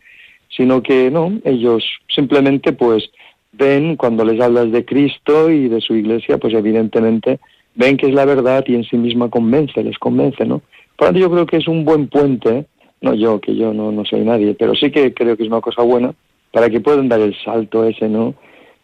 sino 0.49 0.83
que 0.83 1.09
no, 1.09 1.39
ellos 1.45 1.85
simplemente 2.13 2.73
pues 2.73 3.09
ven 3.53 3.95
cuando 3.95 4.25
les 4.25 4.41
hablas 4.41 4.71
de 4.73 4.83
Cristo 4.83 5.49
y 5.49 5.69
de 5.69 5.79
su 5.79 5.95
iglesia, 5.95 6.37
pues 6.37 6.53
evidentemente 6.53 7.39
ven 7.75 7.97
que 7.97 8.07
es 8.07 8.13
la 8.13 8.25
verdad 8.25 8.63
y 8.67 8.75
en 8.75 8.83
sí 8.83 8.97
misma 8.97 9.29
convence, 9.29 9.83
les 9.83 9.97
convence, 9.97 10.45
¿no? 10.45 10.61
Por 10.95 11.07
tanto, 11.07 11.19
yo 11.19 11.31
creo 11.31 11.45
que 11.45 11.57
es 11.57 11.67
un 11.67 11.85
buen 11.85 12.07
puente, 12.07 12.65
no 13.01 13.13
yo, 13.13 13.39
que 13.39 13.55
yo 13.55 13.73
no, 13.73 13.91
no 13.91 14.05
soy 14.05 14.21
nadie, 14.21 14.55
pero 14.57 14.75
sí 14.75 14.91
que 14.91 15.13
creo 15.13 15.35
que 15.35 15.43
es 15.43 15.49
una 15.49 15.61
cosa 15.61 15.81
buena 15.81 16.13
para 16.51 16.69
que 16.69 16.81
puedan 16.81 17.09
dar 17.09 17.19
el 17.19 17.35
salto 17.43 17.83
ese, 17.85 18.07
¿no? 18.07 18.35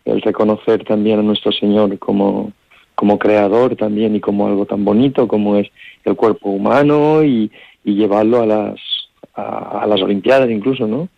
El 0.06 0.22
reconocer 0.22 0.84
también 0.84 1.20
a 1.20 1.24
nuestro 1.24 1.52
Señor 1.52 1.98
como, 2.00 2.52
como 2.96 3.20
creador 3.20 3.76
también 3.76 4.16
y 4.16 4.20
como 4.20 4.48
algo 4.48 4.66
tan 4.66 4.84
bonito 4.84 5.28
como 5.28 5.58
es 5.58 5.70
el 6.04 6.16
cuerpo 6.16 6.50
humano 6.50 7.24
y 7.24 7.52
llevarlo 7.84 8.42
a 8.42 8.46
las, 8.46 8.80
a 9.34 9.86
las 9.88 10.02
Olimpiadas 10.02 10.50
incluso, 10.50 10.88
¿no? 10.88 11.10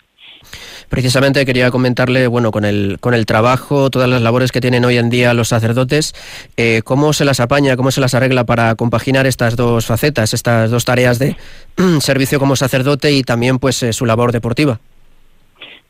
Precisamente 0.91 1.45
quería 1.45 1.71
comentarle, 1.71 2.27
bueno, 2.27 2.51
con 2.51 2.65
el, 2.65 2.97
con 2.99 3.13
el 3.13 3.25
trabajo, 3.25 3.89
todas 3.89 4.09
las 4.09 4.21
labores 4.21 4.51
que 4.51 4.59
tienen 4.59 4.83
hoy 4.83 4.97
en 4.97 5.09
día 5.09 5.33
los 5.33 5.47
sacerdotes, 5.47 6.13
eh, 6.57 6.81
cómo 6.83 7.13
se 7.13 7.23
las 7.23 7.39
apaña, 7.39 7.77
cómo 7.77 7.91
se 7.91 8.01
las 8.01 8.13
arregla 8.13 8.43
para 8.43 8.75
compaginar 8.75 9.25
estas 9.25 9.55
dos 9.55 9.85
facetas, 9.85 10.33
estas 10.33 10.69
dos 10.69 10.83
tareas 10.83 11.17
de 11.17 11.37
servicio 12.01 12.39
como 12.39 12.57
sacerdote 12.57 13.13
y 13.13 13.23
también 13.23 13.57
pues 13.57 13.81
eh, 13.83 13.93
su 13.93 14.05
labor 14.05 14.33
deportiva 14.33 14.81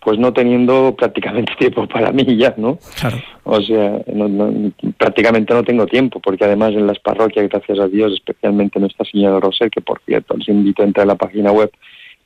pues 0.04 0.18
no 0.18 0.34
teniendo 0.34 0.96
prácticamente 0.96 1.54
tiempo 1.60 1.88
para 1.88 2.12
mí 2.12 2.26
ya, 2.36 2.54
¿no? 2.58 2.80
Claro. 3.00 3.18
O 3.44 3.62
sea, 3.62 4.00
prácticamente 4.98 5.54
no 5.54 5.64
tengo 5.64 5.86
tiempo, 5.86 6.20
porque 6.20 6.46
además 6.46 6.72
en 6.72 6.88
las 6.88 6.98
parroquias, 7.00 7.50
gracias 7.50 7.80
a 7.80 7.88
Dios, 7.88 8.14
especialmente 8.14 8.80
Nuestra 8.80 9.06
Señora 9.06 9.36
de 9.36 9.42
Roser, 9.42 9.70
que 9.70 9.82
por 9.82 10.02
cierto 10.06 10.36
les 10.38 10.48
invito 10.48 10.82
a 10.82 10.86
entrar 10.86 11.04
a 11.04 11.08
la 11.08 11.16
página 11.16 11.52
web 11.52 11.72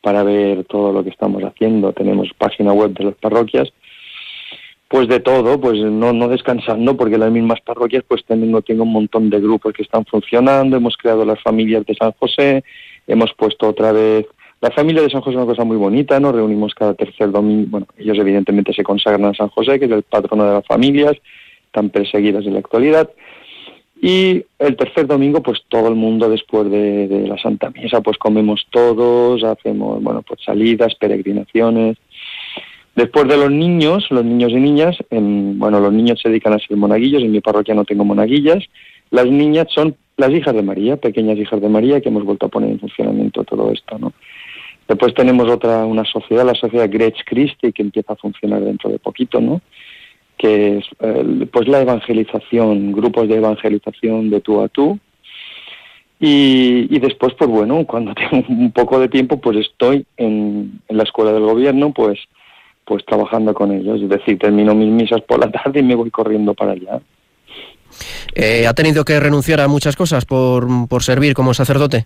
para 0.05 0.21
ver 0.21 0.65
todo 0.65 0.93
lo 0.93 1.03
que 1.03 1.09
estamos 1.09 1.41
haciendo. 1.43 1.91
Tenemos 1.91 2.29
página 2.37 2.71
web 2.71 2.93
de 2.93 3.05
las 3.05 3.15
parroquias, 3.15 3.73
pues 4.87 5.07
de 5.07 5.19
todo, 5.19 5.59
pues 5.59 5.79
no, 5.79 6.13
no 6.13 6.27
descansando, 6.27 6.95
porque 6.95 7.17
las 7.17 7.31
mismas 7.31 7.59
parroquias 7.61 8.03
pues 8.07 8.23
tengo, 8.23 8.61
tengo 8.61 8.83
un 8.83 8.93
montón 8.93 9.31
de 9.31 9.39
grupos 9.39 9.73
que 9.73 9.81
están 9.81 10.05
funcionando, 10.05 10.77
hemos 10.77 10.95
creado 10.95 11.25
las 11.25 11.41
familias 11.41 11.87
de 11.87 11.95
San 11.95 12.11
José, 12.19 12.63
hemos 13.07 13.33
puesto 13.33 13.67
otra 13.67 13.91
vez 13.93 14.27
la 14.61 14.69
familia 14.69 15.01
de 15.01 15.09
San 15.09 15.21
José 15.21 15.31
es 15.31 15.37
una 15.37 15.47
cosa 15.47 15.63
muy 15.63 15.77
bonita, 15.77 16.19
nos 16.19 16.35
reunimos 16.35 16.75
cada 16.75 16.93
tercer 16.93 17.31
domingo, 17.31 17.65
bueno, 17.71 17.87
ellos 17.97 18.19
evidentemente 18.19 18.73
se 18.73 18.83
consagran 18.83 19.25
a 19.25 19.33
San 19.33 19.49
José, 19.49 19.79
que 19.79 19.85
es 19.85 19.91
el 19.91 20.03
patrono 20.03 20.45
de 20.45 20.53
las 20.53 20.67
familias, 20.67 21.15
están 21.65 21.89
perseguidas 21.89 22.45
en 22.45 22.53
la 22.53 22.59
actualidad, 22.59 23.09
y 24.01 24.45
el 24.59 24.75
tercer 24.75 25.07
domingo, 25.07 25.41
pues 25.41 25.61
todo 25.69 25.87
el 25.87 25.95
mundo 25.95 26.29
después 26.29 26.69
de, 26.69 27.25
la 27.27 27.37
Santa 27.37 27.69
Misa, 27.69 28.01
pues 28.01 28.17
comemos 28.17 28.67
todos, 28.69 29.43
hacemos, 29.43 30.03
bueno, 30.03 30.21
pues 30.21 30.41
salidas, 30.43 30.95
peregrinaciones. 30.95 31.97
Después 32.95 33.27
de 33.27 33.37
los 33.37 33.51
niños, 33.51 34.05
los 34.09 34.23
niños 34.23 34.51
y 34.51 34.55
niñas, 34.55 34.97
en, 35.09 35.59
bueno, 35.59 35.79
los 35.79 35.93
niños 35.93 36.19
se 36.21 36.29
dedican 36.29 36.53
a 36.53 36.59
ser 36.59 36.77
monaguillos, 36.77 37.23
en 37.23 37.31
mi 37.31 37.41
parroquia 37.41 37.73
no 37.73 37.85
tengo 37.85 38.05
monaguillas. 38.05 38.63
Las 39.11 39.27
niñas 39.27 39.67
son 39.73 39.95
las 40.17 40.31
hijas 40.31 40.55
de 40.55 40.61
María, 40.61 40.97
pequeñas 40.97 41.37
hijas 41.37 41.61
de 41.61 41.69
María, 41.69 42.01
que 42.01 42.09
hemos 42.09 42.23
vuelto 42.23 42.45
a 42.45 42.49
poner 42.49 42.71
en 42.71 42.79
funcionamiento 42.79 43.43
todo 43.43 43.71
esto, 43.71 43.97
¿no? 43.97 44.13
Después 44.87 45.13
tenemos 45.15 45.49
otra, 45.49 45.83
una 45.85 46.05
sociedad, 46.05 46.45
la 46.45 46.53
sociedad 46.53 46.89
Gretsch 46.89 47.23
Christi, 47.25 47.71
que 47.71 47.81
empieza 47.81 48.13
a 48.13 48.17
funcionar 48.17 48.61
dentro 48.61 48.89
de 48.89 48.99
poquito, 48.99 49.41
¿no? 49.41 49.61
Que 50.37 50.77
es 50.77 50.85
pues 51.51 51.67
la 51.67 51.81
evangelización, 51.81 52.91
grupos 52.91 53.27
de 53.27 53.35
evangelización 53.35 54.29
de 54.29 54.41
tú 54.41 54.61
a 54.61 54.67
tú. 54.67 54.99
Y, 56.19 56.87
y, 56.95 56.99
después, 56.99 57.33
pues 57.37 57.49
bueno, 57.49 57.85
cuando 57.85 58.13
tengo 58.15 58.45
un 58.47 58.71
poco 58.71 58.99
de 58.99 59.09
tiempo, 59.09 59.39
pues 59.39 59.57
estoy 59.57 60.05
en, 60.17 60.81
en, 60.87 60.97
la 60.97 61.03
escuela 61.03 61.33
del 61.33 61.43
gobierno, 61.43 61.91
pues, 61.91 62.19
pues 62.85 63.05
trabajando 63.05 63.53
con 63.53 63.71
ellos. 63.71 64.01
Es 64.01 64.09
decir, 64.09 64.39
termino 64.39 64.73
mis 64.73 64.89
misas 64.89 65.21
por 65.21 65.39
la 65.39 65.51
tarde 65.63 65.79
y 65.79 65.83
me 65.83 65.95
voy 65.95 66.09
corriendo 66.09 66.53
para 66.53 66.71
allá. 66.71 67.01
Eh, 68.33 68.67
¿Ha 68.67 68.73
tenido 68.73 69.05
que 69.05 69.19
renunciar 69.19 69.61
a 69.61 69.67
muchas 69.67 69.95
cosas 69.95 70.25
por, 70.25 70.67
por 70.87 71.03
servir 71.03 71.33
como 71.33 71.53
sacerdote? 71.53 72.05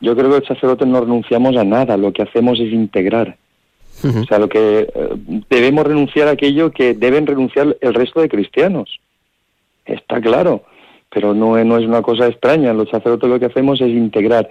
Yo 0.00 0.16
creo 0.16 0.30
que 0.30 0.36
el 0.36 0.46
sacerdote 0.46 0.86
no 0.86 1.00
renunciamos 1.00 1.56
a 1.56 1.64
nada, 1.64 1.96
lo 1.96 2.12
que 2.12 2.22
hacemos 2.22 2.58
es 2.58 2.72
integrar. 2.72 3.36
O 4.04 4.24
sea, 4.24 4.38
lo 4.38 4.48
que 4.48 4.88
eh, 4.94 5.08
debemos 5.48 5.86
renunciar 5.86 6.28
a 6.28 6.32
aquello 6.32 6.70
que 6.70 6.94
deben 6.94 7.26
renunciar 7.26 7.76
el 7.80 7.94
resto 7.94 8.20
de 8.20 8.28
cristianos. 8.28 9.00
Está 9.84 10.20
claro, 10.20 10.62
pero 11.10 11.34
no, 11.34 11.62
no 11.64 11.76
es 11.78 11.86
una 11.86 12.02
cosa 12.02 12.26
extraña. 12.26 12.72
Los 12.72 12.90
sacerdotes 12.90 13.28
lo 13.28 13.38
que 13.38 13.46
hacemos 13.46 13.80
es 13.80 13.88
integrar. 13.88 14.48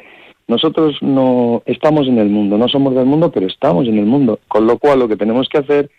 Nosotros 0.48 0.98
no 1.02 1.62
estamos 1.66 2.08
en 2.08 2.18
el 2.18 2.30
mundo, 2.30 2.58
no 2.58 2.68
somos 2.68 2.96
del 2.96 3.06
mundo, 3.06 3.32
pero 3.32 3.46
estamos 3.46 3.88
en 3.88 4.00
el 4.00 4.06
mundo. 4.06 4.40
Con 4.48 4.66
lo 4.66 4.78
cual 4.78 5.00
lo 5.00 5.08
que 5.08 5.16
tenemos 5.16 5.48
que 5.48 5.60
hacer 5.60 5.92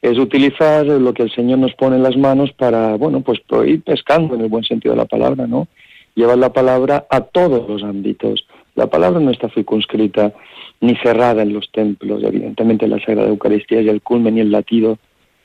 es 0.00 0.18
utilizar 0.18 0.86
lo 0.86 1.14
que 1.14 1.22
el 1.22 1.32
Señor 1.32 1.58
nos 1.58 1.74
pone 1.74 1.96
en 1.96 2.02
las 2.02 2.16
manos 2.16 2.52
para, 2.52 2.96
bueno, 2.96 3.22
pues 3.22 3.40
ir 3.66 3.82
pescando 3.82 4.34
en 4.34 4.42
el 4.42 4.48
buen 4.48 4.62
sentido 4.62 4.94
de 4.94 5.00
la 5.00 5.06
palabra, 5.06 5.46
¿no? 5.46 5.66
Llevar 6.14 6.38
la 6.38 6.52
palabra 6.52 7.06
a 7.10 7.22
todos 7.22 7.68
los 7.68 7.82
ámbitos. 7.82 8.46
La 8.74 8.86
palabra 8.86 9.18
no 9.18 9.30
está 9.30 9.48
circunscrita 9.48 10.32
ni 10.80 10.96
cerrada 10.96 11.42
en 11.42 11.52
los 11.52 11.70
templos. 11.72 12.22
Evidentemente 12.22 12.86
la 12.86 12.98
Sagrada 13.00 13.28
Eucaristía 13.28 13.80
es 13.80 13.88
el 13.88 14.02
culmen 14.02 14.38
y 14.38 14.40
el 14.40 14.50
latido 14.50 14.98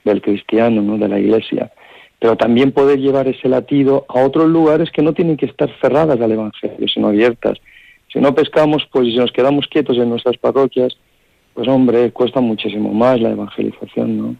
del 0.03 0.21
cristiano, 0.21 0.81
¿no? 0.81 0.97
de 0.97 1.07
la 1.07 1.19
Iglesia. 1.19 1.71
Pero 2.19 2.35
también 2.35 2.71
poder 2.71 2.99
llevar 2.99 3.27
ese 3.27 3.47
latido 3.47 4.05
a 4.09 4.21
otros 4.21 4.47
lugares 4.49 4.91
que 4.91 5.01
no 5.01 5.13
tienen 5.13 5.37
que 5.37 5.45
estar 5.45 5.69
cerradas 5.79 6.19
al 6.19 6.31
Evangelio, 6.31 6.87
sino 6.87 7.07
abiertas. 7.07 7.57
Si 8.11 8.19
no 8.19 8.33
pescamos, 8.33 8.87
pues 8.91 9.07
si 9.07 9.15
nos 9.15 9.31
quedamos 9.31 9.67
quietos 9.67 9.97
en 9.97 10.09
nuestras 10.09 10.37
parroquias, 10.37 10.97
pues 11.53 11.67
hombre, 11.67 12.11
cuesta 12.11 12.41
muchísimo 12.41 12.93
más 12.93 13.21
la 13.21 13.31
evangelización, 13.31 14.17
¿no? 14.17 14.35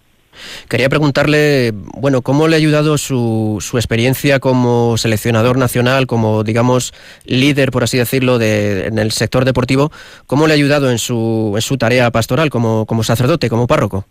Quería 0.69 0.89
preguntarle, 0.89 1.71
bueno, 1.73 2.21
¿cómo 2.21 2.47
le 2.47 2.55
ha 2.55 2.57
ayudado 2.57 2.97
su, 2.97 3.57
su 3.59 3.77
experiencia 3.77 4.39
como 4.39 4.97
seleccionador 4.97 5.57
nacional, 5.57 6.07
como, 6.07 6.43
digamos, 6.43 6.93
líder, 7.25 7.71
por 7.71 7.83
así 7.83 7.97
decirlo, 7.97 8.37
de, 8.37 8.87
en 8.87 8.99
el 8.99 9.11
sector 9.11 9.45
deportivo? 9.45 9.91
¿Cómo 10.27 10.47
le 10.47 10.53
ha 10.53 10.55
ayudado 10.55 10.91
en 10.91 10.97
su, 10.97 11.53
en 11.55 11.61
su 11.61 11.77
tarea 11.77 12.11
pastoral 12.11 12.49
como, 12.49 12.85
como 12.85 13.03
sacerdote, 13.03 13.49
como 13.49 13.67
párroco? 13.67 14.05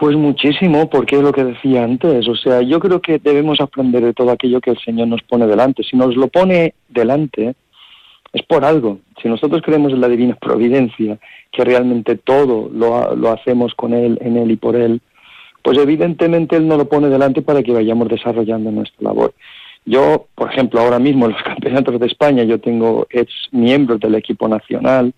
Pues 0.00 0.16
muchísimo, 0.16 0.90
porque 0.90 1.16
es 1.16 1.22
lo 1.22 1.32
que 1.32 1.44
decía 1.44 1.84
antes. 1.84 2.28
O 2.28 2.34
sea, 2.34 2.60
yo 2.62 2.80
creo 2.80 3.00
que 3.00 3.18
debemos 3.18 3.60
aprender 3.60 4.04
de 4.04 4.12
todo 4.12 4.30
aquello 4.30 4.60
que 4.60 4.70
el 4.70 4.78
Señor 4.78 5.08
nos 5.08 5.22
pone 5.22 5.46
delante. 5.46 5.84
Si 5.84 5.96
nos 5.96 6.16
lo 6.16 6.28
pone 6.28 6.74
delante, 6.88 7.54
es 8.32 8.42
por 8.42 8.64
algo. 8.64 8.98
Si 9.22 9.28
nosotros 9.28 9.62
creemos 9.64 9.92
en 9.92 10.00
la 10.00 10.08
divina 10.08 10.34
providencia, 10.34 11.18
que 11.54 11.64
realmente 11.64 12.16
todo 12.16 12.68
lo, 12.72 13.14
lo, 13.14 13.30
hacemos 13.30 13.74
con 13.74 13.94
Él, 13.94 14.18
en 14.20 14.36
Él 14.36 14.50
y 14.50 14.56
por 14.56 14.74
Él, 14.74 15.00
pues 15.62 15.78
evidentemente 15.78 16.56
Él 16.56 16.66
nos 16.66 16.78
lo 16.78 16.88
pone 16.88 17.08
delante 17.08 17.42
para 17.42 17.62
que 17.62 17.72
vayamos 17.72 18.08
desarrollando 18.08 18.70
nuestra 18.70 19.02
labor. 19.02 19.32
Yo, 19.86 20.26
por 20.34 20.50
ejemplo, 20.50 20.80
ahora 20.80 20.98
mismo 20.98 21.26
en 21.26 21.32
los 21.32 21.42
campeonatos 21.44 22.00
de 22.00 22.06
España, 22.06 22.42
yo 22.42 22.58
tengo 22.60 23.06
ex 23.10 23.32
miembros 23.52 24.00
del 24.00 24.16
equipo 24.16 24.48
nacional 24.48 25.12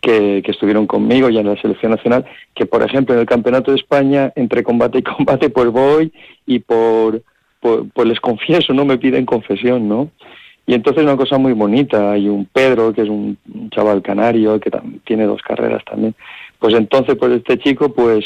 que, 0.00 0.42
que, 0.44 0.50
estuvieron 0.50 0.86
conmigo 0.86 1.30
ya 1.30 1.40
en 1.40 1.46
la 1.46 1.60
selección 1.60 1.92
nacional, 1.92 2.26
que 2.54 2.66
por 2.66 2.82
ejemplo 2.82 3.14
en 3.14 3.20
el 3.20 3.26
campeonato 3.26 3.70
de 3.70 3.78
España, 3.78 4.32
entre 4.34 4.62
combate 4.62 4.98
y 4.98 5.02
combate, 5.16 5.48
pues 5.48 5.68
voy 5.68 6.12
y 6.44 6.58
por, 6.58 7.22
por 7.60 7.88
pues 7.88 8.08
les 8.08 8.20
confieso, 8.20 8.74
no 8.74 8.84
me 8.84 8.98
piden 8.98 9.24
confesión, 9.24 9.88
¿no? 9.88 10.10
Y 10.66 10.74
entonces 10.74 11.02
una 11.02 11.16
cosa 11.16 11.38
muy 11.38 11.52
bonita, 11.52 12.12
hay 12.12 12.28
un 12.28 12.46
Pedro, 12.46 12.92
que 12.92 13.02
es 13.02 13.08
un, 13.08 13.36
chaval 13.70 14.02
canario, 14.02 14.60
que 14.60 14.70
tiene 15.04 15.24
dos 15.24 15.42
carreras 15.42 15.84
también. 15.84 16.14
Pues 16.58 16.74
entonces, 16.74 17.16
pues 17.16 17.32
este 17.32 17.58
chico, 17.58 17.92
pues, 17.92 18.24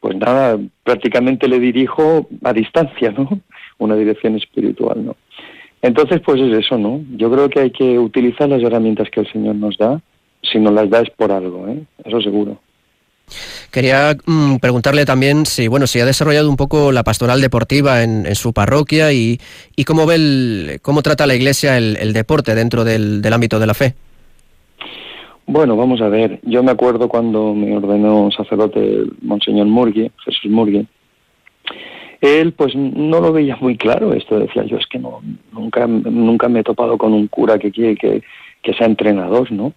pues 0.00 0.16
nada, 0.16 0.58
prácticamente 0.84 1.48
le 1.48 1.58
dirijo 1.58 2.28
a 2.42 2.52
distancia, 2.52 3.10
¿no? 3.10 3.28
Una 3.78 3.94
dirección 3.94 4.36
espiritual, 4.36 5.04
¿no? 5.04 5.16
Entonces, 5.82 6.20
pues 6.24 6.40
es 6.40 6.52
eso, 6.58 6.78
¿no? 6.78 7.02
Yo 7.16 7.30
creo 7.30 7.50
que 7.50 7.60
hay 7.60 7.70
que 7.70 7.98
utilizar 7.98 8.48
las 8.48 8.62
herramientas 8.62 9.10
que 9.10 9.20
el 9.20 9.30
Señor 9.30 9.56
nos 9.56 9.76
da. 9.76 10.00
Si 10.42 10.58
nos 10.58 10.72
las 10.72 10.88
da 10.88 11.02
es 11.02 11.10
por 11.10 11.30
algo, 11.30 11.68
¿eh? 11.68 11.82
Eso 12.04 12.20
seguro. 12.22 12.58
Quería 13.70 14.16
mm, 14.24 14.56
preguntarle 14.56 15.04
también 15.04 15.46
si, 15.46 15.68
bueno, 15.68 15.86
si 15.86 16.00
ha 16.00 16.06
desarrollado 16.06 16.48
un 16.48 16.56
poco 16.56 16.92
la 16.92 17.02
pastoral 17.02 17.40
deportiva 17.40 18.02
en, 18.02 18.34
su 18.34 18.52
parroquia 18.52 19.12
y, 19.12 19.38
y, 19.74 19.84
cómo 19.84 20.06
ve 20.06 20.14
el, 20.14 20.78
cómo 20.82 21.02
trata 21.02 21.26
la 21.26 21.34
Iglesia 21.34 21.76
el, 21.76 22.12
deporte 22.12 22.54
dentro 22.54 22.84
del, 22.84 23.22
ámbito 23.32 23.58
de 23.58 23.66
la 23.66 23.74
fe. 23.74 23.94
Bueno, 25.46 25.76
vamos 25.76 26.00
a 26.00 26.08
ver. 26.08 26.40
Yo 26.42 26.62
me 26.62 26.72
acuerdo 26.72 27.08
cuando 27.08 27.54
me 27.54 27.76
ordenó 27.76 28.30
sacerdote 28.30 29.04
Monseñor 29.22 29.66
Murgui, 29.66 30.10
Jesús 30.24 30.50
Murgui. 30.50 30.86
Él, 32.20 32.52
pues, 32.52 32.74
no 32.74 33.20
lo 33.20 33.32
veía 33.32 33.56
muy 33.60 33.76
claro. 33.76 34.12
Esto 34.12 34.38
decía 34.38 34.64
yo, 34.64 34.78
es 34.78 34.86
que 34.86 34.98
no, 34.98 35.20
nunca, 35.52 35.86
nunca 35.86 36.48
me 36.48 36.60
he 36.60 36.64
topado 36.64 36.96
con 36.96 37.12
un 37.12 37.28
cura 37.28 37.58
que 37.58 37.70
quiere 37.70 37.96
que, 37.96 38.22
que 38.62 38.74
sea 38.74 38.86
entrenador, 38.86 39.52
¿no? 39.52 39.74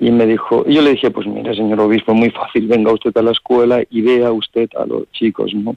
Y 0.00 0.10
me 0.10 0.26
dijo, 0.26 0.64
y 0.66 0.74
yo 0.74 0.82
le 0.82 0.92
dije, 0.92 1.10
pues 1.10 1.26
mire, 1.26 1.54
señor 1.54 1.78
obispo, 1.80 2.14
muy 2.14 2.30
fácil, 2.30 2.66
venga 2.66 2.90
usted 2.90 3.14
a 3.18 3.22
la 3.22 3.32
escuela 3.32 3.82
y 3.90 4.00
vea 4.00 4.32
usted 4.32 4.70
a 4.78 4.86
los 4.86 5.10
chicos, 5.12 5.52
¿no? 5.54 5.76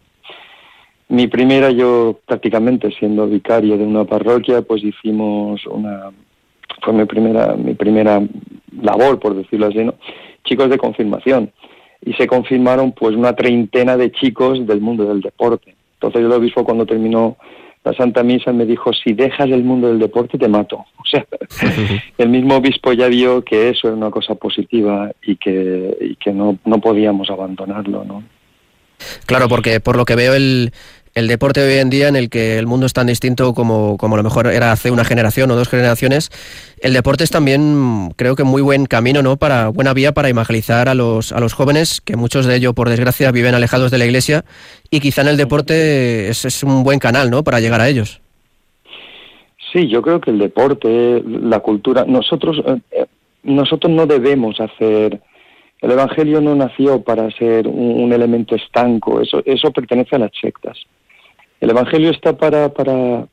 Mi 1.09 1.27
primera, 1.27 1.69
yo 1.69 2.19
prácticamente 2.25 2.89
siendo 2.97 3.27
vicario 3.27 3.77
de 3.77 3.83
una 3.83 4.05
parroquia, 4.05 4.61
pues 4.61 4.81
hicimos 4.81 5.65
una, 5.67 6.11
fue 6.81 6.93
mi 6.93 7.03
primera, 7.05 7.55
mi 7.55 7.73
primera 7.73 8.21
labor, 8.81 9.19
por 9.19 9.35
decirlo 9.35 9.67
así, 9.67 9.83
¿no? 9.83 9.95
Chicos 10.45 10.69
de 10.69 10.77
confirmación. 10.77 11.51
Y 12.05 12.13
se 12.13 12.25
confirmaron 12.25 12.93
pues 12.93 13.15
una 13.15 13.33
treintena 13.33 13.97
de 13.97 14.11
chicos 14.11 14.65
del 14.65 14.79
mundo 14.79 15.05
del 15.05 15.21
deporte. 15.21 15.75
Entonces 15.95 16.21
el 16.21 16.31
obispo 16.31 16.63
cuando 16.63 16.85
terminó 16.85 17.37
la 17.83 17.93
Santa 17.93 18.23
Misa 18.23 18.53
me 18.53 18.65
dijo, 18.65 18.93
si 18.93 19.13
dejas 19.13 19.49
el 19.49 19.63
mundo 19.63 19.87
del 19.87 19.99
deporte 19.99 20.37
te 20.37 20.47
mato. 20.47 20.85
O 21.03 21.05
sea, 21.05 21.25
el 22.17 22.29
mismo 22.29 22.55
obispo 22.55 22.93
ya 22.93 23.07
vio 23.07 23.43
que 23.43 23.69
eso 23.69 23.87
era 23.87 23.97
una 23.97 24.09
cosa 24.09 24.35
positiva 24.35 25.11
y 25.21 25.35
que, 25.35 25.97
y 25.99 26.15
que 26.15 26.31
no, 26.31 26.57
no 26.63 26.79
podíamos 26.79 27.29
abandonarlo, 27.29 28.05
¿no? 28.05 28.23
Claro, 29.25 29.49
porque 29.49 29.81
por 29.81 29.97
lo 29.97 30.05
que 30.05 30.15
veo 30.15 30.33
el, 30.33 30.71
el 31.15 31.27
deporte 31.27 31.61
hoy 31.61 31.73
en 31.73 31.89
día 31.89 32.07
en 32.07 32.15
el 32.15 32.29
que 32.29 32.57
el 32.57 32.65
mundo 32.65 32.85
es 32.85 32.93
tan 32.93 33.07
distinto 33.07 33.53
como, 33.53 33.97
como 33.97 34.15
a 34.15 34.17
lo 34.17 34.23
mejor 34.23 34.47
era 34.47 34.71
hace 34.71 34.89
una 34.89 35.05
generación 35.05 35.51
o 35.51 35.55
dos 35.55 35.69
generaciones, 35.69 36.31
el 36.81 36.93
deporte 36.93 37.23
es 37.23 37.29
también 37.29 38.11
creo 38.15 38.35
que 38.35 38.43
muy 38.43 38.61
buen 38.61 38.85
camino, 38.85 39.21
¿no? 39.21 39.37
Para 39.37 39.69
buena 39.69 39.93
vía 39.93 40.13
para 40.13 40.29
evangelizar 40.29 40.89
a 40.89 40.95
los, 40.95 41.31
a 41.31 41.39
los 41.39 41.53
jóvenes, 41.53 42.01
que 42.01 42.15
muchos 42.15 42.45
de 42.45 42.55
ellos 42.55 42.73
por 42.73 42.89
desgracia 42.89 43.31
viven 43.31 43.53
alejados 43.53 43.91
de 43.91 43.99
la 43.99 44.05
iglesia 44.05 44.43
y 44.89 44.99
quizá 44.99 45.21
en 45.21 45.27
el 45.27 45.37
deporte 45.37 46.29
es, 46.29 46.63
un 46.63 46.83
buen 46.83 46.99
canal, 46.99 47.29
¿no? 47.29 47.43
Para 47.43 47.59
llegar 47.59 47.81
a 47.81 47.89
ellos. 47.89 48.21
Sí, 49.71 49.87
yo 49.87 50.01
creo 50.01 50.19
que 50.19 50.31
el 50.31 50.39
deporte, 50.39 51.23
la 51.25 51.59
cultura, 51.59 52.05
nosotros, 52.07 52.57
eh, 52.65 52.77
eh, 52.91 53.05
nosotros 53.43 53.91
no 53.91 54.05
debemos 54.05 54.59
hacer 54.59 55.19
el 55.83 55.91
Evangelio 55.91 56.39
no 56.39 56.55
nació 56.55 57.03
para 57.03 57.29
ser 57.31 57.67
un, 57.67 58.13
elemento 58.13 58.55
estanco, 58.55 59.19
eso, 59.19 59.41
eso 59.43 59.69
pertenece 59.71 60.15
a 60.15 60.19
las 60.19 60.31
sectas. 60.39 60.77
El 61.63 61.69
Evangelio 61.69 62.09
está 62.09 62.33
para, 62.35 62.73
para, 62.73 63.25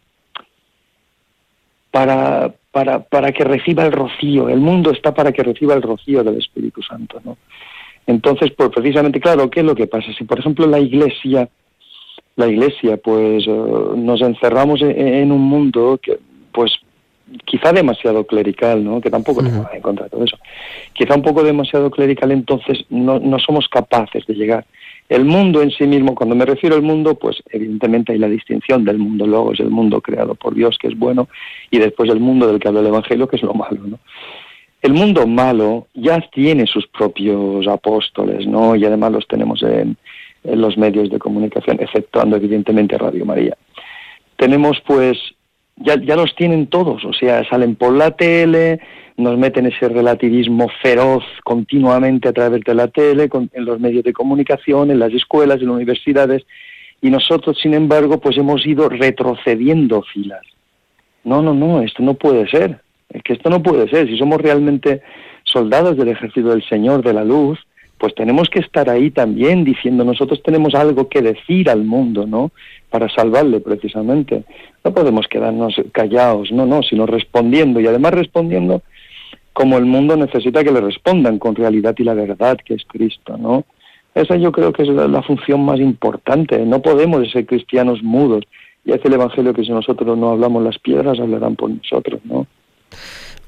para, 1.90 2.54
para, 2.70 3.00
para 3.00 3.32
que 3.32 3.42
reciba 3.42 3.84
el 3.84 3.90
rocío, 3.90 4.48
el 4.48 4.60
mundo 4.60 4.92
está 4.92 5.12
para 5.12 5.32
que 5.32 5.42
reciba 5.42 5.74
el 5.74 5.82
rocío 5.82 6.22
del 6.22 6.38
Espíritu 6.38 6.80
Santo, 6.80 7.20
¿no? 7.24 7.36
Entonces, 8.06 8.52
pues 8.56 8.70
precisamente, 8.70 9.18
claro, 9.18 9.50
¿qué 9.50 9.60
es 9.60 9.66
lo 9.66 9.74
que 9.74 9.88
pasa? 9.88 10.12
Si, 10.16 10.22
por 10.22 10.38
ejemplo, 10.38 10.68
la 10.68 10.78
Iglesia, 10.78 11.48
la 12.36 12.46
Iglesia, 12.46 12.98
pues 12.98 13.44
eh, 13.48 13.64
nos 13.96 14.20
encerramos 14.20 14.80
en, 14.80 15.32
un 15.32 15.40
mundo 15.40 15.98
que, 16.00 16.16
pues, 16.52 16.70
quizá 17.44 17.72
demasiado 17.72 18.24
clerical, 18.28 18.84
¿no? 18.84 19.00
Que 19.00 19.10
tampoco 19.10 19.42
tengo 19.42 19.64
nada 19.64 19.74
en 19.74 19.82
contra 19.82 20.04
de 20.04 20.10
todo 20.10 20.22
eso. 20.22 20.38
Quizá 20.92 21.16
un 21.16 21.22
poco 21.22 21.42
demasiado 21.42 21.90
clerical, 21.90 22.30
entonces 22.30 22.84
no, 22.90 23.18
no 23.18 23.40
somos 23.40 23.66
capaces 23.66 24.24
de 24.24 24.34
llegar 24.34 24.64
el 25.10 25.24
mundo 25.24 25.60
en 25.60 25.72
sí 25.72 25.88
mismo, 25.88 26.14
cuando 26.14 26.36
me 26.36 26.46
refiero 26.46 26.76
al 26.76 26.82
mundo, 26.82 27.16
pues 27.16 27.42
evidentemente 27.50 28.12
hay 28.12 28.18
la 28.18 28.28
distinción 28.28 28.84
del 28.84 28.98
mundo 28.98 29.26
luego 29.26 29.52
es 29.52 29.58
el 29.58 29.68
mundo 29.68 30.00
creado 30.00 30.36
por 30.36 30.54
Dios, 30.54 30.78
que 30.80 30.86
es 30.86 30.96
bueno, 30.96 31.28
y 31.68 31.78
después 31.78 32.08
el 32.10 32.20
mundo 32.20 32.46
del 32.46 32.60
que 32.60 32.68
habla 32.68 32.78
el 32.78 32.86
Evangelio, 32.86 33.26
que 33.26 33.34
es 33.34 33.42
lo 33.42 33.52
malo, 33.52 33.80
¿no? 33.84 33.98
El 34.80 34.94
mundo 34.94 35.26
malo 35.26 35.88
ya 35.94 36.20
tiene 36.32 36.64
sus 36.66 36.86
propios 36.86 37.66
apóstoles, 37.66 38.46
¿no? 38.46 38.76
Y 38.76 38.84
además 38.84 39.10
los 39.10 39.26
tenemos 39.26 39.62
en, 39.64 39.96
en 40.44 40.60
los 40.60 40.78
medios 40.78 41.10
de 41.10 41.18
comunicación, 41.18 41.78
exceptuando 41.80 42.36
evidentemente 42.36 42.96
Radio 42.96 43.26
María. 43.26 43.56
Tenemos 44.36 44.80
pues 44.86 45.18
ya, 45.80 46.00
ya 46.00 46.16
los 46.16 46.34
tienen 46.34 46.66
todos, 46.66 47.04
o 47.04 47.12
sea, 47.12 47.48
salen 47.48 47.74
por 47.74 47.94
la 47.94 48.12
tele, 48.12 48.80
nos 49.16 49.36
meten 49.38 49.66
ese 49.66 49.88
relativismo 49.88 50.68
feroz 50.82 51.24
continuamente 51.44 52.28
a 52.28 52.32
través 52.32 52.62
de 52.64 52.74
la 52.74 52.88
tele, 52.88 53.28
en 53.52 53.64
los 53.64 53.80
medios 53.80 54.04
de 54.04 54.12
comunicación, 54.12 54.90
en 54.90 54.98
las 54.98 55.12
escuelas, 55.12 55.60
en 55.60 55.66
las 55.66 55.76
universidades, 55.76 56.46
y 57.02 57.10
nosotros, 57.10 57.58
sin 57.60 57.74
embargo, 57.74 58.20
pues 58.20 58.36
hemos 58.36 58.66
ido 58.66 58.88
retrocediendo 58.88 60.02
filas. 60.02 60.42
No, 61.24 61.42
no, 61.42 61.54
no, 61.54 61.82
esto 61.82 62.02
no 62.02 62.14
puede 62.14 62.48
ser, 62.48 62.80
es 63.08 63.22
que 63.22 63.32
esto 63.32 63.50
no 63.50 63.62
puede 63.62 63.88
ser. 63.88 64.06
Si 64.06 64.18
somos 64.18 64.40
realmente 64.40 65.02
soldados 65.44 65.96
del 65.96 66.08
ejército 66.08 66.50
del 66.50 66.66
Señor, 66.68 67.02
de 67.02 67.14
la 67.14 67.24
luz, 67.24 67.58
pues 67.98 68.14
tenemos 68.14 68.48
que 68.48 68.60
estar 68.60 68.88
ahí 68.88 69.10
también 69.10 69.62
diciendo 69.62 70.04
nosotros 70.04 70.42
tenemos 70.42 70.74
algo 70.74 71.08
que 71.08 71.20
decir 71.20 71.68
al 71.68 71.84
mundo, 71.84 72.26
¿no? 72.26 72.50
Para 72.90 73.08
salvarle 73.08 73.60
precisamente. 73.60 74.44
No 74.84 74.92
podemos 74.92 75.28
quedarnos 75.28 75.76
callados, 75.92 76.50
no, 76.50 76.66
no, 76.66 76.82
sino 76.82 77.06
respondiendo 77.06 77.80
y 77.80 77.86
además 77.86 78.12
respondiendo 78.14 78.82
como 79.52 79.76
el 79.76 79.84
mundo 79.84 80.16
necesita 80.16 80.64
que 80.64 80.72
le 80.72 80.80
respondan 80.80 81.38
con 81.38 81.54
realidad 81.54 81.94
y 81.98 82.04
la 82.04 82.14
verdad 82.14 82.58
que 82.64 82.74
es 82.74 82.84
Cristo, 82.86 83.36
¿no? 83.36 83.64
Esa 84.14 84.36
yo 84.36 84.50
creo 84.52 84.72
que 84.72 84.82
es 84.82 84.88
la, 84.88 85.22
función 85.22 85.64
más 85.64 85.78
importante. 85.78 86.58
No 86.66 86.82
podemos 86.82 87.30
ser 87.30 87.46
cristianos 87.46 88.02
mudos. 88.02 88.44
Y 88.84 88.92
es 88.92 89.04
el 89.04 89.12
Evangelio 89.12 89.54
que 89.54 89.62
si 89.62 89.70
nosotros 89.70 90.16
no 90.18 90.30
hablamos, 90.30 90.64
las 90.64 90.78
piedras 90.78 91.20
hablarán 91.20 91.54
por 91.56 91.70
nosotros, 91.70 92.20
¿no? 92.24 92.46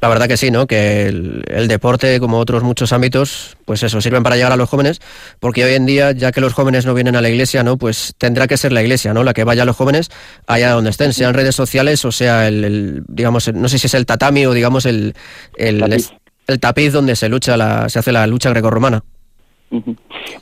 La 0.03 0.09
verdad 0.09 0.26
que 0.26 0.36
sí, 0.36 0.50
¿no? 0.50 0.66
Que 0.66 1.07
el, 1.07 1.44
el, 1.46 1.68
deporte, 1.68 2.18
como 2.18 2.38
otros 2.38 2.64
muchos 2.64 2.92
ámbitos, 2.92 3.57
pues 3.64 3.84
eso, 3.84 4.00
sirven 4.00 4.24
para 4.24 4.34
llegar 4.34 4.50
a 4.50 4.57
los 4.57 4.68
jóvenes, 4.68 5.00
porque 5.38 5.64
hoy 5.64 5.74
en 5.74 5.86
día, 5.86 6.11
ya 6.11 6.32
que 6.32 6.40
los 6.40 6.55
jóvenes 6.55 6.84
no 6.84 6.92
vienen 6.92 7.14
a 7.14 7.20
la 7.20 7.28
iglesia, 7.30 7.62
¿no? 7.62 7.76
Pues 7.76 8.12
tendrá 8.18 8.48
que 8.48 8.57
ser 8.57 8.72
la 8.72 8.82
iglesia, 8.82 9.14
¿no? 9.14 9.22
La 9.22 9.32
que 9.32 9.44
vaya 9.44 9.62
a 9.62 9.64
los 9.64 9.76
jóvenes 9.76 10.11
allá 10.48 10.72
donde 10.72 10.90
estén, 10.90 11.12
sean 11.12 11.34
redes 11.34 11.55
sociales 11.55 12.05
o 12.05 12.11
sea 12.11 12.48
el, 12.48 12.64
el 12.64 13.05
digamos, 13.07 13.55
no 13.55 13.68
sé 13.68 13.78
si 13.78 13.86
es 13.86 13.94
el 13.94 14.05
tatami 14.05 14.44
o 14.44 14.53
digamos 14.53 14.86
el, 14.86 15.14
el, 15.57 15.78
tapiz. 15.78 16.11
el 16.48 16.59
tapiz 16.59 16.92
donde 16.92 17.14
se 17.14 17.28
lucha 17.28 17.57
la, 17.57 17.88
se 17.88 18.00
hace 18.00 18.11
la 18.11 18.26
lucha 18.26 18.50
grecorromana. 18.50 19.05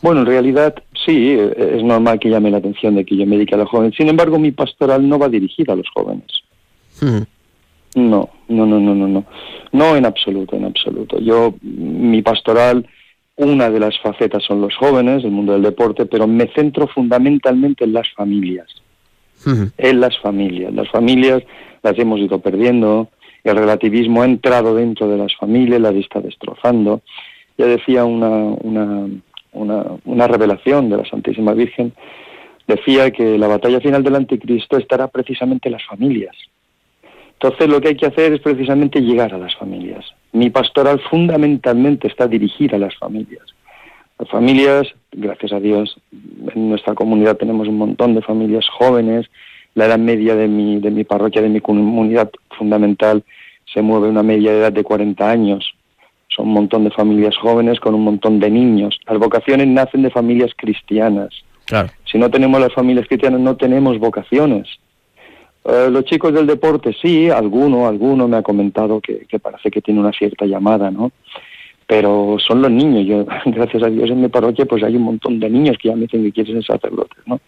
Bueno, 0.01 0.21
en 0.21 0.27
realidad 0.27 0.75
sí, 1.05 1.37
es 1.39 1.85
normal 1.85 2.19
que 2.19 2.31
llame 2.31 2.51
la 2.51 2.59
atención 2.59 2.95
de 2.95 3.05
que 3.05 3.15
yo 3.15 3.27
me 3.27 3.37
dedique 3.37 3.55
a 3.57 3.59
los 3.59 3.69
jóvenes. 3.69 3.95
Sin 3.95 4.09
embargo, 4.09 4.39
mi 4.39 4.53
pastoral 4.53 5.07
no 5.07 5.19
va 5.19 5.29
dirigida 5.29 5.75
a 5.75 5.77
los 5.77 5.87
jóvenes. 5.95 6.25
-huh. 6.99 7.27
No, 7.95 8.31
no, 8.51 8.67
no, 8.67 8.81
no, 8.81 8.95
no, 8.95 9.09
no. 9.09 9.25
No 9.73 9.97
en 9.97 10.05
absoluto, 10.05 10.57
en 10.57 10.65
absoluto. 10.65 11.19
Yo, 11.21 11.55
mi 11.63 12.21
pastoral, 12.23 12.87
una 13.37 13.71
de 13.71 13.81
las 13.81 13.99
facetas 14.01 14.43
son 14.45 14.61
los 14.61 14.77
jóvenes, 14.77 15.25
el 15.25 15.31
mundo 15.31 15.53
del 15.53 15.63
deporte, 15.63 16.05
pero 16.07 16.27
me 16.27 16.49
centro 16.49 16.87
fundamentalmente 16.87 17.85
en 17.85 17.93
las 17.93 18.09
familias. 18.13 18.69
Uh 19.47 19.51
-huh. 19.51 19.73
En 19.79 20.01
las 20.01 20.19
familias. 20.19 20.75
Las 20.75 20.89
familias 20.91 21.43
las 21.83 21.99
hemos 21.99 22.21
ido 22.21 22.41
perdiendo, 22.41 23.09
el 23.45 23.57
relativismo 23.57 24.23
ha 24.23 24.27
entrado 24.27 24.75
dentro 24.75 25.09
de 25.09 25.17
las 25.17 25.35
familias, 25.37 25.81
las 25.81 25.95
está 25.95 26.21
destrozando. 26.21 27.01
Ya 27.57 27.67
decía 27.67 28.05
una, 28.05 28.29
una, 28.29 29.07
una, 29.53 29.85
una 30.05 30.27
revelación 30.27 30.91
de 30.91 30.97
la 30.99 31.05
Santísima 31.05 31.55
Virgen, 31.55 31.93
decía 32.67 33.11
que 33.11 33.39
la 33.39 33.49
batalla 33.49 33.81
final 33.81 34.03
del 34.03 34.17
anticristo 34.17 34.77
estará 34.77 35.09
precisamente 35.09 35.69
en 35.69 35.73
las 35.73 35.87
familias. 35.87 36.37
Entonces 37.43 37.69
lo 37.69 37.81
que 37.81 37.89
hay 37.89 37.97
que 37.97 38.07
hacer 38.07 38.35
es 38.35 38.41
precisamente 38.41 39.01
llegar 39.01 39.33
a 39.33 39.39
las 39.39 39.57
familias. 39.57 40.05
Mi 40.33 40.51
pastoral 40.51 41.01
fundamentalmente 41.09 42.07
está 42.07 42.29
dirigida 42.29 42.77
a 42.77 42.81
las 42.81 42.95
familias. 42.97 43.43
Las 44.19 44.29
familias, 44.29 44.87
gracias 45.11 45.53
a 45.55 45.59
Dios, 45.61 45.97
en 46.13 46.69
nuestra 46.69 46.95
comunidad 46.95 47.39
tenemos 47.39 47.67
un 47.67 47.79
montón 47.79 48.15
de 48.15 48.21
familias 48.21 48.67
jóvenes. 48.69 49.27
La 49.75 49.87
edad 49.87 49.99
media 49.99 50.35
de 50.37 50.49
mi, 50.49 50.81
de 50.81 50.91
mi 50.91 51.05
parroquia, 51.05 51.41
de 51.41 51.49
mi 51.49 51.63
comunidad 51.63 52.31
fundamental, 52.59 53.25
se 53.73 53.81
mueve 53.81 54.09
una 54.09 54.23
media 54.23 54.53
de 54.53 54.59
edad 54.59 54.73
de 54.73 54.85
40 54.85 55.31
años. 55.31 55.73
Son 56.29 56.49
un 56.49 56.53
montón 56.53 56.85
de 56.85 56.91
familias 56.91 57.39
jóvenes 57.39 57.81
con 57.81 57.95
un 57.95 58.05
montón 58.05 58.39
de 58.39 58.51
niños. 58.51 59.01
Las 59.09 59.19
vocaciones 59.19 59.67
nacen 59.67 60.03
de 60.03 60.11
familias 60.11 60.51
cristianas. 60.55 61.31
Claro. 61.65 61.89
Si 62.05 62.19
no 62.19 62.31
tenemos 62.31 62.61
las 62.61 62.75
familias 62.75 63.07
cristianas, 63.09 63.41
no 63.41 63.57
tenemos 63.57 63.99
vocaciones. 63.99 64.69
Uh, 65.63 65.91
los 65.91 66.05
chicos 66.05 66.33
del 66.33 66.47
deporte, 66.47 66.97
sí, 67.01 67.29
alguno, 67.29 67.87
alguno 67.87 68.27
me 68.27 68.39
ha 68.39 68.43
comentado 68.43 69.01
que, 69.01 69.27
que, 69.27 69.39
parece 69.39 69.71
que 69.71 69.83
tiene 69.83 70.01
una 70.01 70.13
cierta 70.13 70.47
llamada, 70.47 70.91
¿no? 70.91 71.13
Pero 71.87 72.39
son 72.39 72.63
los 72.63 72.71
niños. 72.71 73.07
Yo, 73.07 73.27
gracias 73.47 73.83
a 73.83 73.91
Dios, 73.91 74.09
en 74.11 74.23
mi 74.23 74.29
parroquia, 74.29 74.65
pues 74.65 74.83
hay 74.83 74.97
un 74.97 75.03
montón 75.03 75.39
de 75.39 75.51
niños 75.51 75.77
que 75.79 75.89
ya 75.89 75.95
me 75.95 76.03
dicen 76.03 76.23
que 76.25 76.33
quieren 76.33 76.63
ser 76.63 76.79
sacerdotes, 76.79 77.19
¿no? 77.27 77.41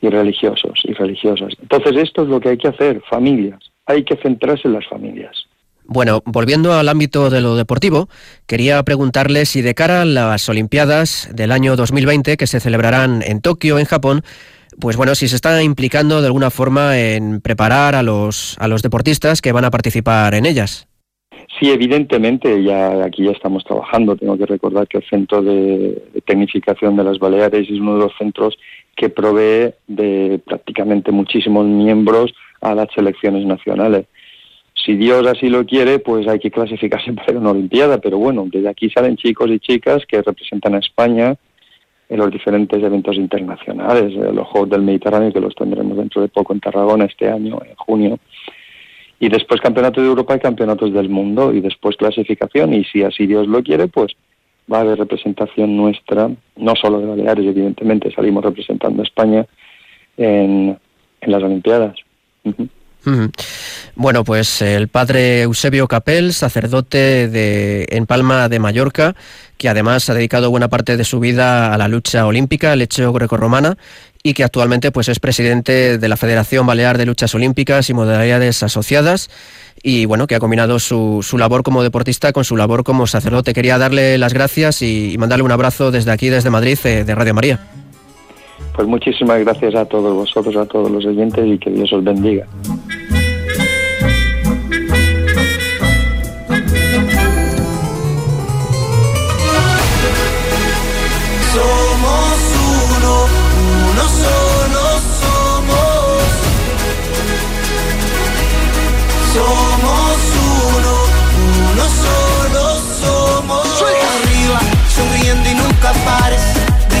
Y 0.00 0.08
religiosos, 0.08 0.80
y 0.84 0.92
religiosas. 0.92 1.54
Entonces, 1.62 1.96
esto 1.96 2.22
es 2.22 2.28
lo 2.28 2.40
que 2.40 2.50
hay 2.50 2.58
que 2.58 2.68
hacer, 2.68 3.00
familias. 3.08 3.60
Hay 3.86 4.02
que 4.02 4.16
centrarse 4.16 4.66
en 4.66 4.74
las 4.74 4.86
familias. 4.88 5.46
Bueno, 5.86 6.22
volviendo 6.24 6.72
al 6.72 6.88
ámbito 6.88 7.30
de 7.30 7.40
lo 7.40 7.56
deportivo, 7.56 8.08
quería 8.46 8.82
preguntarle 8.82 9.44
si 9.44 9.62
de 9.62 9.74
cara 9.74 10.02
a 10.02 10.06
las 10.06 10.48
Olimpiadas 10.48 11.28
del 11.32 11.52
año 11.52 11.76
2020, 11.76 12.36
que 12.36 12.46
se 12.46 12.60
celebrarán 12.60 13.22
en 13.22 13.40
Tokio, 13.40 13.78
en 13.78 13.84
Japón, 13.84 14.22
pues 14.80 14.96
bueno, 14.96 15.14
si 15.14 15.28
se 15.28 15.36
está 15.36 15.62
implicando 15.62 16.20
de 16.20 16.26
alguna 16.26 16.50
forma 16.50 16.98
en 16.98 17.40
preparar 17.40 17.94
a 17.94 18.02
los, 18.02 18.56
a 18.58 18.68
los 18.68 18.82
deportistas 18.82 19.42
que 19.42 19.52
van 19.52 19.64
a 19.64 19.70
participar 19.70 20.34
en 20.34 20.46
ellas. 20.46 20.88
Sí, 21.58 21.70
evidentemente, 21.70 22.62
ya 22.64 23.04
aquí 23.04 23.24
ya 23.24 23.30
estamos 23.30 23.64
trabajando. 23.64 24.16
Tengo 24.16 24.36
que 24.36 24.46
recordar 24.46 24.88
que 24.88 24.98
el 24.98 25.04
Centro 25.04 25.42
de, 25.42 26.02
Tecnificación 26.26 26.96
de 26.96 27.04
las 27.04 27.18
Baleares 27.18 27.68
es 27.68 27.80
uno 27.80 27.94
de 27.94 28.00
los 28.00 28.12
centros 28.18 28.58
que 28.96 29.08
provee 29.08 29.74
de 29.86 30.40
prácticamente 30.44 31.12
muchísimos 31.12 31.66
miembros 31.66 32.34
a 32.60 32.74
las 32.74 32.88
selecciones 32.94 33.46
nacionales. 33.46 34.06
Si 34.74 34.96
Dios 34.96 35.26
así 35.26 35.48
lo 35.48 35.64
quiere, 35.64 35.98
pues 35.98 36.26
hay 36.28 36.38
que 36.38 36.50
clasificarse 36.50 37.12
para 37.14 37.38
una 37.38 37.50
Olimpiada, 37.50 37.98
pero 37.98 38.18
bueno, 38.18 38.46
desde 38.50 38.68
aquí 38.68 38.90
salen 38.90 39.16
chicos 39.16 39.50
y 39.50 39.58
chicas 39.58 40.04
que 40.06 40.22
representan 40.22 40.74
a 40.74 40.78
España 40.78 41.36
en 42.08 42.18
los 42.18 42.30
diferentes 42.30 42.82
eventos 42.82 43.16
internacionales, 43.16 44.12
los 44.12 44.46
Juegos 44.48 44.70
del 44.70 44.82
Mediterráneo, 44.82 45.32
que 45.32 45.40
los 45.40 45.54
tendremos 45.54 45.96
dentro 45.96 46.20
de 46.20 46.28
poco 46.28 46.52
en 46.52 46.60
Tarragona 46.60 47.06
este 47.06 47.30
año, 47.30 47.60
en 47.66 47.74
junio, 47.76 48.18
y 49.18 49.28
después 49.28 49.60
Campeonato 49.60 50.02
de 50.02 50.08
Europa 50.08 50.36
y 50.36 50.40
Campeonatos 50.40 50.92
del 50.92 51.08
Mundo, 51.08 51.52
y 51.52 51.60
después 51.60 51.96
clasificación, 51.96 52.74
y 52.74 52.84
si 52.84 53.02
así 53.02 53.26
Dios 53.26 53.46
lo 53.48 53.62
quiere, 53.62 53.88
pues 53.88 54.12
va 54.70 54.78
a 54.78 54.80
haber 54.82 54.98
representación 54.98 55.76
nuestra, 55.76 56.30
no 56.56 56.74
solo 56.76 57.00
de 57.00 57.06
Baleares, 57.06 57.46
evidentemente, 57.46 58.12
salimos 58.12 58.44
representando 58.44 59.02
a 59.02 59.04
España 59.04 59.46
en, 60.16 60.78
las 61.22 61.42
Olimpiadas. 61.42 61.96
Bueno, 63.96 64.24
pues 64.24 64.62
el 64.62 64.88
padre 64.88 65.42
Eusebio 65.42 65.86
Capel, 65.88 66.32
sacerdote 66.32 67.28
de, 67.28 67.86
en 67.90 68.06
Palma 68.06 68.48
de 68.48 68.58
Mallorca, 68.58 69.14
que 69.56 69.68
además 69.68 70.08
ha 70.10 70.14
dedicado 70.14 70.50
buena 70.50 70.68
parte 70.68 70.96
de 70.96 71.04
su 71.04 71.20
vida 71.20 71.72
a 71.72 71.78
la 71.78 71.88
lucha 71.88 72.26
olímpica, 72.26 72.72
el 72.72 72.82
hecho 72.82 73.12
grecorromana, 73.12 73.76
y 74.22 74.32
que 74.32 74.42
actualmente 74.42 74.90
pues, 74.90 75.08
es 75.08 75.20
presidente 75.20 75.98
de 75.98 76.08
la 76.08 76.16
Federación 76.16 76.66
Balear 76.66 76.98
de 76.98 77.06
Luchas 77.06 77.34
Olímpicas 77.34 77.90
y 77.90 77.94
Modalidades 77.94 78.62
Asociadas, 78.62 79.30
y 79.82 80.06
bueno, 80.06 80.26
que 80.26 80.34
ha 80.34 80.40
combinado 80.40 80.78
su, 80.78 81.20
su 81.22 81.36
labor 81.36 81.62
como 81.62 81.82
deportista 81.82 82.32
con 82.32 82.44
su 82.44 82.56
labor 82.56 82.84
como 82.84 83.06
sacerdote. 83.06 83.52
Quería 83.52 83.76
darle 83.76 84.16
las 84.16 84.32
gracias 84.32 84.80
y, 84.82 85.16
mandarle 85.18 85.44
un 85.44 85.52
abrazo 85.52 85.90
desde 85.90 86.10
aquí, 86.10 86.30
desde 86.30 86.48
Madrid, 86.48 86.78
eh, 86.84 87.04
de 87.04 87.14
Radio 87.14 87.34
María. 87.34 87.83
Pues 88.74 88.88
muchísimas 88.88 89.40
gracias 89.40 89.74
a 89.74 89.84
todos 89.84 90.14
vosotros, 90.14 90.56
a 90.56 90.66
todos 90.66 90.90
los 90.90 91.04
oyentes 91.06 91.46
y 91.46 91.58
que 91.58 91.70
Dios 91.70 91.92
os 91.92 92.02
bendiga. 92.02 92.46
Somos 101.52 102.14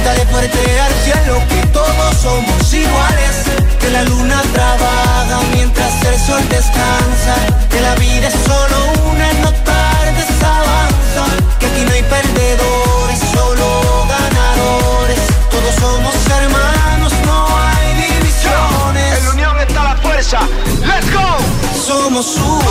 Grítale 0.04 0.26
fuerte 0.30 0.80
al 0.80 0.92
cielo 1.02 1.42
que 1.48 1.66
todos 1.68 2.16
somos 2.20 2.74
iguales. 2.74 3.44
Que 3.80 3.88
la 3.88 4.02
luna 4.02 4.42
trabaja 4.52 5.40
mientras 5.54 6.04
el 6.04 6.20
sol 6.20 6.46
descansa. 6.50 7.34
Que 7.70 7.80
la 7.80 7.94
vida 7.94 8.28
es 8.28 8.34
solo 8.34 8.76
una, 9.10 9.32
no 9.40 9.50
tardes 9.64 10.28
avanza. 10.42 11.24
Que 11.58 11.66
aquí 11.68 11.84
no 11.86 11.92
hay 11.92 12.02
perdedores, 12.02 13.18
solo 13.32 14.06
ganadores. 14.06 15.20
Todos 15.50 15.74
somos 15.76 16.14
hermanos, 16.38 16.93
¡Let's 20.32 21.12
go! 21.12 21.74
Somos 21.74 22.36
uno. 22.38 22.62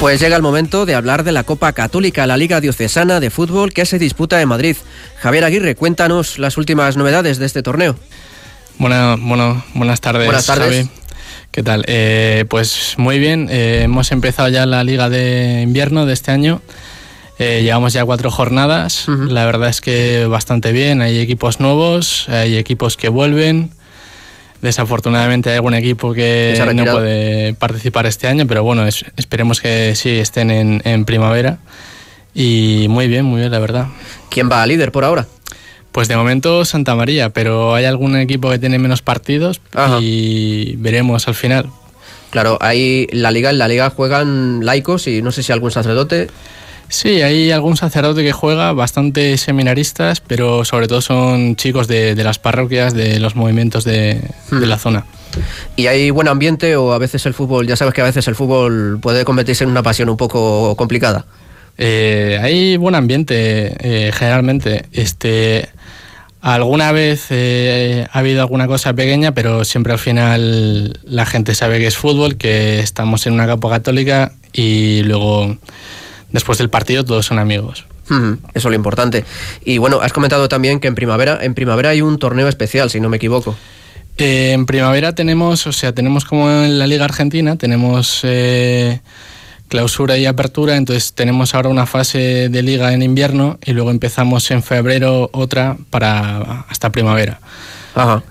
Pues 0.00 0.18
llega 0.20 0.34
el 0.34 0.42
momento 0.42 0.84
de 0.84 0.96
hablar 0.96 1.22
de 1.22 1.30
la 1.30 1.44
Copa 1.44 1.72
Católica, 1.72 2.26
la 2.26 2.36
Liga 2.36 2.60
Diocesana 2.60 3.20
de 3.20 3.30
Fútbol 3.30 3.72
que 3.72 3.86
se 3.86 4.00
disputa 4.00 4.42
en 4.42 4.48
Madrid. 4.48 4.76
Javier 5.20 5.44
Aguirre, 5.44 5.76
cuéntanos 5.76 6.40
las 6.40 6.56
últimas 6.56 6.96
novedades 6.96 7.38
de 7.38 7.46
este 7.46 7.62
torneo. 7.62 7.94
Bueno, 8.78 9.16
bueno 9.20 9.64
buenas 9.74 10.00
tardes. 10.00 10.26
Buenas 10.26 10.46
tardes. 10.46 10.86
Javi. 10.86 10.90
¿Qué 11.52 11.62
tal? 11.62 11.84
Eh, 11.86 12.46
pues 12.48 12.94
muy 12.96 13.20
bien, 13.20 13.46
eh, 13.48 13.82
hemos 13.84 14.10
empezado 14.10 14.48
ya 14.48 14.66
la 14.66 14.82
Liga 14.82 15.08
de 15.08 15.60
Invierno 15.62 16.04
de 16.04 16.14
este 16.14 16.32
año. 16.32 16.62
Eh, 17.38 17.60
llevamos 17.62 17.92
ya 17.92 18.04
cuatro 18.04 18.32
jornadas. 18.32 19.06
Uh 19.06 19.12
-huh. 19.12 19.28
La 19.30 19.44
verdad 19.44 19.68
es 19.68 19.80
que 19.80 20.26
bastante 20.26 20.72
bien. 20.72 21.00
Hay 21.00 21.20
equipos 21.20 21.60
nuevos, 21.60 22.28
hay 22.28 22.56
equipos 22.56 22.96
que 22.96 23.08
vuelven. 23.08 23.70
Desafortunadamente 24.62 25.50
hay 25.50 25.56
algún 25.56 25.74
equipo 25.74 26.14
que 26.14 26.56
no 26.72 26.84
puede 26.84 27.52
participar 27.54 28.06
este 28.06 28.28
año, 28.28 28.46
pero 28.46 28.62
bueno, 28.62 28.86
es, 28.86 29.04
esperemos 29.16 29.60
que 29.60 29.94
sí 29.96 30.10
estén 30.10 30.52
en, 30.52 30.80
en, 30.84 31.04
primavera. 31.04 31.58
Y 32.32 32.86
muy 32.88 33.08
bien, 33.08 33.24
muy 33.24 33.40
bien, 33.40 33.50
la 33.50 33.58
verdad. 33.58 33.88
¿Quién 34.30 34.48
va 34.48 34.62
a 34.62 34.66
líder 34.66 34.92
por 34.92 35.04
ahora? 35.04 35.26
Pues 35.90 36.06
de 36.06 36.16
momento 36.16 36.64
Santa 36.64 36.94
María, 36.94 37.30
pero 37.30 37.74
hay 37.74 37.84
algún 37.84 38.16
equipo 38.16 38.48
que 38.50 38.58
tiene 38.58 38.78
menos 38.78 39.02
partidos 39.02 39.60
Ajá. 39.74 39.98
y 40.00 40.76
veremos 40.76 41.26
al 41.26 41.34
final. 41.34 41.66
Claro, 42.30 42.56
ahí 42.62 43.08
la 43.10 43.30
liga, 43.30 43.50
en 43.50 43.58
la 43.58 43.68
liga 43.68 43.90
juegan 43.90 44.64
laicos 44.64 45.06
y 45.06 45.20
no 45.20 45.32
sé 45.32 45.42
si 45.42 45.52
algún 45.52 45.70
sacerdote. 45.70 46.28
Sí, 46.88 47.22
hay 47.22 47.50
algún 47.50 47.76
sacerdote 47.76 48.22
que 48.22 48.32
juega, 48.32 48.72
bastante 48.72 49.36
seminaristas, 49.38 50.20
pero 50.20 50.64
sobre 50.64 50.88
todo 50.88 51.00
son 51.00 51.56
chicos 51.56 51.88
de, 51.88 52.14
las 52.16 52.38
parroquias, 52.38 52.92
de 52.94 53.18
los 53.18 53.34
movimientos 53.34 53.84
de, 53.84 54.20
de 54.50 54.66
la 54.66 54.78
zona. 54.78 55.06
¿Y 55.76 55.86
hay 55.86 56.10
buen 56.10 56.28
ambiente 56.28 56.76
o 56.76 56.92
a 56.92 56.98
veces 56.98 57.24
el 57.26 57.34
fútbol, 57.34 57.66
ya 57.66 57.76
sabes 57.76 57.94
que 57.94 58.02
a 58.02 58.04
veces 58.04 58.28
el 58.28 58.34
fútbol 58.34 58.98
puede 59.00 59.24
convertirse 59.24 59.64
en 59.64 59.70
una 59.70 59.82
pasión 59.82 60.08
un 60.10 60.16
poco 60.16 60.76
complicada? 60.76 61.24
Eh, 61.78 62.38
hay 62.40 62.76
buen 62.76 62.94
ambiente, 62.94 63.74
eh, 63.80 64.12
generalmente. 64.12 64.86
Este, 64.92 65.68
alguna 66.40 66.92
vez 66.92 67.26
eh, 67.30 68.06
ha 68.10 68.18
habido 68.18 68.42
alguna 68.42 68.66
cosa 68.66 68.92
pequeña, 68.92 69.32
pero 69.32 69.64
siempre 69.64 69.92
al 69.92 69.98
final 69.98 71.00
la 71.04 71.26
gente 71.26 71.54
sabe 71.54 71.78
que 71.78 71.86
es 71.86 71.96
fútbol, 71.96 72.36
que 72.36 72.80
estamos 72.80 73.26
en 73.26 73.34
una 73.34 73.46
capa 73.46 73.70
católica 73.70 74.32
y 74.52 75.02
luego 75.02 75.56
después 76.32 76.58
del 76.58 76.70
partido 76.70 77.04
todos 77.04 77.26
son 77.26 77.38
amigos. 77.38 77.86
Eso 78.10 78.38
es 78.54 78.64
lo 78.64 78.74
importante. 78.74 79.24
Y 79.64 79.78
bueno, 79.78 80.00
has 80.02 80.12
comentado 80.12 80.48
también 80.48 80.80
que 80.80 80.88
en 80.88 80.94
primavera, 80.94 81.38
en 81.40 81.54
primavera 81.54 81.90
hay 81.90 82.02
un 82.02 82.18
torneo 82.18 82.48
especial, 82.48 82.90
si 82.90 83.00
no 83.00 83.08
me 83.08 83.16
equivoco. 83.16 83.56
Eh, 84.18 84.52
en 84.52 84.66
primavera 84.66 85.14
tenemos, 85.14 85.66
o 85.66 85.72
sea, 85.72 85.94
tenemos 85.94 86.24
como 86.24 86.50
en 86.50 86.78
la 86.78 86.86
Liga 86.86 87.06
Argentina, 87.06 87.56
tenemos 87.56 88.20
eh, 88.24 89.00
clausura 89.68 90.18
y 90.18 90.26
apertura, 90.26 90.76
entonces 90.76 91.14
tenemos 91.14 91.54
ahora 91.54 91.70
una 91.70 91.86
fase 91.86 92.50
de 92.50 92.62
liga 92.62 92.92
en 92.92 93.00
invierno 93.00 93.58
y 93.64 93.72
luego 93.72 93.90
empezamos 93.90 94.50
en 94.50 94.62
febrero 94.62 95.30
otra 95.32 95.78
para 95.88 96.66
hasta 96.68 96.90
primavera. 96.90 97.40
Ajá. 97.94 98.22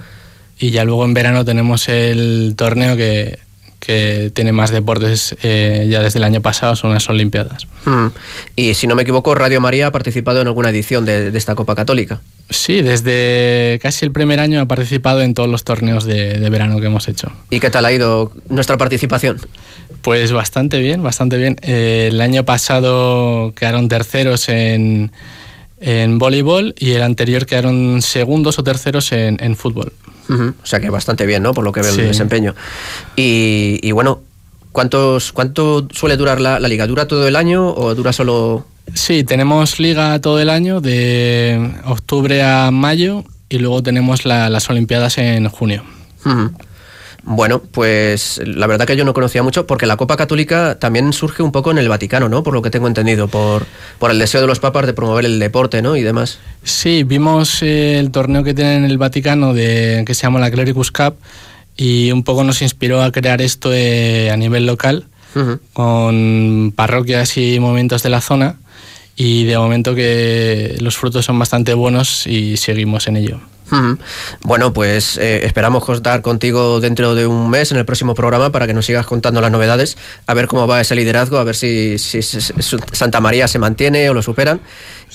Y 0.60 0.70
ya 0.70 0.84
luego 0.86 1.06
en 1.06 1.16
verano 1.16 1.43
tenemos 1.43 1.89
el 1.89 2.54
torneo 2.56 2.95
que 2.95 3.39
que 3.82 4.32
tiene 4.34 4.51
más 4.51 4.69
deportes 4.69 5.36
eh, 5.41 5.88
ya 5.89 6.01
desde 6.01 6.19
el 6.19 6.23
año 6.23 6.39
pasado, 6.39 6.75
son 6.75 6.93
las 6.93 7.09
Olimpiadas. 7.09 7.67
Hmm. 7.84 8.07
Y 8.55 8.75
si 8.75 8.86
no 8.86 8.95
me 8.95 9.01
equivoco, 9.01 9.34
Radio 9.34 9.59
María 9.59 9.88
ha 9.88 9.91
participado 9.91 10.39
en 10.39 10.47
alguna 10.47 10.69
edición 10.69 11.03
de, 11.03 11.36
esta 11.36 11.55
Copa 11.55 11.75
Católica. 11.75 12.21
Sí, 12.51 12.84
desde 12.84 13.79
casi 13.82 14.05
el 14.05 14.11
primer 14.11 14.39
año 14.39 14.61
ha 14.61 14.67
participado 14.67 15.21
en 15.21 15.34
todos 15.34 15.49
los 15.49 15.63
torneos 15.63 16.05
de, 16.05 16.47
verano 16.51 16.79
que 16.79 16.86
hemos 16.86 17.07
hecho. 17.07 17.32
¿Y 17.49 17.59
qué 17.59 17.71
tal 17.71 17.86
ha 17.86 17.91
ido 17.91 18.32
nuestra 18.49 18.77
participación? 18.77 19.39
Pues 20.03 20.32
bastante 20.32 20.77
bien, 20.77 21.01
bastante 21.01 21.38
bien. 21.38 21.57
Eh, 21.63 22.09
el 22.11 22.21
año 22.21 22.45
pasado 22.45 23.53
quedaron 23.55 23.89
terceros 23.89 24.47
en, 24.47 25.11
en 25.82 26.19
voleibol 26.19 26.73
y 26.77 26.91
el 26.91 27.01
anterior 27.01 27.45
quedaron 27.45 28.01
segundos 28.01 28.57
o 28.59 28.63
terceros 28.63 29.11
en, 29.11 29.38
en 29.41 29.55
fútbol. 29.55 29.91
O 30.29 30.65
sea 30.65 30.79
que 30.79 30.89
bastante 30.89 31.25
bien, 31.25 31.43
¿no? 31.43 31.53
Por 31.53 31.63
lo 31.63 31.71
que 31.71 31.82
veo 31.82 31.91
el 31.91 32.07
desempeño. 32.07 32.55
Y, 33.15 33.91
bueno, 33.91 34.21
¿cuántos, 34.71 35.32
¿cuánto 35.32 35.88
suele 35.91 36.17
durar 36.17 36.39
la, 36.39 36.59
liga? 36.59 36.88
¿Dura 36.88 37.07
todo 37.07 37.27
el 37.27 37.36
año 37.36 37.69
o 37.69 37.95
dura 37.95 38.13
solo...? 38.13 38.65
Sí, 38.93 39.23
tenemos 39.23 39.79
liga 39.79 40.19
todo 40.19 40.39
el 40.39 40.49
año, 40.49 40.82
de 40.82 41.71
octubre 41.86 42.41
a 42.43 42.71
mayo, 42.71 43.23
y 43.49 43.59
luego 43.59 43.84
tenemos 43.84 44.25
las 44.25 44.69
Olimpiadas 44.69 45.17
en 45.17 45.49
junio. 45.49 45.84
Bueno, 47.24 47.61
pues 47.61 48.41
la 48.43 48.65
verdad 48.65 48.88
que 48.88 48.97
yo 48.97 49.05
no 49.05 49.13
conocía 49.13 49.43
mucho, 49.43 49.67
porque 49.67 49.86
la 49.86 49.95
Copa 49.95 50.17
Católica 50.17 50.80
también 50.80 51.13
surge 51.13 51.43
un 51.43 51.51
poco 51.51 51.69
en 51.69 51.78
el 51.78 51.88
Vaticano, 51.88 52.30
¿no? 52.30 52.41
Por 52.41 52.55
lo 52.55 52.63
que 52.63 52.72
tengo 52.72 52.88
entendido, 52.88 53.28
por, 53.28 53.67
por 53.99 54.09
el 54.09 54.17
deseo 54.17 54.41
de 54.41 54.47
los 54.47 54.59
papas 54.59 54.88
de 54.88 54.93
promover 54.93 55.26
el 55.26 55.38
deporte, 55.38 55.84
¿no? 55.84 55.95
Y 55.95 56.01
demás. 56.01 56.39
Sí, 56.63 57.03
vimos 57.03 57.61
eh, 57.61 57.99
el 57.99 58.09
torneo 58.09 58.43
que 58.43 58.55
tienen 58.55 58.86
en 58.86 58.91
el 58.91 58.97
Vaticano 58.97 59.53
de, 59.53 60.03
que 60.05 60.15
se 60.15 60.24
llama 60.24 60.39
la 60.39 60.49
Clericus 60.49 60.91
Cup 60.91 61.15
y 61.78 62.11
un 62.11 62.24
poco 62.24 62.43
nos 62.43 62.61
inspiró 62.63 63.03
a 63.03 63.11
crear 63.11 63.41
esto 63.41 63.72
eh, 63.72 64.32
a 64.32 64.38
nivel 64.38 64.65
local, 64.65 65.05
con 65.72 66.74
parroquias 66.76 67.38
y 67.38 67.59
momentos 67.59 68.03
de 68.03 68.09
la 68.09 68.19
zona 68.19 68.57
y 69.15 69.45
de 69.45 69.57
momento 69.57 69.95
que 69.95 70.76
los 70.82 70.97
frutos 70.97 71.24
son 71.24 71.39
bastante 71.39 71.74
buenos 71.74 72.28
y 72.28 72.57
seguimos 72.57 73.07
en 73.07 73.17
ello. 73.17 73.39
Bueno, 74.41 74.74
pues 74.74 75.17
eh, 75.17 75.45
esperamos 75.45 75.86
contar 75.86 76.22
contigo 76.22 76.80
dentro 76.80 77.15
de 77.15 77.26
un 77.26 77.49
mes 77.49 77.72
en 77.72 77.78
el 77.78 77.86
próximo 77.86 78.15
programa 78.15 78.51
para 78.51 78.67
que 78.67 78.74
nos 78.74 78.86
sigas 78.86 79.05
contando 79.05 79.41
las 79.41 79.51
novedades, 79.51 79.97
a 80.28 80.34
ver 80.34 80.47
cómo 80.47 80.67
va 80.67 80.82
ese 80.82 80.95
liderazgo, 80.95 81.38
a 81.38 81.43
ver 81.43 81.55
si, 81.55 81.97
Santa 81.97 83.22
María 83.22 83.47
se 83.47 83.59
mantiene 83.59 84.09
o 84.09 84.13
lo 84.13 84.22
superan. 84.22 84.61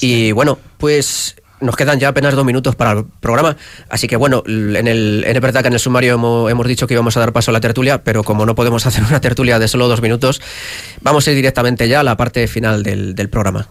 Y 0.01 0.33
bueno, 0.33 0.59
pues 0.79 1.37
nos 1.61 1.77
quedan 1.77 1.99
ya 1.99 2.09
apenas 2.09 2.35
dos 2.35 2.45
minutos 2.45 2.77
para 2.77 2.93
el 2.93 3.05
programa, 3.21 3.57
así 3.89 4.07
que 4.09 4.17
bueno, 4.17 4.43
en 4.47 4.87
el, 4.87 5.25
en 5.27 5.41
verdad 5.41 5.63
que 5.63 5.69
en 5.69 5.75
el 5.75 5.81
sumario 5.81 6.15
hemos, 6.49 6.67
dicho 6.67 6.87
que 6.87 6.95
íbamos 6.95 7.17
a 7.17 7.21
dar 7.21 7.33
paso 7.33 7.51
a 7.51 7.53
la 7.53 7.61
tertulia, 7.61 8.05
pero 8.05 8.25
como 8.25 8.45
no 8.45 8.55
podemos 8.55 8.87
hacer 8.87 9.05
una 9.05 9.21
tertulia 9.21 9.59
de 9.59 9.69
solo 9.69 9.89
dos 9.89 10.03
minutos, 10.03 10.41
vamos 11.01 11.27
a 11.27 11.31
ir 11.31 11.37
directamente 11.37 11.89
ya 11.89 12.01
a 12.01 12.03
la 12.03 12.17
parte 12.17 12.47
final 12.47 12.83
del 12.83 13.29
programa. 13.31 13.69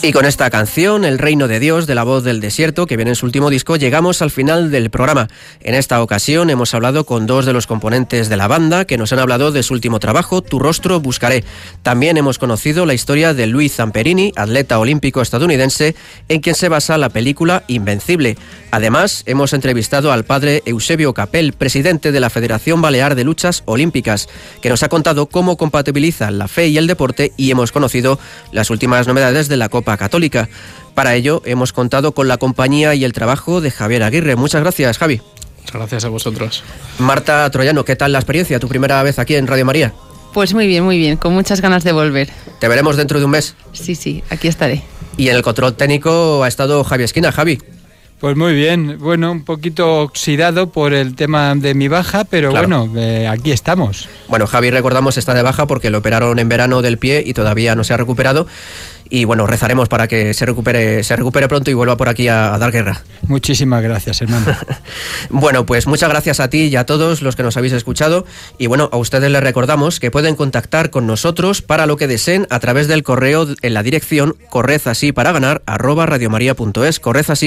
Y 0.00 0.12
con 0.12 0.24
esta 0.24 0.48
canción, 0.48 1.04
El 1.04 1.18
Reino 1.18 1.48
de 1.48 1.58
Dios, 1.58 1.88
de 1.88 1.96
la 1.96 2.04
voz 2.04 2.22
del 2.22 2.40
desierto, 2.40 2.86
que 2.86 2.96
viene 2.96 3.10
en 3.10 3.14
su 3.16 3.26
último 3.26 3.50
disco, 3.50 3.74
llegamos 3.74 4.22
al 4.22 4.30
final 4.30 4.70
del 4.70 4.90
programa. 4.90 5.26
En 5.60 5.74
esta 5.74 6.00
ocasión 6.00 6.50
hemos 6.50 6.72
hablado 6.72 7.04
con 7.04 7.26
dos 7.26 7.46
de 7.46 7.52
los 7.52 7.66
componentes 7.66 8.28
de 8.28 8.36
la 8.36 8.46
banda 8.46 8.84
que 8.84 8.96
nos 8.96 9.12
han 9.12 9.18
hablado 9.18 9.50
de 9.50 9.64
su 9.64 9.74
último 9.74 9.98
trabajo, 9.98 10.40
Tu 10.40 10.60
rostro 10.60 11.00
buscaré. 11.00 11.42
También 11.82 12.16
hemos 12.16 12.38
conocido 12.38 12.86
la 12.86 12.94
historia 12.94 13.34
de 13.34 13.48
Luis 13.48 13.74
Zamperini, 13.74 14.32
atleta 14.36 14.78
olímpico 14.78 15.20
estadounidense, 15.20 15.96
en 16.28 16.42
quien 16.42 16.54
se 16.54 16.68
basa 16.68 16.96
la 16.96 17.08
película 17.08 17.64
Invencible. 17.66 18.38
Además, 18.70 19.24
hemos 19.26 19.52
entrevistado 19.52 20.12
al 20.12 20.24
padre 20.24 20.62
Eusebio 20.64 21.12
Capel, 21.12 21.54
presidente 21.54 22.12
de 22.12 22.20
la 22.20 22.30
Federación 22.30 22.80
Balear 22.80 23.16
de 23.16 23.24
Luchas 23.24 23.64
Olímpicas, 23.64 24.28
que 24.62 24.68
nos 24.68 24.84
ha 24.84 24.88
contado 24.88 25.26
cómo 25.26 25.56
compatibiliza 25.56 26.30
la 26.30 26.46
fe 26.46 26.68
y 26.68 26.78
el 26.78 26.86
deporte 26.86 27.32
y 27.36 27.50
hemos 27.50 27.72
conocido 27.72 28.20
las 28.52 28.70
últimas 28.70 29.08
novedades 29.08 29.48
de 29.48 29.56
la 29.56 29.68
Copa 29.68 29.87
Católica. 29.96 30.48
Para 30.94 31.14
ello 31.14 31.42
hemos 31.44 31.72
contado 31.72 32.12
con 32.12 32.28
la 32.28 32.38
compañía 32.38 32.94
y 32.94 33.04
el 33.04 33.12
trabajo 33.12 33.60
de 33.60 33.70
Javier 33.70 34.02
Aguirre. 34.02 34.36
Muchas 34.36 34.62
gracias, 34.62 34.98
Javi. 34.98 35.20
Muchas 35.60 35.74
gracias 35.74 36.04
a 36.04 36.08
vosotros. 36.08 36.64
Marta 36.98 37.50
Troyano, 37.50 37.84
¿qué 37.84 37.96
tal 37.96 38.12
la 38.12 38.18
experiencia? 38.18 38.58
¿Tu 38.58 38.68
primera 38.68 39.02
vez 39.02 39.18
aquí 39.18 39.34
en 39.34 39.46
Radio 39.46 39.64
María? 39.64 39.92
Pues 40.34 40.54
muy 40.54 40.66
bien, 40.66 40.84
muy 40.84 40.98
bien, 40.98 41.16
con 41.16 41.32
muchas 41.34 41.60
ganas 41.60 41.84
de 41.84 41.92
volver. 41.92 42.30
¿Te 42.58 42.68
veremos 42.68 42.96
dentro 42.96 43.18
de 43.18 43.24
un 43.24 43.30
mes? 43.32 43.54
Sí, 43.72 43.94
sí, 43.94 44.22
aquí 44.30 44.48
estaré. 44.48 44.82
Y 45.16 45.28
en 45.28 45.36
el 45.36 45.42
control 45.42 45.74
técnico 45.74 46.44
ha 46.44 46.48
estado 46.48 46.84
Javi 46.84 47.04
Esquina. 47.04 47.32
Javi. 47.32 47.58
Pues 48.20 48.36
muy 48.36 48.52
bien, 48.52 48.98
bueno, 48.98 49.30
un 49.30 49.44
poquito 49.44 50.00
oxidado 50.00 50.70
por 50.70 50.92
el 50.92 51.14
tema 51.14 51.54
de 51.54 51.74
mi 51.74 51.86
baja, 51.86 52.24
pero 52.24 52.50
bueno, 52.50 52.90
eh, 52.96 53.28
aquí 53.28 53.52
estamos. 53.52 54.08
Bueno, 54.26 54.48
Javi, 54.48 54.70
recordamos, 54.70 55.16
está 55.16 55.34
de 55.34 55.42
baja 55.42 55.66
porque 55.66 55.88
lo 55.90 55.98
operaron 55.98 56.40
en 56.40 56.48
verano 56.48 56.82
del 56.82 56.98
pie 56.98 57.22
y 57.24 57.32
todavía 57.32 57.76
no 57.76 57.84
se 57.84 57.94
ha 57.94 57.96
recuperado 57.96 58.48
y 59.10 59.24
bueno, 59.24 59.46
rezaremos 59.46 59.88
para 59.88 60.06
que 60.06 60.34
se 60.34 60.44
recupere, 60.46 61.02
se 61.02 61.16
recupere 61.16 61.48
pronto 61.48 61.70
y 61.70 61.74
vuelva 61.74 61.96
por 61.96 62.08
aquí 62.08 62.28
a, 62.28 62.56
dar 62.58 62.70
guerra. 62.70 63.02
Muchísimas 63.26 63.82
gracias, 63.82 64.20
hermano. 64.20 64.46
bueno, 65.30 65.66
pues 65.66 65.86
muchas 65.86 66.08
gracias 66.08 66.40
a 66.40 66.50
ti 66.50 66.64
y 66.64 66.76
a 66.76 66.84
todos 66.84 67.22
los 67.22 67.36
que 67.36 67.42
nos 67.42 67.56
habéis 67.56 67.72
escuchado. 67.72 68.26
Y 68.58 68.66
bueno, 68.66 68.88
a 68.92 68.96
ustedes 68.96 69.30
les 69.30 69.42
recordamos 69.42 70.00
que 70.00 70.10
pueden 70.10 70.36
contactar 70.36 70.90
con 70.90 71.06
nosotros 71.06 71.62
para 71.62 71.86
lo 71.86 71.96
que 71.96 72.06
deseen 72.06 72.46
a 72.50 72.60
través 72.60 72.88
del 72.88 73.02
correo 73.02 73.46
en 73.62 73.74
la 73.74 73.82
dirección 73.82 74.36
corred 74.50 74.80
así 74.84 75.12
para 75.12 75.32
ganar 75.32 75.62
arroba 75.66 76.06
radiomaria.es, 76.06 77.00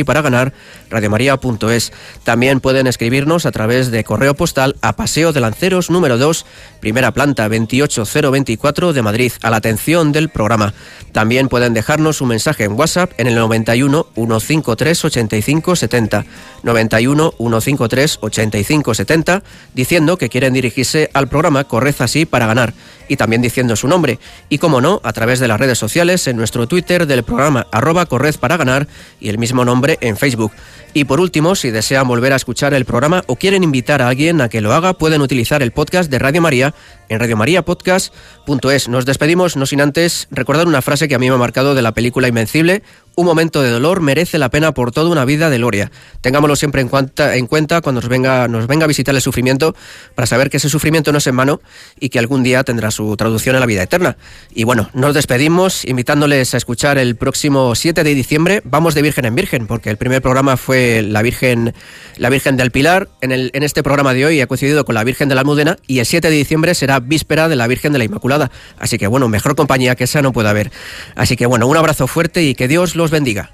para 0.05 0.21
ganar 0.21 0.53
radiomaria.es. 0.89 1.93
También 2.23 2.59
pueden 2.59 2.87
escribirnos 2.87 3.45
a 3.45 3.51
través 3.51 3.91
de 3.91 4.03
correo 4.03 4.35
postal 4.35 4.75
a 4.81 4.95
Paseo 4.95 5.33
de 5.33 5.41
Lanceros 5.41 5.89
número 5.89 6.17
2, 6.17 6.45
primera 6.79 7.11
planta 7.11 7.47
28024 7.47 8.93
de 8.93 9.01
Madrid, 9.01 9.31
a 9.41 9.49
la 9.49 9.57
atención 9.57 10.11
del 10.11 10.29
programa. 10.29 10.73
También 11.11 11.49
pueden 11.49 11.73
dejarnos 11.73 12.21
un 12.21 12.29
mensaje 12.29 12.63
en 12.63 12.73
WhatsApp 12.73 13.11
en 13.17 13.27
el 13.27 13.35
91 13.35 14.07
153 14.15 15.05
85 15.05 15.75
70. 15.75 16.25
91 16.63 17.33
153 17.37 18.17
85 18.21 18.93
70 18.93 19.43
diciendo 19.73 20.17
que 20.17 20.29
quieren 20.29 20.53
dirigirse 20.53 21.09
al 21.13 21.27
programa 21.27 21.63
Corred 21.63 21.95
así 21.99 22.25
para 22.25 22.45
ganar 22.47 22.73
y 23.07 23.15
también 23.17 23.41
diciendo 23.41 23.75
su 23.75 23.87
nombre. 23.87 24.19
Y 24.49 24.57
como 24.57 24.81
no, 24.81 25.01
a 25.03 25.13
través 25.13 25.39
de 25.39 25.47
las 25.47 25.59
redes 25.59 25.77
sociales 25.77 26.27
en 26.27 26.37
nuestro 26.37 26.67
Twitter 26.67 27.05
del 27.07 27.23
programa 27.23 27.67
arroba 27.71 28.05
Corred 28.05 28.35
para 28.35 28.57
ganar 28.57 28.87
y 29.19 29.29
el 29.29 29.37
mismo 29.37 29.65
nombre 29.65 29.97
en 30.01 30.17
Facebook. 30.17 30.51
Y 30.93 31.05
por 31.05 31.21
último, 31.21 31.55
si 31.55 31.71
desean 31.71 32.07
volver 32.07 32.33
a 32.33 32.35
escuchar 32.35 32.73
el 32.73 32.85
programa 32.85 33.23
o 33.27 33.37
quieren 33.37 33.63
invitar 33.63 34.01
a 34.01 34.09
alguien 34.09 34.41
a 34.41 34.49
que 34.49 34.59
lo 34.59 34.73
haga, 34.73 34.93
pueden 34.93 35.21
utilizar 35.21 35.61
el 35.61 35.71
podcast 35.71 36.11
de 36.11 36.19
Radio 36.19 36.41
María 36.41 36.73
en 37.07 37.19
radiomariapodcast.es. 37.19 38.89
Nos 38.89 39.05
despedimos, 39.05 39.55
no 39.55 39.65
sin 39.65 39.79
antes 39.79 40.27
recordar 40.31 40.67
una 40.67 40.81
frase 40.81 41.07
que 41.07 41.15
a 41.15 41.19
mí 41.19 41.29
me 41.29 41.35
ha 41.35 41.39
marcado 41.39 41.75
de 41.75 41.81
la 41.81 41.93
película 41.93 42.27
Invencible, 42.27 42.83
un 43.15 43.25
momento 43.25 43.61
de 43.61 43.69
dolor 43.69 44.01
merece 44.01 44.37
la 44.37 44.49
pena 44.49 44.73
por 44.73 44.91
toda 44.91 45.09
una 45.09 45.25
vida 45.25 45.49
de 45.49 45.57
gloria. 45.57 45.91
Tengámoslo 46.21 46.55
siempre 46.55 46.81
en 46.81 46.87
cuenta, 46.87 47.35
en 47.35 47.47
cuenta 47.47 47.81
cuando 47.81 48.01
nos 48.01 48.09
venga, 48.09 48.47
nos 48.47 48.67
venga 48.67 48.85
a 48.85 48.87
visitar 48.87 49.13
el 49.13 49.21
sufrimiento 49.21 49.75
para 50.15 50.25
saber 50.25 50.49
que 50.49 50.57
ese 50.57 50.69
sufrimiento 50.69 51.11
no 51.11 51.17
es 51.17 51.27
en 51.27 51.35
vano 51.35 51.61
y 51.99 52.09
que 52.09 52.19
algún 52.19 52.43
día 52.43 52.63
tendrá 52.63 52.91
su 52.91 53.15
traducción 53.17 53.55
en 53.55 53.59
la 53.59 53.65
vida 53.65 53.83
eterna. 53.83 54.17
Y 54.53 54.63
bueno, 54.63 54.89
nos 54.93 55.13
despedimos 55.13 55.85
invitándoles 55.85 56.53
a 56.53 56.57
escuchar 56.57 56.97
el 56.97 57.15
próximo 57.15 57.75
7 57.75 58.03
de 58.03 58.15
diciembre. 58.15 58.61
Vamos 58.63 58.95
de 58.95 59.01
Virgen 59.01 59.25
en 59.25 59.35
Virgen, 59.35 59.67
porque 59.67 59.89
el 59.89 59.97
primer 59.97 60.21
programa 60.21 60.57
fue 60.57 61.01
la 61.01 61.21
Virgen, 61.21 61.73
la 62.17 62.29
Virgen 62.29 62.57
del 62.57 62.71
Pilar. 62.71 63.09
En, 63.21 63.31
el, 63.31 63.51
en 63.53 63.63
este 63.63 63.83
programa 63.83 64.13
de 64.13 64.25
hoy 64.25 64.41
ha 64.41 64.47
coincidido 64.47 64.85
con 64.85 64.95
la 64.95 65.03
Virgen 65.03 65.29
de 65.29 65.35
la 65.35 65.41
Almudena 65.41 65.77
y 65.87 65.99
el 65.99 66.05
7 66.05 66.29
de 66.29 66.35
diciembre 66.35 66.75
será 66.75 66.99
víspera 66.99 67.49
de 67.49 67.55
la 67.55 67.67
Virgen 67.67 67.91
de 67.93 67.99
la 67.99 68.05
Inmaculada. 68.05 68.51
Así 68.79 68.97
que 68.97 69.07
bueno, 69.07 69.27
mejor 69.27 69.55
compañía 69.55 69.95
que 69.95 70.05
esa 70.05 70.21
no 70.21 70.31
puede 70.31 70.49
haber. 70.49 70.71
Así 71.15 71.35
que 71.35 71.45
bueno, 71.45 71.67
un 71.67 71.77
abrazo 71.77 72.07
fuerte 72.07 72.43
y 72.43 72.55
que 72.55 72.67
Dios 72.67 72.95
los 73.01 73.09
bendiga. 73.09 73.49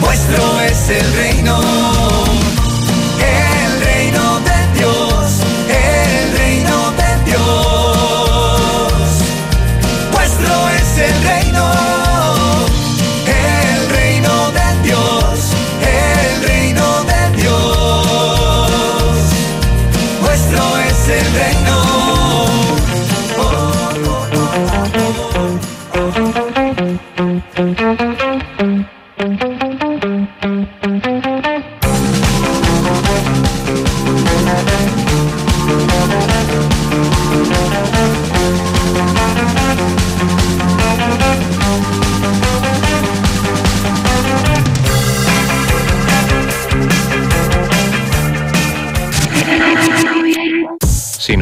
Vuestro 0.00 0.60
es 0.60 0.90
el 0.90 1.12
reino, 1.14 1.58